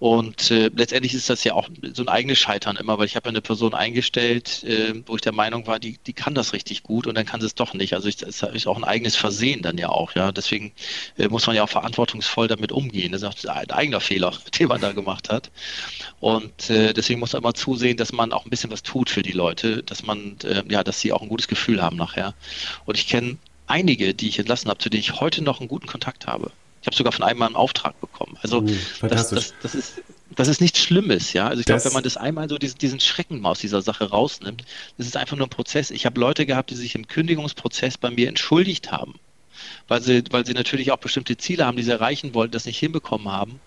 Und 0.00 0.50
äh, 0.50 0.70
letztendlich 0.74 1.14
ist 1.14 1.30
das 1.30 1.44
ja 1.44 1.54
auch 1.54 1.68
so 1.94 2.02
ein 2.02 2.08
eigenes 2.08 2.38
Scheitern 2.38 2.76
immer, 2.76 2.98
weil 2.98 3.06
ich 3.06 3.16
habe 3.16 3.28
ja 3.28 3.30
eine 3.30 3.40
Person 3.40 3.74
eingestellt, 3.74 4.64
äh, 4.64 4.92
wo 5.06 5.14
ich 5.14 5.22
der 5.22 5.32
Meinung 5.32 5.66
war, 5.66 5.78
die, 5.78 5.98
die 6.04 6.12
kann 6.12 6.34
das 6.34 6.52
richtig 6.52 6.82
gut 6.82 7.06
und 7.06 7.14
dann 7.14 7.24
kann 7.24 7.40
sie 7.40 7.46
es 7.46 7.54
doch 7.54 7.74
nicht. 7.74 7.94
Also 7.94 8.08
ich, 8.08 8.16
das 8.16 8.42
ist 8.42 8.66
auch 8.66 8.76
ein 8.76 8.84
eigenes 8.84 9.16
Versehen 9.16 9.62
dann 9.62 9.78
ja 9.78 9.88
auch. 9.88 10.14
Ja, 10.14 10.32
deswegen 10.32 10.72
äh, 11.16 11.28
muss 11.28 11.46
man 11.46 11.56
ja 11.56 11.62
auch 11.62 11.70
verantwortungsvoll 11.70 12.48
damit 12.48 12.72
umgehen. 12.72 13.12
Das 13.12 13.22
ist 13.22 13.48
auch 13.48 13.56
ein 13.56 13.70
eigener 13.70 14.00
Fehler, 14.00 14.32
den 14.58 14.68
man 14.68 14.80
da 14.80 14.92
gemacht 14.92 15.30
hat. 15.30 15.50
Und 16.20 16.68
äh, 16.68 16.92
deswegen 16.92 17.20
muss 17.20 17.32
man 17.32 17.42
immer 17.42 17.54
zusehen, 17.54 17.96
dass 17.96 18.12
man 18.12 18.32
auch 18.32 18.44
ein 18.44 18.50
bisschen 18.50 18.72
was 18.72 18.82
tut 18.82 19.08
für 19.08 19.22
die 19.22 19.32
Leute, 19.32 19.82
dass 19.84 20.02
man 20.02 20.36
äh, 20.44 20.64
ja, 20.68 20.82
dass 20.82 21.00
sie 21.00 21.12
auch 21.12 21.22
ein 21.22 21.28
gutes 21.28 21.48
Gefühl 21.48 21.80
haben 21.80 21.96
nachher. 21.96 22.34
Und 22.84 22.98
ich 22.98 23.06
kenne 23.06 23.38
einige, 23.66 24.14
die 24.14 24.28
ich 24.28 24.38
entlassen 24.38 24.70
habe, 24.70 24.78
zu 24.78 24.90
denen 24.90 25.00
ich 25.00 25.20
heute 25.20 25.42
noch 25.42 25.60
einen 25.60 25.68
guten 25.68 25.86
Kontakt 25.86 26.26
habe. 26.26 26.50
Ich 26.82 26.86
habe 26.86 26.96
sogar 26.96 27.12
von 27.12 27.24
einem 27.24 27.38
mal 27.38 27.46
einen 27.46 27.56
Auftrag 27.56 27.98
bekommen. 28.00 28.36
Also 28.42 28.60
uh, 28.60 28.70
das, 29.00 29.30
das, 29.30 29.54
das, 29.62 29.74
ist, 29.74 30.02
das 30.36 30.48
ist 30.48 30.60
nichts 30.60 30.80
Schlimmes, 30.80 31.32
ja. 31.32 31.48
Also 31.48 31.60
ich 31.60 31.66
glaube, 31.66 31.82
wenn 31.82 31.94
man 31.94 32.02
das 32.02 32.18
einmal 32.18 32.46
so 32.48 32.58
diesen, 32.58 32.76
diesen 32.76 33.00
Schrecken 33.00 33.44
aus 33.46 33.58
dieser 33.58 33.80
Sache 33.80 34.10
rausnimmt, 34.10 34.64
das 34.98 35.06
ist 35.06 35.16
einfach 35.16 35.36
nur 35.36 35.46
ein 35.46 35.50
Prozess. 35.50 35.90
Ich 35.90 36.04
habe 36.04 36.20
Leute 36.20 36.44
gehabt, 36.44 36.70
die 36.70 36.74
sich 36.74 36.94
im 36.94 37.08
Kündigungsprozess 37.08 37.96
bei 37.96 38.10
mir 38.10 38.28
entschuldigt 38.28 38.92
haben, 38.92 39.14
weil 39.88 40.02
sie, 40.02 40.24
weil 40.30 40.44
sie 40.44 40.52
natürlich 40.52 40.92
auch 40.92 40.98
bestimmte 40.98 41.38
Ziele 41.38 41.64
haben, 41.64 41.78
die 41.78 41.82
sie 41.82 41.90
erreichen 41.90 42.34
wollten, 42.34 42.52
das 42.52 42.66
nicht 42.66 42.78
hinbekommen 42.78 43.32
haben 43.32 43.60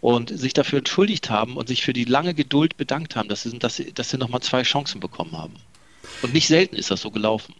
und 0.00 0.36
sich 0.36 0.52
dafür 0.52 0.80
entschuldigt 0.80 1.30
haben 1.30 1.56
und 1.56 1.68
sich 1.68 1.82
für 1.82 1.92
die 1.92 2.04
lange 2.04 2.34
Geduld 2.34 2.76
bedankt 2.76 3.14
haben, 3.14 3.28
dass 3.28 3.42
sie, 3.42 3.58
dass 3.58 3.76
sie, 3.76 3.92
dass 3.92 4.10
sie 4.10 4.18
nochmal 4.18 4.40
zwei 4.40 4.62
Chancen 4.62 5.00
bekommen 5.00 5.38
haben. 5.38 5.54
Und 6.22 6.34
nicht 6.34 6.48
selten 6.48 6.76
ist 6.76 6.90
das 6.90 7.00
so 7.00 7.10
gelaufen. 7.10 7.54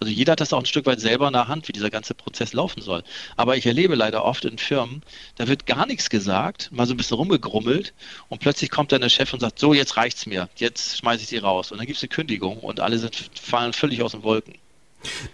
Also 0.00 0.12
jeder 0.12 0.32
hat 0.32 0.40
das 0.40 0.52
auch 0.52 0.60
ein 0.60 0.66
Stück 0.66 0.86
weit 0.86 1.00
selber 1.00 1.26
in 1.26 1.32
der 1.32 1.48
Hand, 1.48 1.68
wie 1.68 1.72
dieser 1.72 1.90
ganze 1.90 2.14
Prozess 2.14 2.52
laufen 2.52 2.82
soll. 2.82 3.02
Aber 3.36 3.56
ich 3.56 3.66
erlebe 3.66 3.94
leider 3.94 4.24
oft 4.24 4.44
in 4.44 4.58
Firmen, 4.58 5.02
da 5.36 5.48
wird 5.48 5.66
gar 5.66 5.86
nichts 5.86 6.08
gesagt, 6.10 6.70
mal 6.72 6.86
so 6.86 6.94
ein 6.94 6.96
bisschen 6.96 7.16
rumgegrummelt 7.16 7.94
und 8.28 8.40
plötzlich 8.40 8.70
kommt 8.70 8.92
dann 8.92 9.00
der 9.00 9.08
Chef 9.08 9.32
und 9.32 9.40
sagt, 9.40 9.58
so 9.58 9.74
jetzt 9.74 9.96
reicht's 9.96 10.26
mir, 10.26 10.48
jetzt 10.56 10.98
schmeiße 10.98 11.22
ich 11.22 11.28
sie 11.28 11.38
raus. 11.38 11.72
Und 11.72 11.78
dann 11.78 11.86
gibt 11.86 11.96
es 11.96 12.02
eine 12.02 12.08
Kündigung 12.08 12.58
und 12.58 12.80
alle 12.80 12.98
sind, 12.98 13.30
fallen 13.40 13.72
völlig 13.72 14.02
aus 14.02 14.12
den 14.12 14.22
Wolken. 14.22 14.54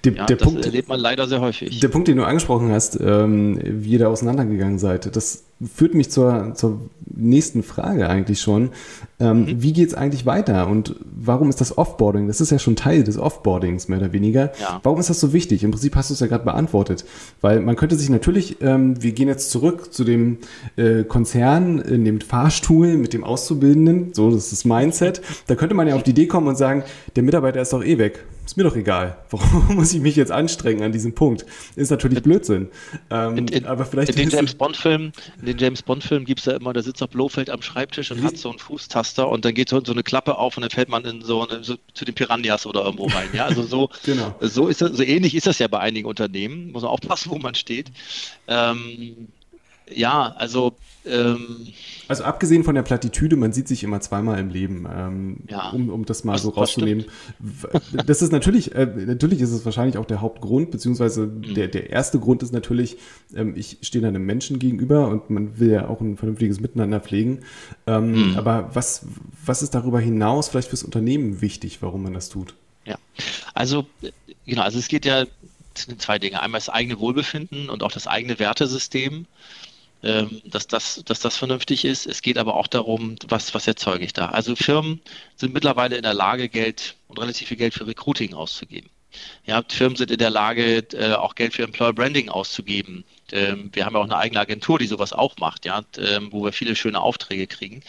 Der, 0.04 0.12
ja, 0.12 0.26
der 0.26 0.36
das 0.36 0.48
Punkt, 0.48 0.64
erlebt 0.64 0.88
man 0.88 1.00
leider 1.00 1.26
sehr 1.26 1.40
häufig. 1.40 1.80
Der 1.80 1.88
Punkt, 1.88 2.08
den 2.08 2.16
du 2.16 2.24
angesprochen 2.24 2.70
hast, 2.70 2.98
ähm, 3.00 3.58
wie 3.62 3.92
ihr 3.92 3.98
da 4.00 4.08
auseinandergegangen 4.08 4.78
seid, 4.78 5.14
das 5.14 5.44
führt 5.74 5.94
mich 5.94 6.10
zur, 6.10 6.52
zur 6.54 6.80
nächsten 7.06 7.62
Frage 7.62 8.08
eigentlich 8.08 8.40
schon. 8.40 8.70
Ähm, 9.20 9.42
mhm. 9.42 9.62
Wie 9.62 9.72
geht 9.72 9.88
es 9.88 9.94
eigentlich 9.94 10.26
weiter 10.26 10.66
und 10.68 10.96
warum 11.00 11.48
ist 11.48 11.60
das 11.60 11.78
Offboarding? 11.78 12.26
Das 12.26 12.40
ist 12.40 12.50
ja 12.50 12.58
schon 12.58 12.76
Teil 12.76 13.04
des 13.04 13.18
Offboardings, 13.18 13.88
mehr 13.88 13.98
oder 13.98 14.12
weniger. 14.12 14.52
Ja. 14.60 14.80
Warum 14.82 14.98
ist 14.98 15.10
das 15.10 15.20
so 15.20 15.32
wichtig? 15.32 15.62
Im 15.62 15.70
Prinzip 15.70 15.94
hast 15.96 16.10
du 16.10 16.14
es 16.14 16.20
ja 16.20 16.26
gerade 16.26 16.44
beantwortet. 16.44 17.04
Weil 17.40 17.60
man 17.60 17.76
könnte 17.76 17.96
sich 17.96 18.10
natürlich, 18.10 18.60
ähm, 18.62 19.02
wir 19.02 19.12
gehen 19.12 19.28
jetzt 19.28 19.50
zurück 19.50 19.92
zu 19.92 20.04
dem 20.04 20.38
äh, 20.76 21.04
Konzern 21.04 21.78
in 21.78 22.04
dem 22.04 22.20
Fahrstuhl 22.20 22.96
mit 22.96 23.12
dem 23.12 23.24
Auszubildenden, 23.24 24.12
so 24.12 24.30
das 24.30 24.44
ist 24.44 24.52
das 24.52 24.64
Mindset. 24.64 25.22
Da 25.46 25.54
könnte 25.54 25.74
man 25.74 25.86
ja 25.86 25.94
auf 25.94 26.02
die 26.02 26.10
Idee 26.10 26.26
kommen 26.26 26.48
und 26.48 26.56
sagen, 26.56 26.82
der 27.14 27.22
Mitarbeiter 27.22 27.60
ist 27.60 27.72
doch 27.72 27.84
eh 27.84 27.98
weg. 27.98 28.24
Ist 28.44 28.56
mir 28.56 28.64
doch 28.64 28.76
egal. 28.76 29.18
Warum 29.30 29.76
muss 29.76 29.92
ich 29.94 30.00
mich 30.00 30.16
jetzt 30.16 30.30
anstrengen 30.30 30.82
an 30.82 30.92
diesem 30.92 31.14
Punkt? 31.14 31.46
Ist 31.76 31.90
natürlich 31.90 32.22
Blödsinn. 32.22 32.68
Ähm, 33.10 33.38
in, 33.38 33.48
in, 33.48 33.66
aber 33.66 33.84
vielleicht 33.84 34.10
in 34.10 34.16
den 34.16 34.30
James 34.30 34.54
Bond-Filmen 34.54 35.12
in 35.40 35.46
den 35.46 35.58
James 35.58 35.82
Bond-Filmen 35.82 36.24
gibt 36.26 36.40
es 36.40 36.46
ja 36.46 36.54
immer, 36.54 36.72
da 36.72 36.82
sitzt 36.82 37.02
auf 37.02 37.10
Blofeld 37.10 37.50
am 37.50 37.62
Schreibtisch 37.62 38.10
und 38.10 38.22
hat 38.22 38.36
so 38.36 38.50
einen 38.50 38.58
Fußtaster 38.58 39.28
und 39.28 39.44
dann 39.44 39.54
geht 39.54 39.68
so, 39.68 39.82
so 39.84 39.92
eine 39.92 40.02
Klappe 40.02 40.36
auf 40.38 40.56
und 40.56 40.62
dann 40.62 40.70
fällt 40.70 40.88
man 40.88 41.04
in 41.04 41.22
so, 41.22 41.46
eine, 41.46 41.64
so 41.64 41.76
zu 41.94 42.04
den 42.04 42.14
Piranhas 42.14 42.66
oder 42.66 42.84
irgendwo 42.84 43.06
rein. 43.06 43.28
Ja, 43.32 43.46
also 43.46 43.62
so, 43.62 43.88
genau. 44.04 44.34
so 44.40 44.68
ist 44.68 44.80
das, 44.80 44.92
so 44.92 45.02
ähnlich 45.02 45.34
ist 45.34 45.46
das 45.46 45.58
ja 45.58 45.68
bei 45.68 45.80
einigen 45.80 46.06
Unternehmen. 46.06 46.72
Muss 46.72 46.82
man 46.82 46.90
aufpassen, 46.90 47.30
wo 47.30 47.38
man 47.38 47.54
steht. 47.54 47.90
Ähm, 48.46 49.28
ja, 49.90 50.34
also. 50.36 50.74
Ähm, 51.06 51.66
also 52.08 52.24
abgesehen 52.24 52.64
von 52.64 52.74
der 52.74 52.82
Plattitüde, 52.82 53.36
man 53.36 53.52
sieht 53.52 53.68
sich 53.68 53.84
immer 53.84 54.00
zweimal 54.00 54.38
im 54.38 54.48
Leben, 54.48 54.86
ähm, 54.90 55.36
ja, 55.48 55.68
um, 55.70 55.90
um 55.90 56.06
das 56.06 56.24
mal 56.24 56.34
was, 56.34 56.42
so 56.42 56.48
rauszunehmen. 56.50 57.04
Das 58.06 58.22
ist 58.22 58.32
natürlich, 58.32 58.74
äh, 58.74 58.86
natürlich 58.86 59.42
ist 59.42 59.50
es 59.50 59.66
wahrscheinlich 59.66 59.98
auch 59.98 60.06
der 60.06 60.22
Hauptgrund, 60.22 60.70
beziehungsweise 60.70 61.26
mhm. 61.26 61.54
der, 61.54 61.68
der 61.68 61.90
erste 61.90 62.18
Grund 62.18 62.42
ist 62.42 62.54
natürlich, 62.54 62.96
ähm, 63.34 63.54
ich 63.54 63.78
stehe 63.82 64.06
einem 64.06 64.24
Menschen 64.24 64.58
gegenüber 64.58 65.08
und 65.08 65.28
man 65.28 65.58
will 65.58 65.72
ja 65.72 65.88
auch 65.88 66.00
ein 66.00 66.16
vernünftiges 66.16 66.60
Miteinander 66.60 67.00
pflegen. 67.00 67.40
Ähm, 67.86 68.30
mhm. 68.30 68.36
Aber 68.38 68.70
was, 68.72 69.06
was 69.44 69.62
ist 69.62 69.74
darüber 69.74 70.00
hinaus 70.00 70.48
vielleicht 70.48 70.68
fürs 70.68 70.84
Unternehmen 70.84 71.42
wichtig, 71.42 71.82
warum 71.82 72.02
man 72.02 72.14
das 72.14 72.30
tut? 72.30 72.54
Ja, 72.86 72.96
also 73.52 73.86
genau, 74.46 74.62
also 74.62 74.78
es 74.78 74.88
geht 74.88 75.04
ja 75.04 75.26
sind 75.78 76.00
zwei 76.00 76.18
Dinge. 76.18 76.40
Einmal 76.40 76.58
das 76.58 76.68
eigene 76.68 76.98
Wohlbefinden 76.98 77.68
und 77.68 77.82
auch 77.82 77.92
das 77.92 78.06
eigene 78.06 78.38
Wertesystem. 78.38 79.26
Ähm, 80.04 80.42
dass, 80.44 80.66
das, 80.66 81.02
dass 81.06 81.20
das 81.20 81.38
vernünftig 81.38 81.86
ist. 81.86 82.06
Es 82.06 82.20
geht 82.20 82.36
aber 82.36 82.56
auch 82.56 82.66
darum, 82.66 83.16
was, 83.26 83.54
was 83.54 83.66
erzeuge 83.66 84.04
ich 84.04 84.12
da. 84.12 84.26
Also 84.26 84.54
Firmen 84.54 85.00
sind 85.36 85.54
mittlerweile 85.54 85.96
in 85.96 86.02
der 86.02 86.12
Lage, 86.12 86.50
Geld 86.50 86.94
und 87.08 87.18
relativ 87.18 87.48
viel 87.48 87.56
Geld 87.56 87.72
für 87.72 87.86
Recruiting 87.86 88.34
auszugeben. 88.34 88.90
Ja, 89.46 89.62
Firmen 89.66 89.96
sind 89.96 90.10
in 90.10 90.18
der 90.18 90.28
Lage, 90.28 90.84
äh, 90.92 91.14
auch 91.14 91.34
Geld 91.34 91.54
für 91.54 91.62
Employer 91.62 91.94
Branding 91.94 92.28
auszugeben. 92.28 93.04
Ähm, 93.32 93.70
wir 93.72 93.86
haben 93.86 93.94
ja 93.94 94.00
auch 94.00 94.04
eine 94.04 94.18
eigene 94.18 94.40
Agentur, 94.40 94.78
die 94.78 94.86
sowas 94.86 95.14
auch 95.14 95.38
macht, 95.38 95.64
ja, 95.64 95.82
ähm, 95.96 96.28
wo 96.32 96.44
wir 96.44 96.52
viele 96.52 96.76
schöne 96.76 97.00
Aufträge 97.00 97.46
kriegen. 97.46 97.82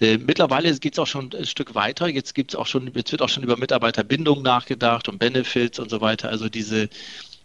Äh, 0.00 0.18
mittlerweile 0.18 0.72
geht 0.78 0.92
es 0.92 0.98
auch 1.00 1.06
schon 1.08 1.32
ein 1.34 1.46
Stück 1.46 1.74
weiter. 1.74 2.06
Jetzt 2.06 2.36
gibt's 2.36 2.54
auch 2.54 2.66
schon, 2.66 2.92
jetzt 2.94 3.10
wird 3.10 3.22
auch 3.22 3.28
schon 3.28 3.42
über 3.42 3.56
Mitarbeiterbindung 3.56 4.42
nachgedacht 4.42 5.08
und 5.08 5.18
Benefits 5.18 5.80
und 5.80 5.90
so 5.90 6.00
weiter. 6.00 6.28
Also 6.28 6.48
diese, 6.48 6.88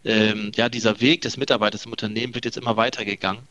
ähm, 0.05 0.51
ja, 0.55 0.69
dieser 0.69 0.99
Weg 1.01 1.21
des 1.21 1.37
Mitarbeiters 1.37 1.85
im 1.85 1.91
Unternehmen 1.91 2.35
wird 2.35 2.45
jetzt 2.45 2.57
immer 2.57 2.77
weitergegangen. 2.77 3.43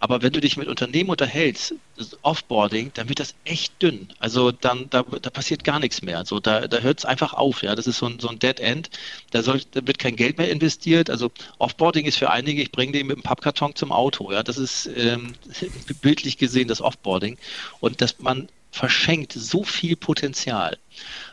Aber 0.00 0.22
wenn 0.22 0.32
du 0.32 0.40
dich 0.40 0.56
mit 0.56 0.68
Unternehmen 0.68 1.10
unterhältst, 1.10 1.74
Offboarding, 2.22 2.92
dann 2.94 3.08
wird 3.08 3.18
das 3.18 3.34
echt 3.44 3.82
dünn. 3.82 4.08
Also 4.20 4.52
dann, 4.52 4.88
da, 4.90 5.02
da 5.02 5.30
passiert 5.30 5.64
gar 5.64 5.80
nichts 5.80 6.02
mehr. 6.02 6.18
Also 6.18 6.38
da, 6.38 6.68
da 6.68 6.78
hört 6.78 7.00
es 7.00 7.04
einfach 7.04 7.34
auf. 7.34 7.62
Ja, 7.62 7.74
das 7.74 7.86
ist 7.86 7.98
so 7.98 8.06
ein, 8.06 8.20
so 8.20 8.28
ein 8.28 8.38
Dead 8.38 8.60
End. 8.60 8.90
Da, 9.32 9.42
soll, 9.42 9.60
da 9.72 9.86
wird 9.86 9.98
kein 9.98 10.14
Geld 10.14 10.38
mehr 10.38 10.50
investiert. 10.50 11.10
Also 11.10 11.30
Offboarding 11.58 12.06
ist 12.06 12.18
für 12.18 12.30
einige, 12.30 12.62
ich 12.62 12.70
bringe 12.70 12.92
den 12.92 13.08
mit 13.08 13.16
dem 13.16 13.22
Pappkarton 13.22 13.74
zum 13.74 13.90
Auto. 13.90 14.30
Ja, 14.30 14.42
das 14.42 14.56
ist 14.56 14.88
ähm, 14.96 15.34
bildlich 16.00 16.38
gesehen 16.38 16.68
das 16.68 16.80
Offboarding. 16.80 17.36
Und 17.80 18.00
dass 18.00 18.20
man 18.20 18.48
verschenkt 18.70 19.32
so 19.32 19.64
viel 19.64 19.96
Potenzial, 19.96 20.78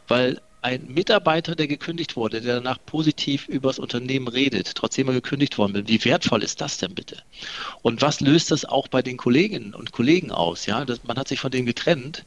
weil 0.08 0.42
ein 0.65 0.88
Mitarbeiter, 0.88 1.56
der 1.56 1.67
gekündigt 1.67 2.15
wurde, 2.15 2.41
der 2.41 2.56
danach 2.56 2.80
positiv 2.88 3.47
über 3.47 3.69
das 3.69 3.78
Unternehmen 3.78 4.28
redet, 4.28 4.73
trotzdem 4.73 5.08
er 5.08 5.13
gekündigt 5.13 5.60
worden 5.60 5.75
ist, 5.75 5.88
wie 5.88 6.04
wertvoll 6.04 6.41
ist 6.41 6.60
das 6.60 6.80
denn 6.80 6.95
bitte? 6.95 7.17
Und 7.84 8.01
was 8.01 8.19
löst 8.19 8.49
das 8.49 8.65
auch 8.65 8.88
bei 8.88 9.04
den 9.04 9.15
Kolleginnen 9.15 9.75
und 9.75 9.91
Kollegen 9.91 10.32
aus? 10.32 10.65
Ja, 10.65 10.84
das, 10.84 11.04
man 11.04 11.17
hat 11.17 11.28
sich 11.28 11.39
von 11.39 11.51
denen 11.51 11.67
getrennt 11.67 12.25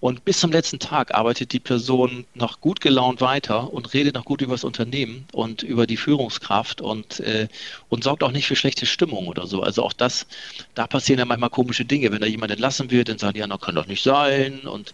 und 0.00 0.24
bis 0.24 0.38
zum 0.38 0.52
letzten 0.52 0.78
Tag 0.78 1.14
arbeitet 1.14 1.52
die 1.52 1.58
Person 1.58 2.24
noch 2.34 2.60
gut 2.60 2.80
gelaunt 2.80 3.20
weiter 3.20 3.72
und 3.72 3.94
redet 3.94 4.14
noch 4.14 4.24
gut 4.24 4.42
über 4.42 4.54
das 4.54 4.62
Unternehmen 4.62 5.26
und 5.32 5.64
über 5.64 5.88
die 5.88 5.96
Führungskraft 5.96 6.80
und, 6.80 7.18
äh, 7.20 7.48
und 7.88 8.04
sorgt 8.04 8.22
auch 8.22 8.30
nicht 8.30 8.46
für 8.46 8.54
schlechte 8.54 8.86
Stimmung 8.86 9.26
oder 9.26 9.48
so. 9.48 9.62
Also 9.62 9.82
auch 9.82 9.92
das, 9.92 10.26
da 10.74 10.86
passieren 10.86 11.18
ja 11.18 11.24
manchmal 11.24 11.50
komische 11.50 11.84
Dinge. 11.84 12.12
Wenn 12.12 12.20
da 12.20 12.28
jemand 12.28 12.52
entlassen 12.52 12.92
wird, 12.92 13.08
dann 13.08 13.18
sagen 13.18 13.34
die, 13.34 13.40
ja, 13.40 13.46
das 13.48 13.60
kann 13.60 13.74
doch 13.74 13.86
nicht 13.86 14.04
sein. 14.04 14.60
Und 14.60 14.92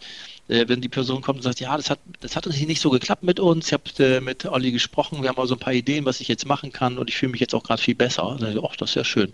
äh, 0.49 0.67
wenn 0.69 0.81
die 0.81 0.89
Person 0.89 1.23
kommt 1.23 1.39
und 1.39 1.43
sagt, 1.43 1.61
ja, 1.61 1.77
das 1.77 1.91
hat, 1.91 1.99
das 2.21 2.37
hat 2.37 2.47
nicht 2.47 2.81
so 2.81 2.91
geklappt 2.91 3.23
mit 3.23 3.41
uns, 3.41 3.67
ich 3.67 3.73
habe 3.73 3.85
äh, 3.99 4.21
mit 4.21 4.45
Olli 4.47 4.73
gesprochen, 4.73 5.23
wir 5.23 5.29
haben 5.29 5.37
mal 5.37 5.47
so 5.47 5.55
ein 5.55 5.61
paar 5.61 5.73
Ideen, 5.73 6.05
was 6.05 6.21
ich 6.21 6.29
jetzt 6.29 6.47
machen 6.47 6.73
kann 6.73 6.99
und 6.99 7.09
ich 7.09 7.17
fühle 7.17 7.33
mich 7.33 7.41
jetzt 7.41 7.55
auch 7.55 7.63
gerade 7.63 7.83
viel 7.83 7.95
besser. 7.95 8.39
Oh, 8.57 8.71
das 8.79 8.91
ist 8.91 8.97
ja 8.97 9.05
schön. 9.05 9.33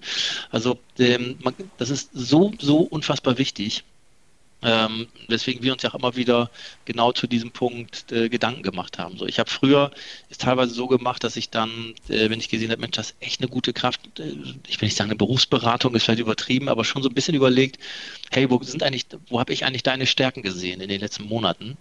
Also 0.51 0.79
ähm, 0.99 1.37
man, 1.41 1.55
das 1.79 1.91
ist 1.91 2.11
so, 2.13 2.53
so 2.59 2.79
unfassbar 2.79 3.39
wichtig. 3.39 3.85
Ähm, 4.63 5.09
weswegen 5.29 5.63
wir 5.63 5.73
uns 5.73 5.83
ja 5.83 5.91
auch 5.91 5.95
immer 5.95 6.17
wieder 6.17 6.51
genau 6.85 7.13
zu 7.13 7.27
diesem 7.27 7.51
Punkt 7.51 8.13
äh, 8.13 8.29
Gedanken 8.29 8.63
gemacht 8.63 8.99
haben. 8.99 9.17
So, 9.17 9.27
ich 9.27 9.39
habe 9.39 9.49
früher 9.49 9.91
es 10.29 10.37
teilweise 10.37 10.75
so 10.75 10.87
gemacht, 10.87 11.25
dass 11.25 11.37
ich 11.37 11.49
dann, 11.49 11.95
äh, 12.09 12.29
wenn 12.29 12.41
ich 12.41 12.51
gesehen 12.51 12.71
habe, 12.71 12.81
Mensch, 12.81 12.97
das 12.97 13.13
ist 13.13 13.17
echt 13.21 13.41
eine 13.41 13.49
gute 13.49 13.73
Kraft, 13.73 14.01
äh, 14.19 14.35
ich 14.69 14.81
will 14.81 14.87
nicht 14.87 14.97
sagen, 14.97 15.11
eine 15.11 15.17
Berufsberatung 15.17 15.95
ist 15.95 16.05
vielleicht 16.05 16.21
übertrieben, 16.21 16.69
aber 16.69 16.85
schon 16.85 17.03
so 17.03 17.09
ein 17.09 17.15
bisschen 17.15 17.35
überlegt, 17.35 17.79
hey, 18.31 18.51
wo 18.51 18.63
sind 18.63 18.83
eigentlich, 18.83 19.07
wo 19.29 19.41
habe 19.41 19.53
ich 19.53 19.65
eigentlich 19.65 19.83
deine 19.83 20.07
Stärken 20.07 20.43
gesehen 20.43 20.83
in 20.83 20.91
den 20.91 21.01
letzten 21.01 21.25
Monaten? 21.25 21.79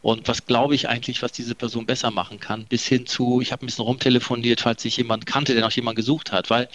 Und 0.00 0.28
was 0.28 0.46
glaube 0.46 0.74
ich 0.74 0.88
eigentlich, 0.88 1.22
was 1.22 1.32
diese 1.32 1.54
Person 1.54 1.86
besser 1.86 2.10
machen 2.10 2.38
kann, 2.38 2.66
bis 2.66 2.86
hin 2.86 3.06
zu, 3.06 3.40
ich 3.40 3.52
habe 3.52 3.64
ein 3.64 3.66
bisschen 3.66 3.84
rumtelefoniert, 3.84 4.60
falls 4.60 4.82
sich 4.82 4.98
jemand 4.98 5.26
kannte, 5.26 5.54
der 5.54 5.62
noch 5.62 5.72
jemand 5.72 5.96
gesucht 5.96 6.30
hat, 6.30 6.50
weil 6.50 6.68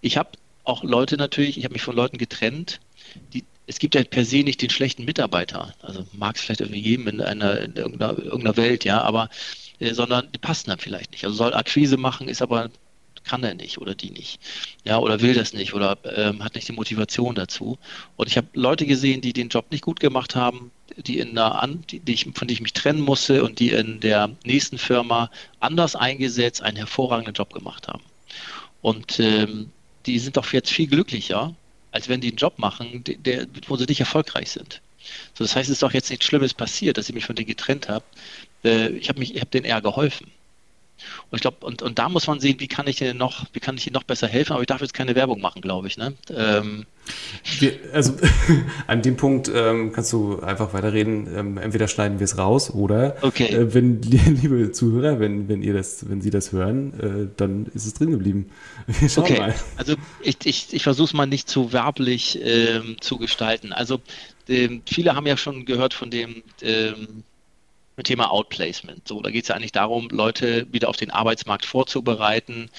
ich 0.00 0.16
habe 0.16 0.30
auch 0.64 0.82
Leute 0.82 1.16
natürlich, 1.16 1.56
ich 1.56 1.64
habe 1.64 1.74
mich 1.74 1.82
von 1.82 1.94
Leuten 1.94 2.18
getrennt, 2.18 2.80
die, 3.32 3.44
es 3.66 3.78
gibt 3.78 3.94
ja 3.94 4.04
per 4.04 4.24
se 4.24 4.42
nicht 4.42 4.62
den 4.62 4.70
schlechten 4.70 5.04
Mitarbeiter. 5.04 5.74
Also 5.82 6.06
mag 6.12 6.36
es 6.36 6.42
vielleicht 6.42 6.60
irgendwie 6.60 6.82
geben 6.82 7.08
in 7.08 7.20
einer 7.20 7.60
in 7.60 7.74
irgendeiner, 7.76 8.18
irgendeiner 8.18 8.56
Welt, 8.56 8.84
ja, 8.84 9.00
aber 9.00 9.30
äh, 9.78 9.94
sondern 9.94 10.30
die 10.32 10.38
passen 10.38 10.70
dann 10.70 10.78
vielleicht 10.78 11.12
nicht. 11.12 11.24
Also 11.24 11.36
soll 11.36 11.54
Akquise 11.54 11.96
machen, 11.96 12.28
ist 12.28 12.42
aber 12.42 12.70
kann 13.24 13.42
er 13.42 13.54
nicht 13.54 13.78
oder 13.78 13.94
die 13.94 14.10
nicht. 14.10 14.38
Ja, 14.84 14.98
oder 14.98 15.20
will 15.20 15.34
das 15.34 15.54
nicht 15.54 15.74
oder 15.74 15.96
ähm, 16.04 16.44
hat 16.44 16.54
nicht 16.54 16.68
die 16.68 16.72
Motivation 16.72 17.34
dazu. 17.34 17.78
Und 18.16 18.28
ich 18.28 18.36
habe 18.36 18.46
Leute 18.52 18.86
gesehen, 18.86 19.20
die 19.22 19.32
den 19.32 19.48
Job 19.48 19.70
nicht 19.70 19.82
gut 19.82 19.98
gemacht 19.98 20.36
haben, 20.36 20.70
die 20.98 21.18
in 21.18 21.30
einer 21.30 21.62
An 21.62 21.84
die, 21.90 22.00
die 22.00 22.12
ich, 22.12 22.24
von 22.24 22.46
denen 22.46 22.50
ich 22.50 22.60
mich 22.60 22.74
trennen 22.74 23.00
musste 23.00 23.42
und 23.42 23.58
die 23.58 23.70
in 23.70 24.00
der 24.00 24.30
nächsten 24.44 24.78
Firma 24.78 25.30
anders 25.60 25.96
eingesetzt 25.96 26.62
einen 26.62 26.76
hervorragenden 26.76 27.34
Job 27.34 27.52
gemacht 27.52 27.88
haben. 27.88 28.02
Und 28.82 29.18
ähm, 29.18 29.70
die 30.06 30.18
sind 30.18 30.36
doch 30.36 30.52
jetzt 30.52 30.70
viel 30.70 30.86
glücklicher, 30.86 31.54
als 31.94 32.08
wenn 32.08 32.20
die 32.20 32.28
einen 32.28 32.36
Job 32.36 32.58
machen, 32.58 33.04
der, 33.04 33.46
wo 33.68 33.76
sie 33.76 33.86
nicht 33.86 34.00
erfolgreich 34.00 34.50
sind. 34.50 34.82
So, 35.34 35.44
das 35.44 35.54
heißt, 35.54 35.68
es 35.68 35.74
ist 35.74 35.82
doch 35.82 35.92
jetzt 35.92 36.10
nichts 36.10 36.26
Schlimmes 36.26 36.52
passiert, 36.52 36.98
dass 36.98 37.08
ich 37.08 37.14
mich 37.14 37.24
von 37.24 37.36
denen 37.36 37.46
getrennt 37.46 37.88
habe. 37.88 38.04
Äh, 38.64 38.88
ich 38.88 39.08
habe 39.08 39.24
habe 39.24 39.46
denen 39.46 39.64
eher 39.64 39.80
geholfen. 39.80 40.32
Und 41.30 41.36
ich 41.36 41.42
glaube, 41.42 41.64
und, 41.66 41.82
und 41.82 41.98
da 41.98 42.08
muss 42.08 42.26
man 42.26 42.40
sehen, 42.40 42.60
wie 42.60 42.68
kann 42.68 42.86
ich 42.86 42.96
denn 42.96 43.16
noch, 43.16 43.46
wie 43.52 43.60
kann 43.60 43.76
ich 43.76 43.86
ihnen 43.86 43.94
noch 43.94 44.04
besser 44.04 44.28
helfen, 44.28 44.52
aber 44.52 44.62
ich 44.62 44.66
darf 44.66 44.80
jetzt 44.80 44.94
keine 44.94 45.14
Werbung 45.14 45.40
machen, 45.40 45.60
glaube 45.60 45.88
ich. 45.88 45.96
Ne? 45.96 46.14
Ähm, 46.30 46.86
wir, 47.58 47.72
also 47.92 48.14
an 48.86 49.02
dem 49.02 49.16
Punkt 49.16 49.50
ähm, 49.54 49.92
kannst 49.92 50.12
du 50.12 50.40
einfach 50.40 50.72
weiterreden. 50.72 51.28
Ähm, 51.34 51.58
entweder 51.58 51.88
schneiden 51.88 52.20
wir 52.20 52.24
es 52.24 52.38
raus 52.38 52.70
oder 52.70 53.16
okay. 53.22 53.48
äh, 53.48 53.74
wenn 53.74 54.00
liebe 54.02 54.72
Zuhörer, 54.72 55.20
wenn, 55.20 55.48
wenn 55.48 55.62
ihr 55.62 55.74
das, 55.74 56.08
wenn 56.08 56.22
Sie 56.22 56.30
das 56.30 56.52
hören, 56.52 57.00
äh, 57.00 57.28
dann 57.36 57.66
ist 57.74 57.86
es 57.86 57.94
drin 57.94 58.10
geblieben. 58.10 58.50
Wir 58.86 59.08
schauen 59.08 59.24
okay. 59.24 59.38
mal. 59.38 59.54
Also 59.76 59.96
ich, 60.22 60.36
ich, 60.44 60.72
ich 60.72 60.82
versuche 60.82 61.06
es 61.06 61.12
mal 61.12 61.26
nicht 61.26 61.48
zu 61.48 61.72
werblich 61.72 62.38
ähm, 62.42 62.96
zu 63.00 63.18
gestalten. 63.18 63.72
Also 63.72 64.00
ähm, 64.48 64.82
viele 64.86 65.14
haben 65.14 65.26
ja 65.26 65.36
schon 65.36 65.64
gehört 65.64 65.94
von 65.94 66.10
dem 66.10 66.42
ähm, 66.62 67.24
mit 67.96 68.06
Thema 68.06 68.30
Outplacement. 68.30 69.06
So, 69.06 69.20
da 69.20 69.30
geht 69.30 69.42
es 69.42 69.48
ja 69.48 69.54
eigentlich 69.54 69.72
darum, 69.72 70.08
Leute 70.10 70.66
wieder 70.72 70.88
auf 70.88 70.96
den 70.96 71.10
Arbeitsmarkt 71.10 71.64
vorzubereiten. 71.64 72.70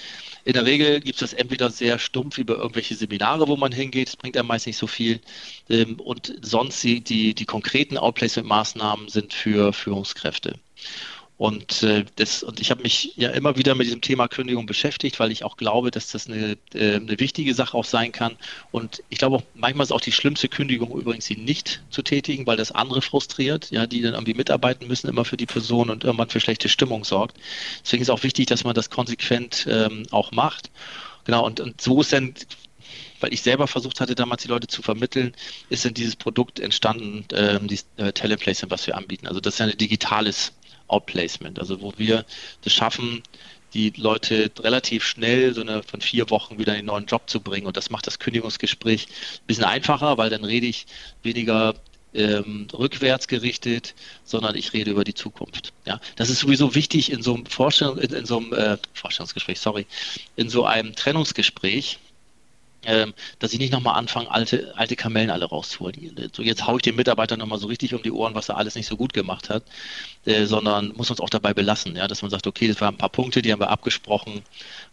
In 0.43 0.53
der 0.53 0.65
Regel 0.65 0.99
gibt 0.99 1.21
es 1.21 1.31
das 1.31 1.33
entweder 1.33 1.69
sehr 1.69 1.99
stumpf 1.99 2.37
über 2.37 2.57
irgendwelche 2.57 2.95
Seminare, 2.95 3.47
wo 3.47 3.55
man 3.55 3.71
hingeht, 3.71 4.09
das 4.09 4.15
bringt 4.15 4.37
einem 4.37 4.47
meist 4.47 4.67
nicht 4.67 4.77
so 4.77 4.87
viel. 4.87 5.21
Ähm, 5.69 5.99
und 5.99 6.33
sonst 6.41 6.83
die, 6.83 7.01
die, 7.01 7.33
die 7.33 7.45
konkreten 7.45 7.97
Outplacement-Maßnahmen 7.97 9.09
sind 9.09 9.33
für 9.33 9.73
Führungskräfte. 9.73 10.59
Und, 11.37 11.83
äh, 11.83 12.05
das, 12.15 12.43
und 12.43 12.61
ich 12.61 12.71
habe 12.71 12.83
mich 12.83 13.11
ja 13.17 13.29
immer 13.31 13.57
wieder 13.57 13.75
mit 13.75 13.87
diesem 13.87 13.99
Thema 13.99 14.29
Kündigung 14.29 14.65
beschäftigt, 14.65 15.19
weil 15.19 15.31
ich 15.31 15.43
auch 15.43 15.57
glaube, 15.57 15.91
dass 15.91 16.11
das 16.11 16.27
eine, 16.27 16.57
äh, 16.73 16.95
eine 16.95 17.19
wichtige 17.19 17.53
Sache 17.53 17.77
auch 17.77 17.83
sein 17.83 18.13
kann. 18.13 18.37
Und 18.71 19.03
ich 19.09 19.17
glaube 19.17 19.37
auch, 19.37 19.43
manchmal 19.53 19.83
ist 19.83 19.91
auch 19.91 19.99
die 19.99 20.13
schlimmste 20.13 20.47
Kündigung 20.47 20.97
übrigens, 20.97 21.25
sie 21.25 21.35
nicht 21.35 21.81
zu 21.89 22.03
tätigen, 22.03 22.47
weil 22.47 22.55
das 22.55 22.71
andere 22.71 23.01
frustriert, 23.01 23.69
ja, 23.69 23.85
die 23.85 24.01
dann 24.01 24.13
irgendwie 24.13 24.33
mitarbeiten 24.33 24.87
müssen, 24.87 25.09
immer 25.09 25.25
für 25.25 25.35
die 25.35 25.45
Person 25.45 25.89
und 25.89 26.05
irgendwann 26.05 26.29
für 26.29 26.39
schlechte 26.39 26.69
Stimmung 26.69 27.03
sorgt. 27.03 27.37
Deswegen 27.83 28.01
ist 28.01 28.09
auch 28.09 28.23
wichtig, 28.23 28.45
dass 28.45 28.63
man 28.63 28.73
das 28.73 28.89
konsequent 28.89 29.67
ähm, 29.69 30.03
auch 30.11 30.31
macht. 30.31 30.71
Genau, 31.25 31.45
und, 31.45 31.59
und 31.59 31.81
so 31.81 31.99
ist 31.99 32.13
dann 32.13 32.33
weil 33.21 33.33
ich 33.33 33.41
selber 33.41 33.67
versucht 33.67 34.01
hatte, 34.01 34.13
damals 34.13 34.43
die 34.43 34.49
Leute 34.49 34.67
zu 34.67 34.81
vermitteln, 34.81 35.33
ist 35.69 35.85
dann 35.85 35.93
dieses 35.93 36.15
Produkt 36.15 36.59
entstanden, 36.59 37.25
ähm, 37.33 37.67
dieses 37.67 37.87
äh, 37.97 38.11
Teleplacement, 38.11 38.71
was 38.71 38.85
wir 38.85 38.95
anbieten. 38.95 39.25
Also 39.25 39.39
das 39.39 39.55
ist 39.55 39.59
ja 39.59 39.65
ein 39.65 39.77
digitales 39.77 40.51
Outplacement, 40.87 41.59
also 41.59 41.81
wo 41.81 41.93
wir 41.97 42.25
das 42.61 42.73
schaffen, 42.73 43.23
die 43.73 43.91
Leute 43.97 44.49
relativ 44.59 45.03
schnell 45.03 45.53
so 45.53 45.61
eine 45.61 45.83
von 45.83 45.99
vier 45.99 46.29
Wochen 46.29 46.57
wieder 46.57 46.73
in 46.73 46.79
den 46.79 46.85
neuen 46.85 47.05
Job 47.05 47.29
zu 47.29 47.41
bringen. 47.41 47.67
Und 47.67 47.75
das 47.75 47.89
macht 47.89 48.07
das 48.07 48.19
Kündigungsgespräch 48.19 49.07
ein 49.07 49.47
bisschen 49.47 49.65
einfacher, 49.65 50.17
weil 50.17 50.29
dann 50.29 50.45
rede 50.45 50.65
ich 50.65 50.85
weniger 51.23 51.75
ähm, 52.13 52.67
rückwärts 52.73 53.27
gerichtet, 53.27 53.93
sondern 54.23 54.55
ich 54.55 54.71
rede 54.73 54.91
über 54.91 55.03
die 55.03 55.13
Zukunft. 55.13 55.73
Ja, 55.85 55.99
das 56.15 56.29
ist 56.29 56.39
sowieso 56.39 56.73
wichtig 56.73 57.11
in 57.11 57.21
so 57.21 57.35
einem 57.35 57.45
Vorstellung, 57.45 57.97
in, 57.97 58.13
in 58.13 58.25
so 58.25 58.37
einem 58.37 58.53
äh, 58.53 58.77
Vorstellungsgespräch, 58.93 59.59
sorry, 59.59 59.85
in 60.37 60.49
so 60.49 60.65
einem 60.65 60.95
Trennungsgespräch, 60.95 61.99
ähm, 62.85 63.13
dass 63.39 63.51
ich 63.51 63.59
nicht 63.59 63.73
nochmal 63.73 63.95
anfange, 63.95 64.31
alte, 64.31 64.73
alte 64.77 64.95
Kamellen 64.95 65.31
alle 65.31 65.45
rauszuholen. 65.45 66.31
So 66.33 66.43
jetzt 66.43 66.65
haue 66.65 66.77
ich 66.77 66.83
den 66.83 66.95
Mitarbeiter 66.95 67.35
nochmal 67.35 67.59
so 67.59 67.67
richtig 67.67 67.93
um 67.93 68.03
die 68.03 68.11
Ohren, 68.11 68.35
was 68.35 68.49
er 68.49 68.57
alles 68.57 68.75
nicht 68.75 68.87
so 68.87 68.95
gut 68.95 69.11
gemacht 69.11 69.49
hat, 69.49 69.63
äh, 70.25 70.45
sondern 70.45 70.93
muss 70.95 71.09
uns 71.09 71.19
auch 71.19 71.29
dabei 71.29 71.53
belassen, 71.53 71.95
ja, 71.95 72.07
dass 72.07 72.21
man 72.21 72.31
sagt, 72.31 72.47
okay, 72.47 72.67
das 72.67 72.81
waren 72.81 72.95
ein 72.95 72.97
paar 72.97 73.09
Punkte, 73.09 73.41
die 73.41 73.51
haben 73.51 73.59
wir 73.59 73.69
abgesprochen, 73.69 74.41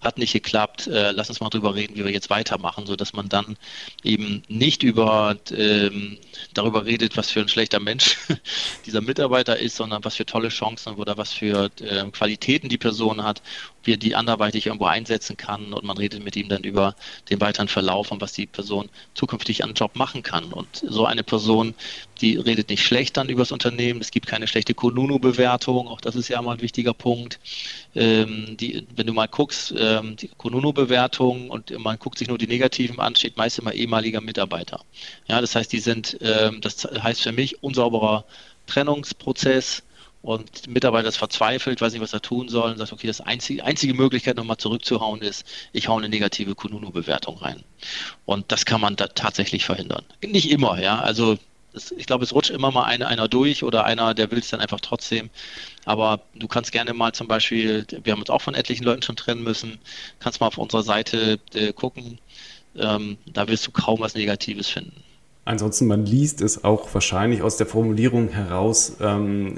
hat 0.01 0.19
nicht 0.19 0.33
geklappt, 0.33 0.87
äh, 0.87 1.13
lass 1.13 1.29
uns 1.29 1.41
mal 1.41 1.49
drüber 1.49 1.75
reden, 1.75 1.97
wie 1.97 2.05
wir 2.05 2.13
jetzt 2.13 2.31
weitermachen, 2.31 2.87
sodass 2.87 3.13
man 3.13 3.29
dann 3.29 3.57
eben 4.03 4.43
nicht 4.49 4.83
über 4.83 5.37
ähm, 5.51 6.19
darüber 6.55 6.85
redet, 6.85 7.17
was 7.17 7.31
für 7.31 7.41
ein 7.41 7.49
schlechter 7.49 7.81
Mensch 7.81 8.19
dieser 8.87 9.01
Mitarbeiter 9.01 9.59
ist, 9.59 9.77
sondern 9.77 10.05
was 10.05 10.17
für 10.17 10.27
tolle 10.27 10.49
Chancen 10.49 10.95
oder 10.95 11.17
was 11.17 11.33
für 11.33 11.71
äh, 11.81 12.05
Qualitäten 12.11 12.69
die 12.69 12.79
Person 12.79 13.23
hat, 13.25 13.43
wie 13.85 13.95
er 13.95 13.97
die 13.97 14.15
anderweitig 14.15 14.67
irgendwo 14.67 14.87
einsetzen 14.87 15.37
kann 15.37 15.73
und 15.73 15.85
man 15.85 15.97
redet 15.97 16.23
mit 16.23 16.37
ihm 16.37 16.49
dann 16.49 16.63
über 16.63 16.95
den 17.31 17.41
weiteren 17.41 17.69
Verlauf 17.69 18.11
und 18.11 18.21
was 18.21 18.33
die 18.33 18.47
Person 18.47 18.89
zukünftig 19.15 19.65
an 19.65 19.75
Job 19.75 19.97
machen 19.97 20.23
kann. 20.23 20.53
Und 20.53 20.85
so 20.87 21.07
eine 21.07 21.23
Person, 21.23 21.75
die 22.21 22.37
redet 22.37 22.69
nicht 22.69 22.85
schlecht 22.85 23.17
dann 23.17 23.29
über 23.29 23.43
das 23.43 23.53
Unternehmen, 23.53 24.01
es 24.01 24.11
gibt 24.11 24.27
keine 24.27 24.47
schlechte 24.47 24.75
Konunu-Bewertung, 25.23 25.89
auch 25.89 26.01
das 26.01 26.17
ist 26.17 26.29
ja 26.29 26.43
mal 26.43 26.55
ein 26.55 26.61
wichtiger 26.61 26.95
Punkt. 26.95 27.39
Ähm, 27.95 28.57
die, 28.59 28.87
wenn 28.97 29.07
du 29.07 29.13
mal 29.13 29.29
guckst, 29.29 29.73
ähm, 29.77 30.17
die 30.17 30.29
Konunu-Bewertung 30.29 31.51
und 31.51 31.71
man 31.79 31.99
guckt 31.99 32.19
sich 32.19 32.29
nur 32.29 32.39
die 32.39 32.47
negativen 32.47 32.99
an, 32.99 33.15
steht 33.15 33.37
meist 33.37 33.59
immer 33.59 33.73
ehemaliger 33.73 34.21
Mitarbeiter. 34.21 34.81
Ja, 35.29 35.41
das 35.41 35.55
heißt, 35.55 35.73
die 35.73 35.81
sind, 35.81 36.19
ähm, 36.21 36.61
das 36.61 36.85
heißt 36.85 37.23
für 37.23 37.33
mich 37.33 37.63
unsauberer 37.63 38.25
Trennungsprozess, 38.67 39.83
und 40.25 40.69
Mitarbeiter 40.69 41.09
ist 41.09 41.17
verzweifelt, 41.17 41.81
weiß 41.81 41.93
nicht, 41.95 42.01
was 42.01 42.13
er 42.13 42.23
tun 42.23 42.49
soll 42.49 42.71
und 42.71 42.79
sagt, 42.79 42.93
okay, 42.93 43.09
das 43.09 43.21
einzige, 43.21 43.65
einzige 43.65 43.93
Möglichkeit, 43.93 44.37
nochmal 44.37 44.57
zurückzuhauen, 44.57 45.21
ist, 45.21 45.45
ich 45.73 45.89
hau 45.89 45.99
eine 45.99 46.09
negative 46.09 46.55
Kununu-Bewertung 46.55 47.39
rein. 47.39 47.65
Und 48.25 48.53
das 48.53 48.65
kann 48.65 48.81
man 48.81 48.95
da 48.95 49.09
tatsächlich 49.09 49.65
verhindern. 49.65 50.05
Nicht 50.25 50.49
immer, 50.49 50.81
ja. 50.81 51.01
Also 51.01 51.39
das, 51.73 51.91
ich 51.93 52.07
glaube, 52.07 52.25
es 52.25 52.35
rutscht 52.35 52.51
immer 52.51 52.71
mal 52.71 52.85
einer, 52.85 53.09
einer 53.09 53.29
durch 53.29 53.65
oder 53.65 53.85
einer, 53.85 54.15
der 54.15 54.31
will 54.31 54.39
es 54.39 54.51
dann 54.51 54.61
einfach 54.61 54.81
trotzdem. 54.81 55.31
Aber 55.85 56.21
du 56.35 56.49
kannst 56.49 56.73
gerne 56.73 56.93
mal 56.95 57.13
zum 57.13 57.29
Beispiel, 57.29 57.87
wir 58.03 58.13
haben 58.13 58.21
uns 58.21 58.31
auch 58.31 58.43
von 58.43 58.55
etlichen 58.55 58.85
Leuten 58.85 59.03
schon 59.03 59.17
trennen 59.17 59.43
müssen, 59.43 59.79
kannst 60.21 60.41
mal 60.41 60.49
auf 60.49 60.59
unserer 60.59 60.83
Seite 60.83 61.39
äh, 61.55 61.73
gucken. 61.73 62.19
Ähm, 62.77 63.19
da 63.27 63.49
wirst 63.49 63.67
du 63.67 63.71
kaum 63.71 64.01
was 64.01 64.15
Negatives 64.15 64.69
finden. 64.69 65.03
Ansonsten, 65.45 65.89
man 65.89 66.07
liest 66.07 66.41
es 66.41 66.63
auch 66.63 66.95
wahrscheinlich 66.95 67.43
aus 67.43 67.57
der 67.57 67.67
Formulierung 67.67 68.29
heraus, 68.29 68.93
ähm, 69.01 69.55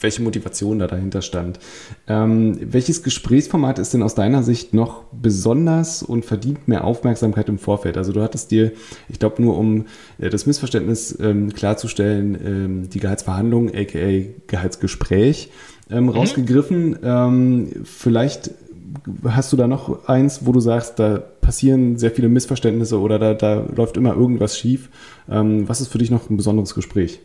welche 0.00 0.22
Motivation 0.22 0.80
da 0.80 0.88
dahinter 0.88 1.22
stand. 1.22 1.60
Ähm, 2.08 2.58
welches 2.60 3.04
Gesprächsformat 3.04 3.78
ist 3.78 3.94
denn 3.94 4.02
aus 4.02 4.16
deiner 4.16 4.42
Sicht 4.42 4.74
noch 4.74 5.04
besonders 5.12 6.02
und 6.02 6.24
verdient 6.24 6.66
mehr 6.66 6.82
Aufmerksamkeit 6.82 7.48
im 7.48 7.58
Vorfeld? 7.58 7.96
Also 7.96 8.12
du 8.12 8.22
hattest 8.22 8.50
dir, 8.50 8.72
ich 9.08 9.20
glaube 9.20 9.40
nur 9.40 9.56
um 9.56 9.86
äh, 10.18 10.30
das 10.30 10.46
Missverständnis 10.46 11.16
ähm, 11.20 11.52
klarzustellen, 11.52 12.38
ähm, 12.44 12.90
die 12.90 12.98
Gehaltsverhandlung, 12.98 13.68
aka 13.72 14.24
Gehaltsgespräch, 14.48 15.50
ähm, 15.90 16.04
mhm. 16.04 16.08
rausgegriffen. 16.08 16.98
Ähm, 17.04 17.70
vielleicht 17.84 18.50
hast 19.24 19.52
du 19.52 19.56
da 19.56 19.66
noch 19.66 20.08
eins, 20.08 20.46
wo 20.46 20.52
du 20.52 20.60
sagst, 20.60 20.98
da 20.98 21.18
passieren 21.18 21.98
sehr 21.98 22.10
viele 22.10 22.28
Missverständnisse 22.28 23.00
oder 23.00 23.18
da, 23.18 23.34
da 23.34 23.66
läuft 23.74 23.96
immer 23.96 24.14
irgendwas 24.14 24.58
schief? 24.58 24.88
Ähm, 25.28 25.68
was 25.68 25.80
ist 25.80 25.88
für 25.88 25.98
dich 25.98 26.10
noch 26.10 26.30
ein 26.30 26.36
besonderes 26.36 26.74
Gespräch? 26.74 27.20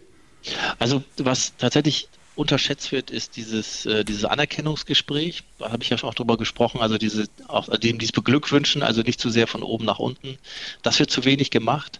Also 0.78 1.04
was 1.18 1.54
tatsächlich 1.58 2.10
unterschätzt 2.36 2.92
wird, 2.94 3.12
ist 3.12 3.36
dieses, 3.36 3.86
äh, 3.86 4.06
dieses 4.06 4.24
Anerkennungsgespräch. 4.24 5.44
Da 5.60 5.72
habe 5.72 5.84
ich 5.84 5.90
ja 5.90 5.98
schon 5.98 6.10
auch 6.10 6.16
drüber 6.16 6.38
gesprochen, 6.38 6.80
also 6.80 6.98
diese, 6.98 7.26
auch 7.48 7.68
dem 7.78 8.00
dieses 8.00 8.14
Beglückwünschen, 8.14 8.82
also 8.82 9.02
nicht 9.02 9.20
zu 9.20 9.30
sehr 9.30 9.46
von 9.46 9.62
oben 9.62 9.86
nach 9.86 10.00
unten. 10.00 10.38
Das 10.82 11.00
wird 11.00 11.12
zu 11.12 11.26
wenig 11.26 11.52
gemacht. 11.52 12.00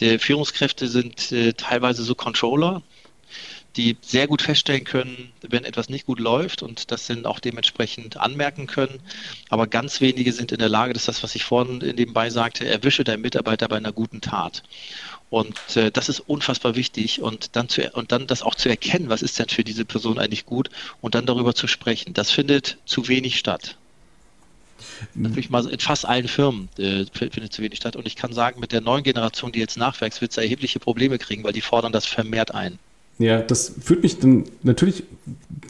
Die 0.00 0.18
Führungskräfte 0.18 0.88
sind 0.88 1.30
äh, 1.32 1.52
teilweise 1.52 2.02
so 2.02 2.14
Controller, 2.14 2.82
die 3.78 3.96
sehr 4.02 4.26
gut 4.26 4.42
feststellen 4.42 4.84
können, 4.84 5.32
wenn 5.48 5.64
etwas 5.64 5.88
nicht 5.88 6.04
gut 6.04 6.18
läuft 6.18 6.62
und 6.62 6.90
das 6.90 7.06
dann 7.06 7.24
auch 7.24 7.38
dementsprechend 7.38 8.16
anmerken 8.16 8.66
können. 8.66 9.00
Aber 9.48 9.68
ganz 9.68 10.00
wenige 10.00 10.32
sind 10.32 10.50
in 10.50 10.58
der 10.58 10.68
Lage, 10.68 10.92
das 10.92 11.02
ist 11.02 11.08
das, 11.08 11.22
was 11.22 11.36
ich 11.36 11.44
vorhin 11.44 11.78
nebenbei 11.78 12.28
sagte, 12.28 12.66
erwische 12.66 13.04
deinen 13.04 13.22
Mitarbeiter 13.22 13.68
bei 13.68 13.76
einer 13.76 13.92
guten 13.92 14.20
Tat. 14.20 14.64
Und 15.30 15.76
äh, 15.76 15.92
das 15.92 16.08
ist 16.08 16.20
unfassbar 16.20 16.74
wichtig 16.74 17.22
und 17.22 17.54
dann, 17.54 17.68
zu, 17.68 17.88
und 17.92 18.10
dann 18.12 18.26
das 18.26 18.42
auch 18.42 18.56
zu 18.56 18.68
erkennen, 18.68 19.10
was 19.10 19.22
ist 19.22 19.38
denn 19.38 19.48
für 19.48 19.62
diese 19.62 19.84
Person 19.84 20.18
eigentlich 20.18 20.44
gut 20.44 20.70
und 21.00 21.14
dann 21.14 21.26
darüber 21.26 21.54
zu 21.54 21.68
sprechen. 21.68 22.14
Das 22.14 22.30
findet 22.30 22.78
zu 22.84 23.06
wenig 23.08 23.38
statt. 23.38 23.76
Natürlich 25.14 25.50
mal 25.50 25.68
in 25.68 25.78
fast 25.78 26.04
allen 26.06 26.28
Firmen 26.28 26.68
äh, 26.78 27.04
findet 27.12 27.52
zu 27.52 27.62
wenig 27.62 27.78
statt. 27.78 27.94
Und 27.94 28.06
ich 28.06 28.16
kann 28.16 28.32
sagen, 28.32 28.58
mit 28.58 28.72
der 28.72 28.80
neuen 28.80 29.04
Generation, 29.04 29.52
die 29.52 29.60
jetzt 29.60 29.76
nachwächst, 29.76 30.20
wird 30.20 30.32
es 30.32 30.38
erhebliche 30.38 30.80
Probleme 30.80 31.18
kriegen, 31.18 31.44
weil 31.44 31.52
die 31.52 31.60
fordern 31.60 31.92
das 31.92 32.06
vermehrt 32.06 32.54
ein. 32.54 32.78
Ja, 33.18 33.42
das 33.42 33.74
führt 33.80 34.02
mich 34.04 34.20
dann 34.20 34.44
natürlich 34.62 35.02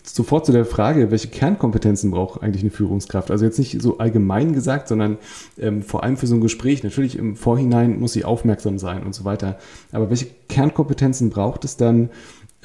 sofort 0.05 0.47
zu 0.47 0.53
der 0.53 0.67
Frage, 0.67 1.11
welche 1.11 1.29
Kernkompetenzen 1.29 2.11
braucht 2.11 2.43
eigentlich 2.43 2.63
eine 2.63 2.71
Führungskraft? 2.71 3.31
Also 3.31 3.45
jetzt 3.45 3.59
nicht 3.59 3.81
so 3.81 3.99
allgemein 3.99 4.53
gesagt, 4.53 4.89
sondern 4.89 5.19
ähm, 5.59 5.83
vor 5.83 6.03
allem 6.03 6.17
für 6.17 6.27
so 6.27 6.35
ein 6.35 6.41
Gespräch. 6.41 6.83
Natürlich 6.83 7.17
im 7.17 7.37
Vorhinein 7.37 7.99
muss 8.01 8.13
sie 8.13 8.25
aufmerksam 8.25 8.79
sein 8.79 9.03
und 9.03 9.15
so 9.15 9.25
weiter. 9.25 9.59
Aber 9.93 10.11
welche 10.11 10.27
Kernkompetenzen 10.49 11.31
braucht 11.31 11.65
es 11.65 11.77
dann 11.77 12.11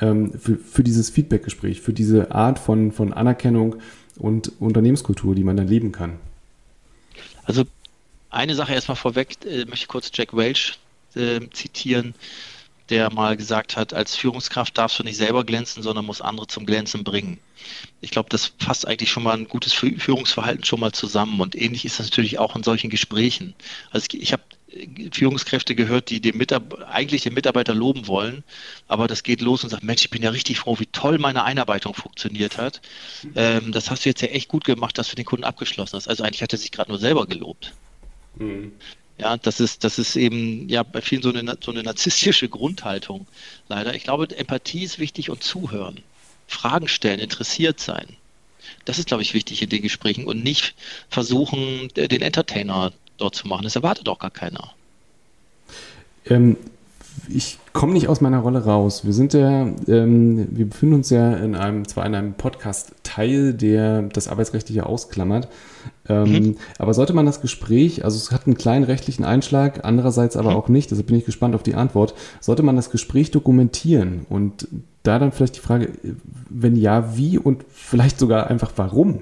ähm, 0.02 0.34
für, 0.38 0.58
für 0.58 0.84
dieses 0.84 1.10
Feedbackgespräch, 1.10 1.82
für 1.82 1.94
diese 1.94 2.32
Art 2.32 2.60
von, 2.60 2.92
von 2.92 3.14
Anerkennung 3.14 3.78
und 4.18 4.52
Unternehmenskultur, 4.60 5.34
die 5.34 5.44
man 5.44 5.56
dann 5.56 5.68
leben 5.68 5.94
kann? 5.94 6.18
Also 7.46 7.64
eine 8.30 8.56
Sache 8.56 8.74
erstmal 8.74 8.98
vorweg, 8.98 9.38
äh, 9.46 9.60
möchte 9.60 9.76
ich 9.76 9.88
kurz 9.88 10.12
Jack 10.14 10.36
Welch 10.36 10.78
äh, 11.16 11.40
zitieren 11.52 12.16
der 12.94 13.12
mal 13.12 13.36
gesagt 13.36 13.76
hat, 13.76 13.92
als 13.92 14.16
Führungskraft 14.16 14.78
darfst 14.78 15.00
du 15.00 15.04
nicht 15.04 15.18
selber 15.18 15.44
glänzen, 15.44 15.82
sondern 15.82 16.06
musst 16.06 16.22
andere 16.22 16.46
zum 16.46 16.68
Glänzen 16.68 17.04
bringen. 17.04 17.40
Ich 18.02 18.12
glaube, 18.12 18.30
das 18.30 18.54
fasst 18.60 18.88
eigentlich 18.88 19.10
schon 19.10 19.24
mal 19.24 19.36
ein 19.36 19.48
gutes 19.48 19.74
Führungsverhalten 19.74 20.64
schon 20.64 20.80
mal 20.80 20.92
zusammen. 20.92 21.42
Und 21.42 21.56
ähnlich 21.56 21.86
ist 21.86 22.00
das 22.00 22.12
natürlich 22.12 22.38
auch 22.38 22.56
in 22.56 22.62
solchen 22.62 22.92
Gesprächen. 22.92 23.56
Also 23.90 24.06
ich 24.14 24.32
habe 24.32 24.44
Führungskräfte 25.12 25.74
gehört, 25.74 26.12
die 26.12 26.22
den 26.22 26.40
eigentlich 26.88 27.24
den 27.24 27.34
Mitarbeiter 27.34 27.74
loben 27.74 28.06
wollen, 28.06 28.44
aber 28.88 29.08
das 29.08 29.24
geht 29.24 29.42
los 29.42 29.64
und 29.64 29.72
sagt, 29.72 29.84
Mensch, 29.84 30.04
ich 30.04 30.12
bin 30.12 30.22
ja 30.22 30.30
richtig 30.30 30.60
froh, 30.60 30.78
wie 30.78 30.86
toll 30.86 31.18
meine 31.18 31.46
Einarbeitung 31.46 31.96
funktioniert 31.96 32.60
hat. 32.60 32.80
Ähm, 33.36 33.72
das 33.72 33.90
hast 33.90 34.06
du 34.06 34.10
jetzt 34.10 34.22
ja 34.22 34.28
echt 34.28 34.50
gut 34.50 34.66
gemacht, 34.66 35.00
dass 35.00 35.10
du 35.10 35.16
den 35.16 35.26
Kunden 35.26 35.46
abgeschlossen 35.46 35.96
hast. 35.96 36.08
Also 36.08 36.24
eigentlich 36.24 36.44
hat 36.44 36.54
er 36.54 36.60
sich 36.60 36.72
gerade 36.72 36.92
nur 36.92 37.00
selber 37.00 37.26
gelobt. 37.26 37.74
Mhm. 38.36 38.74
Ja, 39.18 39.38
das 39.38 39.60
ist, 39.60 39.84
das 39.84 40.00
ist 40.00 40.16
eben 40.16 40.68
ja 40.70 40.84
bei 40.84 41.02
vielen 41.02 41.22
so 41.22 41.32
eine, 41.32 41.58
so 41.64 41.72
eine 41.72 41.84
narzisstische 41.84 42.50
Grundhaltung 42.50 43.28
leider. 43.70 43.94
Ich 43.94 44.04
glaube, 44.04 44.28
Empathie 44.36 44.84
ist 44.84 45.00
wichtig 45.00 45.30
und 45.30 45.44
zuhören. 45.44 46.00
Fragen 46.48 46.88
stellen, 46.88 47.20
interessiert 47.20 47.80
sein. 47.80 48.08
Das 48.86 48.98
ist, 48.98 49.08
glaube 49.08 49.24
ich, 49.24 49.34
wichtig 49.34 49.62
in 49.62 49.70
den 49.70 49.82
Gesprächen 49.82 50.26
und 50.26 50.44
nicht 50.44 50.76
versuchen, 51.10 51.90
den 51.96 52.22
Entertainer 52.22 52.92
dort 53.18 53.36
zu 53.36 53.48
machen. 53.48 53.64
Das 53.64 53.76
erwartet 53.76 54.08
auch 54.10 54.20
gar 54.20 54.32
keiner. 54.32 54.74
Ähm, 56.26 56.58
ich 57.30 57.58
komme 57.72 57.94
nicht 57.94 58.08
aus 58.08 58.22
meiner 58.22 58.40
Rolle 58.40 58.66
raus. 58.66 59.06
Wir 59.06 59.14
sind 59.14 59.34
ja, 59.34 59.68
ähm, 59.88 60.48
wir 60.52 60.66
befinden 60.66 60.96
uns 60.96 61.10
ja 61.10 61.34
in 61.36 61.56
einem, 61.56 61.88
zwar 61.88 62.06
in 62.06 62.16
einem 62.16 62.34
Podcast-Teil, 62.34 63.54
der 63.54 64.04
das 64.04 64.28
Arbeitsrechtliche 64.28 64.86
ausklammert. 64.86 65.48
Ähm, 66.08 66.32
mhm. 66.32 66.58
Aber 66.78 66.94
sollte 66.94 67.14
man 67.14 67.26
das 67.26 67.42
Gespräch, 67.42 68.04
also 68.04 68.18
es 68.18 68.32
hat 68.32 68.46
einen 68.46 68.58
kleinen 68.58 68.84
rechtlichen 68.84 69.24
Einschlag, 69.24 69.86
andererseits 69.86 70.36
aber 70.36 70.52
mhm. 70.52 70.58
auch 70.58 70.68
nicht, 70.68 70.92
deshalb 70.92 71.08
bin 71.08 71.18
ich 71.18 71.26
gespannt 71.26 71.56
auf 71.56 71.64
die 71.64 71.76
Antwort, 71.76 72.14
sollte 72.42 72.64
man 72.64 72.76
das 72.76 72.90
Gespräch 72.90 73.32
dokumentieren 73.32 74.26
und 74.30 74.68
da 75.04 75.20
dann 75.20 75.32
vielleicht 75.32 75.56
die 75.58 75.62
Frage, 75.62 75.92
wenn 76.50 76.76
ja, 76.76 77.18
wie 77.18 77.38
und 77.38 77.66
vielleicht 77.70 78.20
sogar 78.20 78.48
einfach 78.48 78.72
warum? 78.76 79.22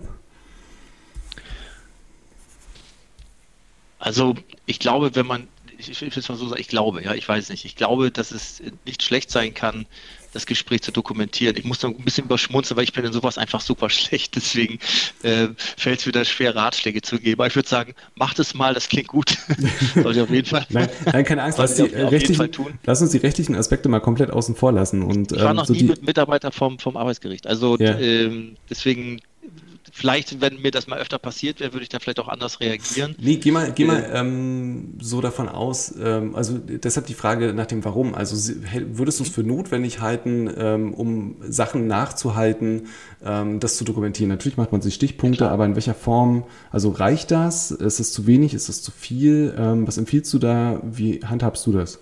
Also 3.99 4.35
ich 4.65 4.79
glaube, 4.79 5.15
wenn 5.15 5.27
man 5.27 5.47
ich, 5.89 6.01
ich 6.01 6.17
es 6.17 6.29
mal 6.29 6.35
so 6.35 6.47
sagen, 6.47 6.61
ich 6.61 6.67
glaube, 6.67 7.03
ja, 7.03 7.13
ich 7.13 7.27
weiß 7.27 7.49
nicht. 7.49 7.65
Ich 7.65 7.75
glaube, 7.75 8.11
dass 8.11 8.31
es 8.31 8.61
nicht 8.85 9.03
schlecht 9.03 9.31
sein 9.31 9.53
kann, 9.53 9.85
das 10.33 10.45
Gespräch 10.45 10.81
zu 10.81 10.91
dokumentieren. 10.91 11.55
Ich 11.57 11.65
muss 11.65 11.79
da 11.79 11.89
ein 11.89 11.97
bisschen 11.97 12.25
überschmunzeln, 12.25 12.77
weil 12.77 12.83
ich 12.83 12.93
bin 12.93 13.03
in 13.03 13.13
sowas 13.13 13.37
einfach 13.37 13.61
super 13.61 13.89
schlecht. 13.89 14.35
Deswegen 14.35 14.79
äh, 15.23 15.49
fällt 15.57 15.99
es 15.99 16.05
mir 16.05 16.11
da 16.11 16.25
schwer, 16.25 16.55
Ratschläge 16.55 17.01
zu 17.01 17.19
geben. 17.19 17.39
Aber 17.39 17.47
ich 17.47 17.55
würde 17.55 17.67
sagen, 17.67 17.93
macht 18.15 18.39
es 18.39 18.53
mal, 18.53 18.73
das 18.73 18.87
klingt 18.87 19.07
gut. 19.07 19.37
Sollte 19.93 20.11
ich 20.11 20.21
auf 20.21 20.29
jeden 20.29 20.47
Fall. 20.47 20.65
Nein, 20.69 20.89
nein 21.05 21.25
keine 21.25 21.43
Angst, 21.43 21.57
lass, 21.57 21.75
die, 21.75 21.83
rechtlichen, 21.83 22.49
lass, 22.85 23.01
uns 23.01 23.11
die 23.11 23.17
rechtlichen 23.17 23.55
Aspekte 23.55 23.89
mal 23.89 23.99
komplett 23.99 24.31
außen 24.31 24.55
vor 24.55 24.71
lassen. 24.71 25.03
Und, 25.03 25.31
ich 25.31 25.39
war 25.39 25.51
ähm, 25.51 25.57
noch 25.57 25.65
so 25.65 25.73
nie 25.73 25.83
mit 25.83 26.03
Mitarbeiter 26.03 26.51
vom, 26.51 26.79
vom 26.79 26.97
Arbeitsgericht. 26.97 27.47
Also 27.47 27.77
ja. 27.77 27.97
ähm, 27.99 28.55
deswegen 28.69 29.21
vielleicht, 29.91 30.41
wenn 30.41 30.61
mir 30.61 30.71
das 30.71 30.87
mal 30.87 30.99
öfter 30.99 31.19
passiert 31.19 31.59
wäre, 31.59 31.73
würde 31.73 31.83
ich 31.83 31.89
da 31.89 31.99
vielleicht 31.99 32.19
auch 32.19 32.27
anders 32.27 32.59
reagieren. 32.59 33.15
Nee, 33.19 33.37
geh 33.37 33.51
mal, 33.51 33.71
geh 33.71 33.85
mal 33.85 34.03
äh, 34.03 34.19
ähm, 34.19 34.97
so 34.99 35.21
davon 35.21 35.49
aus, 35.49 35.93
ähm, 36.01 36.35
also 36.35 36.57
deshalb 36.57 37.07
die 37.07 37.13
Frage 37.13 37.53
nach 37.53 37.65
dem 37.65 37.83
Warum. 37.83 38.15
Also 38.15 38.53
würdest 38.87 39.19
du 39.19 39.23
es 39.23 39.29
für 39.29 39.43
notwendig 39.43 40.01
halten, 40.01 40.49
ähm, 40.57 40.93
um 40.93 41.35
Sachen 41.41 41.87
nachzuhalten, 41.87 42.87
ähm, 43.23 43.59
das 43.59 43.77
zu 43.77 43.83
dokumentieren? 43.83 44.29
Natürlich 44.29 44.57
macht 44.57 44.71
man 44.71 44.81
sich 44.81 44.95
Stichpunkte, 44.95 45.49
aber 45.49 45.65
in 45.65 45.75
welcher 45.75 45.93
Form, 45.95 46.45
also 46.71 46.89
reicht 46.89 47.31
das? 47.31 47.71
Ist 47.71 47.99
es 47.99 48.13
zu 48.13 48.27
wenig? 48.27 48.53
Ist 48.53 48.69
es 48.69 48.81
zu 48.81 48.91
viel? 48.91 49.53
Ähm, 49.57 49.87
was 49.87 49.97
empfiehlst 49.97 50.33
du 50.33 50.39
da? 50.39 50.81
Wie 50.83 51.19
handhabst 51.23 51.65
du 51.67 51.71
das? 51.73 51.99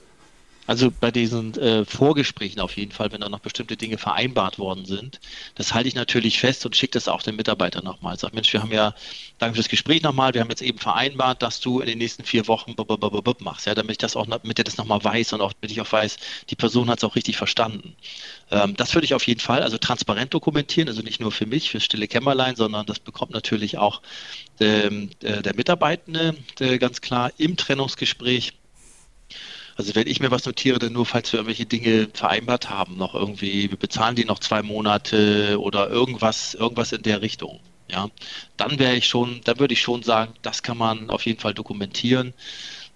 Also 0.70 0.92
bei 0.92 1.10
diesen 1.10 1.56
äh, 1.56 1.84
Vorgesprächen 1.84 2.60
auf 2.60 2.78
jeden 2.78 2.92
Fall, 2.92 3.12
wenn 3.12 3.22
da 3.22 3.28
noch 3.28 3.40
bestimmte 3.40 3.76
Dinge 3.76 3.98
vereinbart 3.98 4.60
worden 4.60 4.86
sind, 4.86 5.20
das 5.56 5.74
halte 5.74 5.88
ich 5.88 5.96
natürlich 5.96 6.38
fest 6.38 6.64
und 6.64 6.76
schicke 6.76 6.92
das 6.92 7.08
auch 7.08 7.24
den 7.24 7.38
Mitarbeitern 7.38 7.84
nochmal. 7.84 8.20
Sag, 8.20 8.36
Mensch, 8.36 8.54
wir 8.54 8.62
haben 8.62 8.72
ja, 8.72 8.94
danke 9.40 9.56
für 9.56 9.64
das 9.64 9.70
Gespräch 9.70 10.04
nochmal, 10.04 10.36
wir 10.36 10.42
haben 10.42 10.50
jetzt 10.52 10.62
eben 10.62 10.78
vereinbart, 10.78 11.42
dass 11.42 11.60
du 11.60 11.80
in 11.80 11.88
den 11.88 11.98
nächsten 11.98 12.24
vier 12.24 12.48
Wochen 12.48 12.76
machst, 13.40 13.66
ja, 13.66 13.74
damit 13.74 13.94
ich 13.94 13.98
das 13.98 14.16
auch, 14.16 14.28
damit 14.28 14.60
er 14.60 14.64
das 14.64 14.78
nochmal 14.78 15.04
weiß 15.04 15.34
und 15.34 15.42
auch, 15.42 15.54
damit 15.54 15.72
ich 15.72 15.82
auch 15.82 15.92
weiß, 15.92 16.18
die 16.52 16.56
Person 16.56 16.88
hat 16.92 17.00
es 17.00 17.04
auch 17.04 17.16
richtig 17.16 17.36
verstanden. 17.36 17.96
Ähm, 18.52 18.76
das 18.76 18.94
würde 18.94 19.06
ich 19.06 19.16
auf 19.16 19.26
jeden 19.26 19.40
Fall, 19.40 19.64
also 19.64 19.80
transparent 19.80 20.36
dokumentieren, 20.36 20.88
also 20.88 21.02
nicht 21.02 21.20
nur 21.20 21.32
für 21.32 21.48
mich, 21.48 21.72
für 21.72 21.80
stille 21.80 22.08
Kämmerlein, 22.08 22.56
sondern 22.56 22.86
das 22.86 23.00
bekommt 23.00 23.32
natürlich 23.32 23.80
auch 23.80 24.04
ähm, 24.60 25.10
der, 25.24 25.42
der 25.42 25.56
Mitarbeitende 25.56 26.36
der 26.60 26.78
ganz 26.78 27.02
klar 27.02 27.32
im 27.40 27.58
Trennungsgespräch 27.58 28.59
also 29.80 29.96
wenn 29.96 30.08
ich 30.08 30.20
mir 30.20 30.30
was 30.30 30.46
notiere, 30.46 30.78
dann 30.78 30.92
nur, 30.92 31.06
falls 31.06 31.32
wir 31.32 31.40
irgendwelche 31.40 31.66
Dinge 31.66 32.10
vereinbart 32.14 32.70
haben, 32.70 32.98
noch 32.98 33.16
irgendwie, 33.16 33.72
wir 33.72 33.78
bezahlen 33.78 34.18
die 34.18 34.26
noch 34.26 34.40
zwei 34.40 34.62
Monate 34.62 35.58
oder 35.62 35.90
irgendwas, 35.90 36.54
irgendwas 36.54 36.92
in 36.92 37.02
der 37.04 37.22
Richtung. 37.22 37.62
Ja, 37.90 38.10
dann 38.58 38.78
wäre 38.78 38.96
ich 38.96 39.08
schon, 39.08 39.40
da 39.46 39.58
würde 39.58 39.74
ich 39.74 39.82
schon 39.82 40.04
sagen, 40.04 40.34
das 40.42 40.64
kann 40.64 40.78
man 40.78 41.10
auf 41.10 41.26
jeden 41.26 41.40
Fall 41.40 41.54
dokumentieren. 41.54 42.34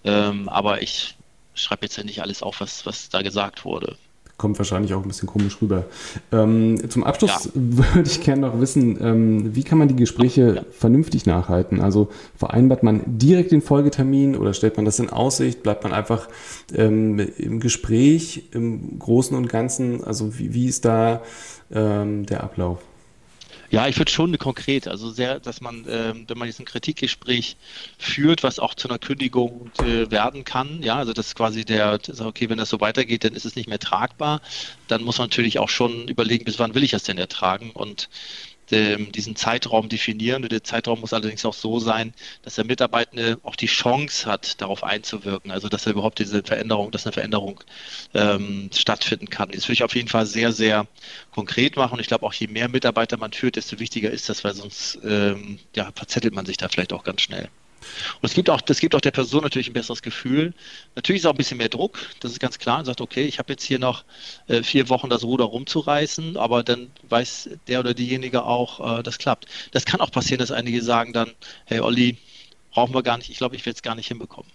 Ähm, 0.04 0.50
aber 0.50 0.82
ich 0.82 1.16
schreibe 1.56 1.86
jetzt 1.86 1.98
ja 1.98 2.04
nicht 2.04 2.22
alles 2.22 2.44
auf, 2.44 2.60
was, 2.60 2.86
was 2.86 3.08
da 3.08 3.22
gesagt 3.22 3.64
wurde 3.64 3.98
kommt 4.44 4.58
wahrscheinlich 4.58 4.94
auch 4.94 5.04
ein 5.04 5.08
bisschen 5.08 5.30
komisch 5.30 5.62
rüber. 5.62 5.86
Ähm, 6.34 6.78
zum 6.90 7.06
Abschluss 7.06 7.46
ja. 7.46 7.52
würde 7.56 8.10
ich 8.10 8.20
gerne 8.20 8.42
noch 8.42 8.60
wissen, 8.60 8.98
ähm, 9.02 9.56
wie 9.56 9.64
kann 9.64 9.78
man 9.78 9.88
die 9.88 9.96
Gespräche 9.96 10.56
ja. 10.56 10.62
vernünftig 10.70 11.26
nachhalten? 11.26 11.80
Also 11.80 12.10
vereinbart 12.36 12.84
man 12.84 13.04
direkt 13.06 13.54
den 13.54 13.62
Folgetermin 13.62 14.36
oder 14.36 14.54
stellt 14.54 14.76
man 14.76 14.84
das 14.84 15.00
in 15.00 15.10
Aussicht? 15.10 15.64
Bleibt 15.64 15.86
man 15.86 15.94
einfach 15.94 16.28
ähm, 16.76 17.20
im 17.38 17.62
Gespräch 17.62 18.50
im 18.52 19.00
Großen 19.00 19.38
und 19.38 19.48
Ganzen? 19.48 20.04
Also 20.04 20.38
wie, 20.38 20.54
wie 20.54 20.66
ist 20.66 20.84
da 20.84 21.22
ähm, 21.72 22.26
der 22.26 22.44
Ablauf? 22.44 22.80
Ja, 23.74 23.88
ich 23.88 23.98
würde 23.98 24.12
schon 24.12 24.38
konkret, 24.38 24.88
also 24.88 25.10
sehr, 25.10 25.40
dass 25.40 25.60
man, 25.60 25.86
ähm, 25.90 26.26
wenn 26.28 26.38
man 26.38 26.48
jetzt 26.48 26.60
ein 26.60 26.66
Kritikgespräch 26.66 27.58
führt, 27.98 28.44
was 28.44 28.60
auch 28.60 28.76
zu 28.76 28.88
einer 28.88 29.00
Kündigung 29.00 29.72
äh, 29.80 30.12
werden 30.12 30.44
kann, 30.44 30.84
ja, 30.84 30.98
also 30.98 31.12
das 31.12 31.30
ist 31.30 31.36
quasi 31.36 31.66
der, 31.66 32.00
okay, 32.20 32.50
wenn 32.50 32.60
das 32.60 32.70
so 32.70 32.82
weitergeht, 32.82 33.24
dann 33.24 33.34
ist 33.34 33.46
es 33.46 33.56
nicht 33.56 33.68
mehr 33.68 33.80
tragbar, 33.80 34.42
dann 34.88 35.04
muss 35.04 35.18
man 35.18 35.26
natürlich 35.30 35.58
auch 35.58 35.70
schon 35.70 36.08
überlegen, 36.08 36.46
bis 36.46 36.60
wann 36.60 36.76
will 36.76 36.84
ich 36.84 36.92
das 36.92 37.02
denn 37.02 37.18
ertragen? 37.18 37.72
Und 37.72 38.10
ähm, 38.74 39.12
diesen 39.12 39.36
Zeitraum 39.36 39.90
definieren. 39.90 40.44
Und 40.44 40.52
der 40.52 40.64
Zeitraum 40.64 41.00
muss 41.02 41.14
allerdings 41.14 41.46
auch 41.46 41.54
so 41.54 41.80
sein, 41.80 42.14
dass 42.44 42.56
der 42.56 42.66
Mitarbeitende 42.66 43.40
auch 43.44 43.56
die 43.56 43.68
Chance 43.68 44.26
hat, 44.26 44.62
darauf 44.62 44.84
einzuwirken. 44.84 45.52
Also 45.52 45.70
dass 45.70 45.86
er 45.86 45.94
überhaupt 45.94 46.20
diese 46.20 46.44
Veränderung, 46.44 46.92
dass 46.92 47.06
eine 47.06 47.14
Veränderung 47.14 47.64
ähm, 48.14 48.70
stattfinden 48.74 49.30
kann. 49.30 49.50
Das 49.52 49.66
würde 49.66 49.74
ich 49.74 49.84
auf 49.84 49.96
jeden 49.96 50.10
Fall 50.10 50.26
sehr, 50.26 50.52
sehr 50.52 50.88
konkret 51.32 51.76
machen. 51.76 51.94
Und 51.94 52.00
ich 52.00 52.08
glaube 52.08 52.26
auch, 52.26 52.34
je 52.34 52.48
mehr 52.48 52.70
Mitarbeiter 52.70 53.18
man 53.18 53.34
führt, 53.34 53.56
desto 53.56 53.80
wichtiger 53.80 54.12
ist 54.12 54.30
das, 54.30 54.44
weil 54.44 54.54
sonst 54.54 55.00
ähm, 55.04 55.60
ja, 55.76 55.92
verzettelt 55.96 56.34
man 56.34 56.46
sich 56.46 56.58
da 56.58 56.70
vielleicht 56.70 56.94
auch 56.94 57.04
ganz 57.04 57.22
schnell. 57.22 57.50
Und 58.22 58.30
es 58.30 58.34
gibt 58.34 58.50
auch, 58.50 58.62
das 58.62 58.80
gibt 58.80 58.96
auch 58.96 59.02
der 59.02 59.12
Person 59.12 59.44
natürlich 59.44 59.68
ein 59.68 59.74
besseres 59.74 60.02
Gefühl. 60.02 60.54
Natürlich 60.96 61.22
ist 61.22 61.26
auch 61.26 61.32
ein 61.32 61.38
bisschen 61.38 61.58
mehr 61.58 61.70
Druck, 61.70 62.00
das 62.20 62.32
ist 62.32 62.40
ganz 62.40 62.60
klar. 62.60 62.80
Und 62.80 62.86
sagt, 62.86 63.02
okay, 63.02 63.26
ich 63.26 63.40
habe 63.40 63.54
jetzt 63.54 63.64
hier 63.64 63.80
noch 63.80 64.04
äh, 64.48 64.64
vier 64.64 64.90
Wochen 64.90 65.10
das 65.10 65.24
Ruder 65.24 65.46
rumzureißen, 65.46 66.38
aber 66.38 66.64
dann 66.64 66.92
weiß 67.10 67.50
der 67.68 67.80
oder 67.80 67.94
diejenige 67.94 68.44
auch, 68.44 69.00
äh, 69.00 69.04
das 69.04 69.18
klappt. 69.18 69.48
Das 69.72 69.86
kann 69.86 70.02
auch 70.02 70.12
passieren, 70.12 70.40
dass 70.40 70.52
einige 70.52 70.82
sagen 70.82 71.14
dann, 71.14 71.32
hey 71.66 71.80
Olli, 71.80 72.18
brauchen 72.72 72.94
wir 72.94 73.04
gar 73.04 73.18
nicht, 73.18 73.30
ich 73.30 73.38
glaube, 73.38 73.56
ich 73.56 73.66
werde 73.66 73.76
es 73.76 73.84
gar 73.84 73.96
nicht 73.96 74.08
hinbekommen. 74.08 74.50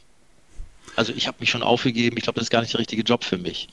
Also 0.97 1.13
ich 1.15 1.29
habe 1.29 1.37
mich 1.41 1.51
schon 1.51 1.63
aufgegeben, 1.63 2.17
ich 2.17 2.25
glaube, 2.25 2.41
das 2.41 2.47
ist 2.47 2.51
gar 2.51 2.61
nicht 2.61 2.73
der 2.73 2.81
richtige 2.81 3.03
Job 3.03 3.23
für 3.23 3.39
mich. 3.39 3.69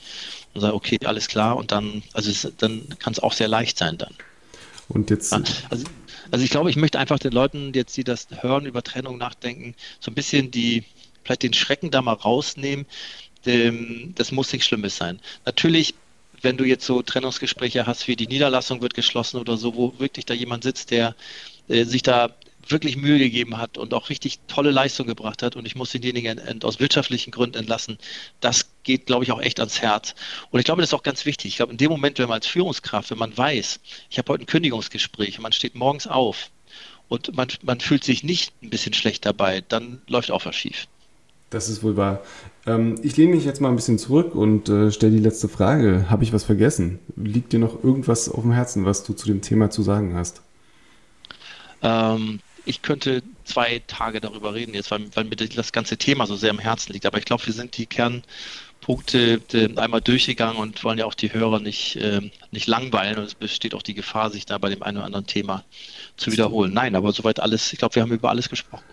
Und 0.54 0.60
sage, 0.60 0.74
okay, 0.74 0.98
alles 1.04 1.26
klar, 1.26 1.56
und 1.56 1.72
dann, 1.72 2.02
also 2.12 2.30
es, 2.30 2.52
dann 2.58 2.88
kann 3.00 3.12
es 3.12 3.18
auch 3.18 3.32
sehr 3.32 3.48
leicht 3.48 3.78
sein 3.78 3.98
dann. 3.98 4.14
Und 4.88 5.10
jetzt. 5.10 5.32
Also, 5.32 5.84
also 6.30 6.44
ich 6.44 6.50
glaube, 6.50 6.70
ich 6.70 6.76
möchte 6.76 6.98
einfach 6.98 7.18
den 7.18 7.32
Leuten 7.32 7.72
jetzt, 7.74 7.96
die 7.96 8.04
das 8.04 8.28
hören, 8.40 8.66
über 8.66 8.82
Trennung 8.82 9.18
nachdenken, 9.18 9.74
so 10.00 10.10
ein 10.10 10.14
bisschen 10.14 10.50
die, 10.50 10.84
vielleicht 11.24 11.42
den 11.42 11.52
Schrecken 11.52 11.90
da 11.90 12.02
mal 12.02 12.14
rausnehmen. 12.14 12.86
Das 13.44 14.32
muss 14.32 14.52
nichts 14.52 14.66
Schlimmes 14.66 14.96
sein. 14.96 15.20
Natürlich, 15.44 15.94
wenn 16.42 16.56
du 16.56 16.64
jetzt 16.64 16.84
so 16.84 17.02
Trennungsgespräche 17.02 17.86
hast, 17.86 18.08
wie 18.08 18.16
die 18.16 18.26
Niederlassung 18.26 18.80
wird 18.80 18.94
geschlossen 18.94 19.38
oder 19.38 19.56
so, 19.56 19.76
wo 19.76 19.98
wirklich 19.98 20.26
da 20.26 20.34
jemand 20.34 20.64
sitzt, 20.64 20.90
der 20.90 21.14
äh, 21.68 21.84
sich 21.84 22.02
da 22.02 22.30
wirklich 22.70 22.96
Mühe 22.96 23.18
gegeben 23.18 23.58
hat 23.58 23.78
und 23.78 23.94
auch 23.94 24.10
richtig 24.10 24.40
tolle 24.48 24.70
Leistung 24.70 25.06
gebracht 25.06 25.42
hat 25.42 25.56
und 25.56 25.66
ich 25.66 25.76
muss 25.76 25.92
denjenigen 25.92 26.62
aus 26.62 26.80
wirtschaftlichen 26.80 27.30
Gründen 27.30 27.58
entlassen, 27.58 27.98
das 28.40 28.68
geht, 28.82 29.06
glaube 29.06 29.24
ich, 29.24 29.32
auch 29.32 29.40
echt 29.40 29.60
ans 29.60 29.80
Herz. 29.80 30.14
Und 30.50 30.58
ich 30.58 30.64
glaube, 30.64 30.82
das 30.82 30.90
ist 30.90 30.94
auch 30.94 31.02
ganz 31.02 31.24
wichtig. 31.26 31.50
Ich 31.50 31.56
glaube, 31.56 31.72
in 31.72 31.78
dem 31.78 31.90
Moment, 31.90 32.18
wenn 32.18 32.28
man 32.28 32.36
als 32.36 32.46
Führungskraft, 32.46 33.10
wenn 33.10 33.18
man 33.18 33.36
weiß, 33.36 33.80
ich 34.10 34.18
habe 34.18 34.32
heute 34.32 34.44
ein 34.44 34.46
Kündigungsgespräch 34.46 35.38
man 35.38 35.52
steht 35.52 35.74
morgens 35.74 36.06
auf 36.06 36.50
und 37.08 37.36
man, 37.36 37.48
man 37.62 37.80
fühlt 37.80 38.04
sich 38.04 38.22
nicht 38.22 38.52
ein 38.62 38.70
bisschen 38.70 38.92
schlecht 38.92 39.26
dabei, 39.26 39.62
dann 39.68 40.02
läuft 40.08 40.30
auch 40.30 40.44
was 40.44 40.56
schief. 40.56 40.86
Das 41.50 41.68
ist 41.68 41.82
wohl 41.84 41.96
wahr. 41.96 42.22
Ähm, 42.66 42.96
ich 43.02 43.16
lehne 43.16 43.36
mich 43.36 43.44
jetzt 43.44 43.60
mal 43.60 43.68
ein 43.68 43.76
bisschen 43.76 43.98
zurück 43.98 44.34
und 44.34 44.68
äh, 44.68 44.90
stelle 44.90 45.12
die 45.12 45.22
letzte 45.22 45.48
Frage. 45.48 46.06
Habe 46.10 46.24
ich 46.24 46.32
was 46.32 46.42
vergessen? 46.42 46.98
Liegt 47.14 47.52
dir 47.52 47.60
noch 47.60 47.84
irgendwas 47.84 48.28
auf 48.28 48.42
dem 48.42 48.50
Herzen, 48.50 48.84
was 48.84 49.04
du 49.04 49.12
zu 49.12 49.26
dem 49.26 49.42
Thema 49.42 49.70
zu 49.70 49.82
sagen 49.82 50.16
hast? 50.16 50.42
Ähm, 51.82 52.40
ich 52.66 52.82
könnte 52.82 53.22
zwei 53.44 53.80
Tage 53.86 54.20
darüber 54.20 54.54
reden 54.54 54.74
jetzt, 54.74 54.90
weil, 54.90 55.06
weil, 55.14 55.24
mir 55.24 55.36
das 55.36 55.72
ganze 55.72 55.96
Thema 55.96 56.26
so 56.26 56.36
sehr 56.36 56.50
am 56.50 56.58
Herzen 56.58 56.92
liegt. 56.92 57.06
Aber 57.06 57.18
ich 57.18 57.24
glaube, 57.24 57.46
wir 57.46 57.52
sind 57.52 57.76
die 57.78 57.86
Kernpunkte 57.86 59.40
äh, 59.52 59.76
einmal 59.76 60.00
durchgegangen 60.00 60.56
und 60.56 60.84
wollen 60.84 60.98
ja 60.98 61.06
auch 61.06 61.14
die 61.14 61.32
Hörer 61.32 61.60
nicht, 61.60 61.96
äh, 61.96 62.20
nicht 62.50 62.66
langweilen. 62.66 63.18
Und 63.18 63.24
es 63.24 63.34
besteht 63.34 63.74
auch 63.74 63.82
die 63.82 63.94
Gefahr, 63.94 64.30
sich 64.30 64.44
da 64.46 64.58
bei 64.58 64.68
dem 64.68 64.82
einen 64.82 64.98
oder 64.98 65.06
anderen 65.06 65.26
Thema 65.26 65.64
zu 66.16 66.32
wiederholen. 66.32 66.72
Nein, 66.74 66.96
aber 66.96 67.12
soweit 67.12 67.40
alles, 67.40 67.72
ich 67.72 67.78
glaube, 67.78 67.94
wir 67.94 68.02
haben 68.02 68.12
über 68.12 68.30
alles 68.30 68.48
gesprochen. 68.48 68.84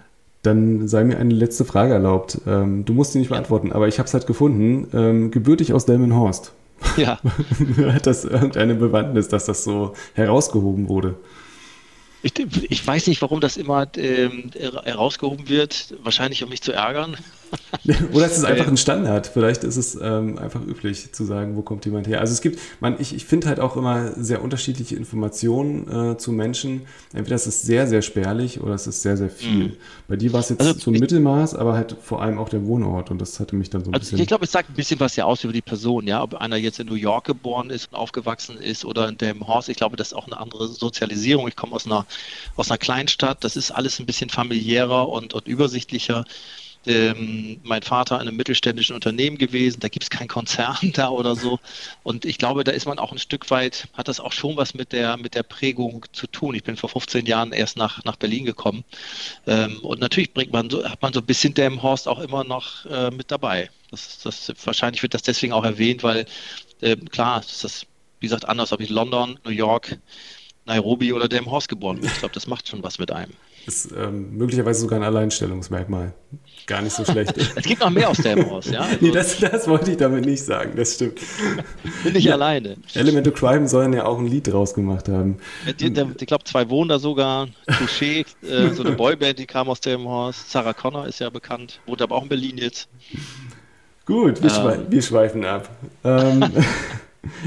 Dann 0.44 0.88
sei 0.88 1.04
mir 1.04 1.18
eine 1.18 1.34
letzte 1.34 1.66
Frage 1.66 1.94
erlaubt. 1.94 2.40
Ähm, 2.46 2.86
du 2.86 2.94
musst 2.94 3.14
sie 3.14 3.20
nicht 3.20 3.30
beantworten, 3.30 3.72
aber 3.72 3.88
ich 3.88 3.98
habe 3.98 4.08
es 4.08 4.14
halt 4.14 4.28
gefunden. 4.28 4.88
Ähm, 4.94 5.32
gebürtig 5.32 5.74
aus 5.74 5.86
Delmenhorst. 5.86 6.52
Ja. 6.98 7.20
Hat 7.94 8.06
das 8.06 8.26
irgendeine 8.26 8.76
Bewandtnis, 8.76 9.30
dass 9.30 9.46
das 9.46 9.64
so 9.64 9.94
herausgehoben 10.14 10.90
wurde? 10.90 11.16
Ich, 12.24 12.40
ich, 12.40 12.88
weiß 12.88 13.08
nicht, 13.08 13.22
warum 13.22 13.42
das 13.42 13.58
immer 13.58 13.86
ähm, 13.98 14.50
herausgehoben 14.56 15.50
wird. 15.50 15.94
Wahrscheinlich, 16.02 16.42
um 16.42 16.50
mich 16.50 16.62
zu 16.62 16.72
ärgern. 16.72 17.18
Oder 18.14 18.26
es 18.26 18.38
ist 18.38 18.46
einfach 18.46 18.68
ein 18.68 18.78
Standard. 18.78 19.28
Vielleicht 19.28 19.64
ist 19.64 19.78
es 19.78 19.96
ähm, 20.02 20.38
einfach 20.38 20.62
üblich 20.62 21.12
zu 21.14 21.24
sagen, 21.26 21.56
wo 21.56 21.62
kommt 21.62 21.86
jemand 21.86 22.08
her. 22.08 22.20
Also 22.20 22.34
es 22.34 22.42
gibt, 22.42 22.60
man, 22.80 23.00
ich, 23.00 23.16
ich 23.16 23.26
finde 23.26 23.48
halt 23.48 23.60
auch 23.60 23.76
immer 23.76 24.14
sehr 24.14 24.42
unterschiedliche 24.42 24.96
Informationen 24.96 26.12
äh, 26.14 26.18
zu 26.18 26.32
Menschen. 26.32 26.84
Entweder 27.14 27.36
es 27.36 27.48
ist 27.48 27.64
sehr, 27.64 27.88
sehr 27.88 28.02
spärlich 28.02 28.62
oder 28.62 28.74
es 28.74 28.88
ist 28.88 29.02
sehr, 29.02 29.18
sehr 29.18 29.30
viel. 29.30 29.70
Mhm. 29.70 29.78
Bei 30.08 30.16
dir 30.16 30.34
war 30.34 30.40
es 30.40 30.50
jetzt 30.50 30.62
also, 30.62 30.74
zum 30.74 30.94
Mittelmaß, 30.94 31.56
aber 31.56 31.74
halt 31.74 31.96
vor 32.02 32.22
allem 32.22 32.38
auch 32.38 32.50
der 32.50 32.66
Wohnort 32.66 33.12
und 33.12 33.20
das 33.20 33.40
hatte 33.40 33.56
mich 33.56 33.70
dann 33.70 33.84
so 33.84 33.92
ein 33.92 33.94
also 33.94 34.02
bisschen. 34.02 34.20
Ich 34.20 34.28
glaube, 34.28 34.46
es 34.46 34.52
sagt 34.52 34.70
ein 34.70 34.76
bisschen 34.76 35.00
was 35.00 35.16
ja 35.16 35.26
aus 35.26 35.44
über 35.44 35.54
die 35.54 35.62
Person, 35.62 36.08
ja. 36.08 36.22
Ob 36.22 36.36
einer 36.36 36.58
jetzt 36.58 36.80
in 36.80 36.88
New 36.88 36.96
York 36.96 37.26
geboren 37.26 37.70
ist 37.70 37.92
und 37.92 37.98
aufgewachsen 37.98 38.58
ist 38.58 38.86
oder 38.86 39.10
in 39.10 39.18
dem 39.18 39.46
Horst. 39.48 39.70
Ich 39.70 39.78
glaube, 39.78 39.96
das 39.96 40.08
ist 40.08 40.14
auch 40.14 40.28
eine 40.28 40.40
andere 40.40 40.68
Sozialisierung. 40.68 41.48
Ich 41.48 41.56
komme 41.56 41.74
aus 41.74 41.86
einer 41.86 42.06
aus 42.56 42.70
einer 42.70 42.78
Kleinstadt. 42.78 43.44
Das 43.44 43.56
ist 43.56 43.72
alles 43.72 44.00
ein 44.00 44.06
bisschen 44.06 44.30
familiärer 44.30 45.10
und, 45.10 45.34
und 45.34 45.48
übersichtlicher. 45.48 46.26
Ähm, 46.86 47.60
mein 47.64 47.82
Vater 47.82 48.16
in 48.16 48.28
einem 48.28 48.36
mittelständischen 48.36 48.94
Unternehmen 48.94 49.38
gewesen, 49.38 49.80
da 49.80 49.88
gibt 49.88 50.04
es 50.04 50.10
keinen 50.10 50.28
Konzern 50.28 50.78
da 50.94 51.10
oder 51.10 51.36
so. 51.36 51.60
Und 52.04 52.26
ich 52.26 52.38
glaube, 52.38 52.64
da 52.64 52.72
ist 52.72 52.86
man 52.86 53.00
auch 53.00 53.12
ein 53.12 53.20
Stück 53.20 53.50
weit, 53.52 53.88
hat 53.94 54.08
das 54.08 54.20
auch 54.20 54.34
schon 54.34 54.58
was 54.58 54.74
mit 54.74 54.92
der, 54.92 55.18
mit 55.18 55.36
der 55.36 55.44
Prägung 55.44 56.06
zu 56.12 56.28
tun. 56.28 56.56
Ich 56.56 56.64
bin 56.64 56.76
vor 56.76 56.90
15 56.90 57.26
Jahren 57.26 57.54
erst 57.54 57.78
nach, 57.78 58.04
nach 58.04 58.18
Berlin 58.18 58.46
gekommen. 58.46 58.84
Ähm, 59.48 59.80
und 59.80 60.02
natürlich 60.02 60.34
bringt 60.34 60.52
man 60.52 60.70
so, 60.70 60.84
hat 60.88 61.02
man 61.02 61.14
so 61.14 61.20
ein 61.22 61.26
bisschen 61.26 61.54
Delmenhorst 61.54 62.08
auch 62.08 62.20
immer 62.20 62.44
noch 62.44 62.86
äh, 62.86 63.12
mit 63.12 63.32
dabei. 63.32 63.70
Das, 63.92 64.20
das, 64.20 64.52
wahrscheinlich 64.66 65.04
wird 65.04 65.14
das 65.14 65.22
deswegen 65.22 65.54
auch 65.54 65.64
erwähnt, 65.64 66.04
weil 66.04 66.26
äh, 66.82 66.98
klar, 66.98 67.40
ist 67.40 67.64
das, 67.64 67.86
wie 68.20 68.28
gesagt, 68.28 68.46
anders, 68.46 68.72
ob 68.74 68.82
ich 68.82 68.90
London, 68.90 69.40
New 69.46 69.52
York, 69.52 70.00
Nairobi 70.66 71.14
oder 71.14 71.28
Delmenhorst 71.28 71.70
geboren 71.70 72.00
bin. 72.00 72.10
Ich 72.10 72.20
glaube, 72.20 72.34
das 72.34 72.48
macht 72.48 72.68
schon 72.68 72.84
was 72.84 73.00
mit 73.00 73.12
einem. 73.12 73.34
Ist 73.66 73.94
ähm, 73.98 74.36
möglicherweise 74.36 74.82
sogar 74.82 75.00
ein 75.00 75.04
Alleinstellungsmerkmal. 75.04 76.14
Gar 76.66 76.82
nicht 76.82 76.94
so 76.94 77.06
schlecht. 77.06 77.38
es 77.56 77.64
gibt 77.64 77.82
noch 77.82 77.90
mehr 77.90 78.10
aus 78.10 78.18
Delmenhorst, 78.18 78.72
ja? 78.72 78.82
Also, 78.82 78.98
nee, 79.02 79.12
das, 79.12 79.40
das, 79.40 79.68
wollte 79.68 79.92
ich 79.92 79.98
damit 79.98 80.26
nicht 80.26 80.44
sagen, 80.44 80.74
das 80.76 80.96
stimmt. 80.96 81.20
Bin 82.04 82.16
ich 82.16 82.26
ja, 82.26 82.34
alleine. 82.34 82.76
Elemental 82.94 83.34
Crime 83.34 83.68
sollen 83.68 83.94
ja 83.94 84.06
auch 84.06 84.20
ein 84.20 84.28
Lied 84.28 84.52
draus 84.52 84.74
gemacht 84.74 85.08
haben. 85.08 85.38
Ich 85.66 86.28
glaube, 86.28 86.44
zwei 86.44 86.70
wohnen 86.70 86.90
da 86.90 87.00
sogar. 87.00 87.48
Touché, 87.68 88.26
äh, 88.44 88.74
so 88.74 88.84
eine 88.84 88.96
Boyband, 88.96 89.40
die 89.40 89.46
kam 89.46 89.70
aus 89.70 89.82
Delmenhorst. 89.82 90.52
Sarah 90.52 90.74
Connor 90.74 91.08
ist 91.08 91.20
ja 91.20 91.30
bekannt, 91.30 91.80
wohnt 91.86 92.02
aber 92.02 92.16
auch 92.16 92.24
in 92.24 92.30
Berlin 92.30 92.58
jetzt. 92.58 92.88
Gut, 94.06 94.44
wir, 94.44 94.50
ähm, 94.50 94.56
schwe 94.56 94.86
wir 94.90 95.02
schweifen 95.02 95.46
ab. 95.46 95.70
Ähm, 96.04 96.44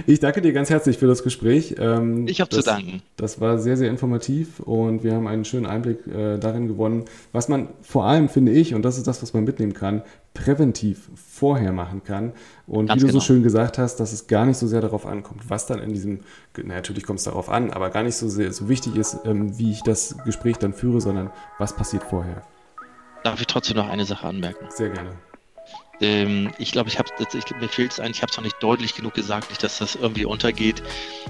Ich 0.06 0.20
danke 0.20 0.40
dir 0.40 0.52
ganz 0.52 0.70
herzlich 0.70 0.96
für 0.96 1.06
das 1.06 1.22
Gespräch. 1.22 1.76
Ähm, 1.78 2.26
ich 2.26 2.40
habe 2.40 2.50
zu 2.50 2.62
danken. 2.62 3.02
Das 3.16 3.40
war 3.40 3.58
sehr, 3.58 3.76
sehr 3.76 3.90
informativ 3.90 4.60
und 4.60 5.04
wir 5.04 5.14
haben 5.14 5.26
einen 5.26 5.44
schönen 5.44 5.66
Einblick 5.66 6.06
äh, 6.06 6.38
darin 6.38 6.66
gewonnen, 6.66 7.04
was 7.32 7.48
man 7.48 7.68
vor 7.82 8.06
allem, 8.06 8.28
finde 8.28 8.52
ich, 8.52 8.74
und 8.74 8.82
das 8.82 8.96
ist 8.96 9.06
das, 9.06 9.22
was 9.22 9.34
man 9.34 9.44
mitnehmen 9.44 9.74
kann, 9.74 10.02
präventiv 10.32 11.10
vorher 11.14 11.72
machen 11.72 12.02
kann. 12.04 12.32
Und 12.66 12.86
ganz 12.86 13.02
wie 13.02 13.06
du 13.06 13.12
genau. 13.12 13.20
so 13.20 13.26
schön 13.26 13.42
gesagt 13.42 13.78
hast, 13.78 13.96
dass 13.96 14.12
es 14.12 14.26
gar 14.26 14.46
nicht 14.46 14.56
so 14.56 14.66
sehr 14.66 14.80
darauf 14.80 15.04
ankommt, 15.04 15.48
was 15.48 15.66
dann 15.66 15.78
in 15.80 15.92
diesem, 15.92 16.20
na, 16.56 16.74
natürlich 16.74 17.04
kommt 17.04 17.18
es 17.18 17.24
darauf 17.24 17.48
an, 17.50 17.70
aber 17.70 17.90
gar 17.90 18.02
nicht 18.02 18.16
so 18.16 18.28
sehr 18.28 18.52
so 18.52 18.68
wichtig 18.68 18.96
ist, 18.96 19.18
ähm, 19.24 19.58
wie 19.58 19.72
ich 19.72 19.82
das 19.82 20.16
Gespräch 20.24 20.56
dann 20.56 20.72
führe, 20.72 21.00
sondern 21.00 21.30
was 21.58 21.76
passiert 21.76 22.02
vorher. 22.02 22.42
Darf 23.24 23.40
ich 23.40 23.46
trotzdem 23.46 23.76
noch 23.76 23.88
eine 23.88 24.04
Sache 24.04 24.26
anmerken? 24.26 24.66
Sehr 24.70 24.90
gerne. 24.90 25.10
Ähm, 26.00 26.52
ich 26.58 26.72
glaube, 26.72 26.88
ich 26.88 26.98
habe 26.98 27.10
mir 27.60 27.68
fehlt 27.68 27.92
es 27.92 28.00
eigentlich, 28.00 28.18
ich 28.18 28.22
habe 28.22 28.30
es 28.30 28.36
noch 28.36 28.44
nicht 28.44 28.62
deutlich 28.62 28.94
genug 28.94 29.14
gesagt, 29.14 29.48
nicht, 29.50 29.62
dass 29.62 29.78
das 29.78 29.94
irgendwie 29.94 30.24
untergeht. 30.24 30.82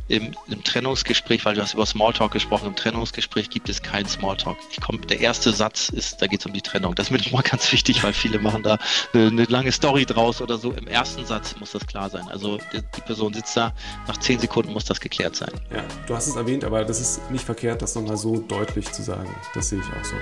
Im, 0.09 0.33
Im, 0.49 0.65
Trennungsgespräch, 0.65 1.45
weil 1.45 1.55
du 1.55 1.63
hast 1.63 1.75
über 1.75 1.87
Smalltalk 1.87 2.33
gesprochen, 2.33 2.67
im 2.67 2.77
Trennungsgespräch 2.77 3.51
gibt 3.51 3.69
es 3.69 3.83
keinen 3.83 4.07
Smalltalk. 4.07 4.57
Ich 4.71 4.81
komm, 4.81 5.01
der 5.07 5.21
erste 5.21 5.53
Satz 5.53 5.89
ist, 5.89 6.21
da 6.21 6.27
geht 6.27 6.41
es 6.41 6.47
um 6.47 6.53
die 6.53 6.63
Trennung. 6.63 6.95
Das 6.95 7.07
ist 7.07 7.11
mir 7.13 7.19
nochmal 7.19 7.43
ganz 7.43 7.71
wichtig, 7.73 8.03
weil 8.03 8.13
viele 8.13 8.39
machen 8.39 8.63
da 8.63 8.79
eine, 9.13 9.27
eine, 9.29 9.45
lange 9.45 9.73
Story 9.73 10.05
draus 10.05 10.43
oder 10.43 10.59
so. 10.59 10.73
Im 10.73 10.89
ersten 10.89 11.25
Satz 11.25 11.57
muss 11.59 11.73
das 11.73 11.87
klar 11.87 12.11
sein. 12.11 12.27
Also 12.29 12.59
die, 12.73 12.81
die 12.97 13.01
Person 13.03 13.33
sitzt 13.35 13.57
da, 13.57 13.73
nach 14.09 14.17
zehn 14.19 14.39
Sekunden 14.39 14.73
muss 14.73 14.85
das 14.85 15.01
geklärt 15.01 15.37
sein. 15.37 15.53
Ja, 15.73 15.85
du 16.07 16.15
hast 16.15 16.27
es 16.27 16.37
erwähnt, 16.37 16.65
aber 16.65 16.85
das 16.85 17.01
ist 17.01 17.31
nicht 17.31 17.45
verkehrt, 17.45 17.83
das 17.83 17.95
nochmal 17.95 18.17
so 18.17 18.39
deutlich 18.39 18.91
zu 18.93 19.03
sagen. 19.03 19.35
Das 19.55 19.69
sehe 19.69 19.79
ich 19.79 19.87
auch 19.87 20.05
so. 20.05 20.17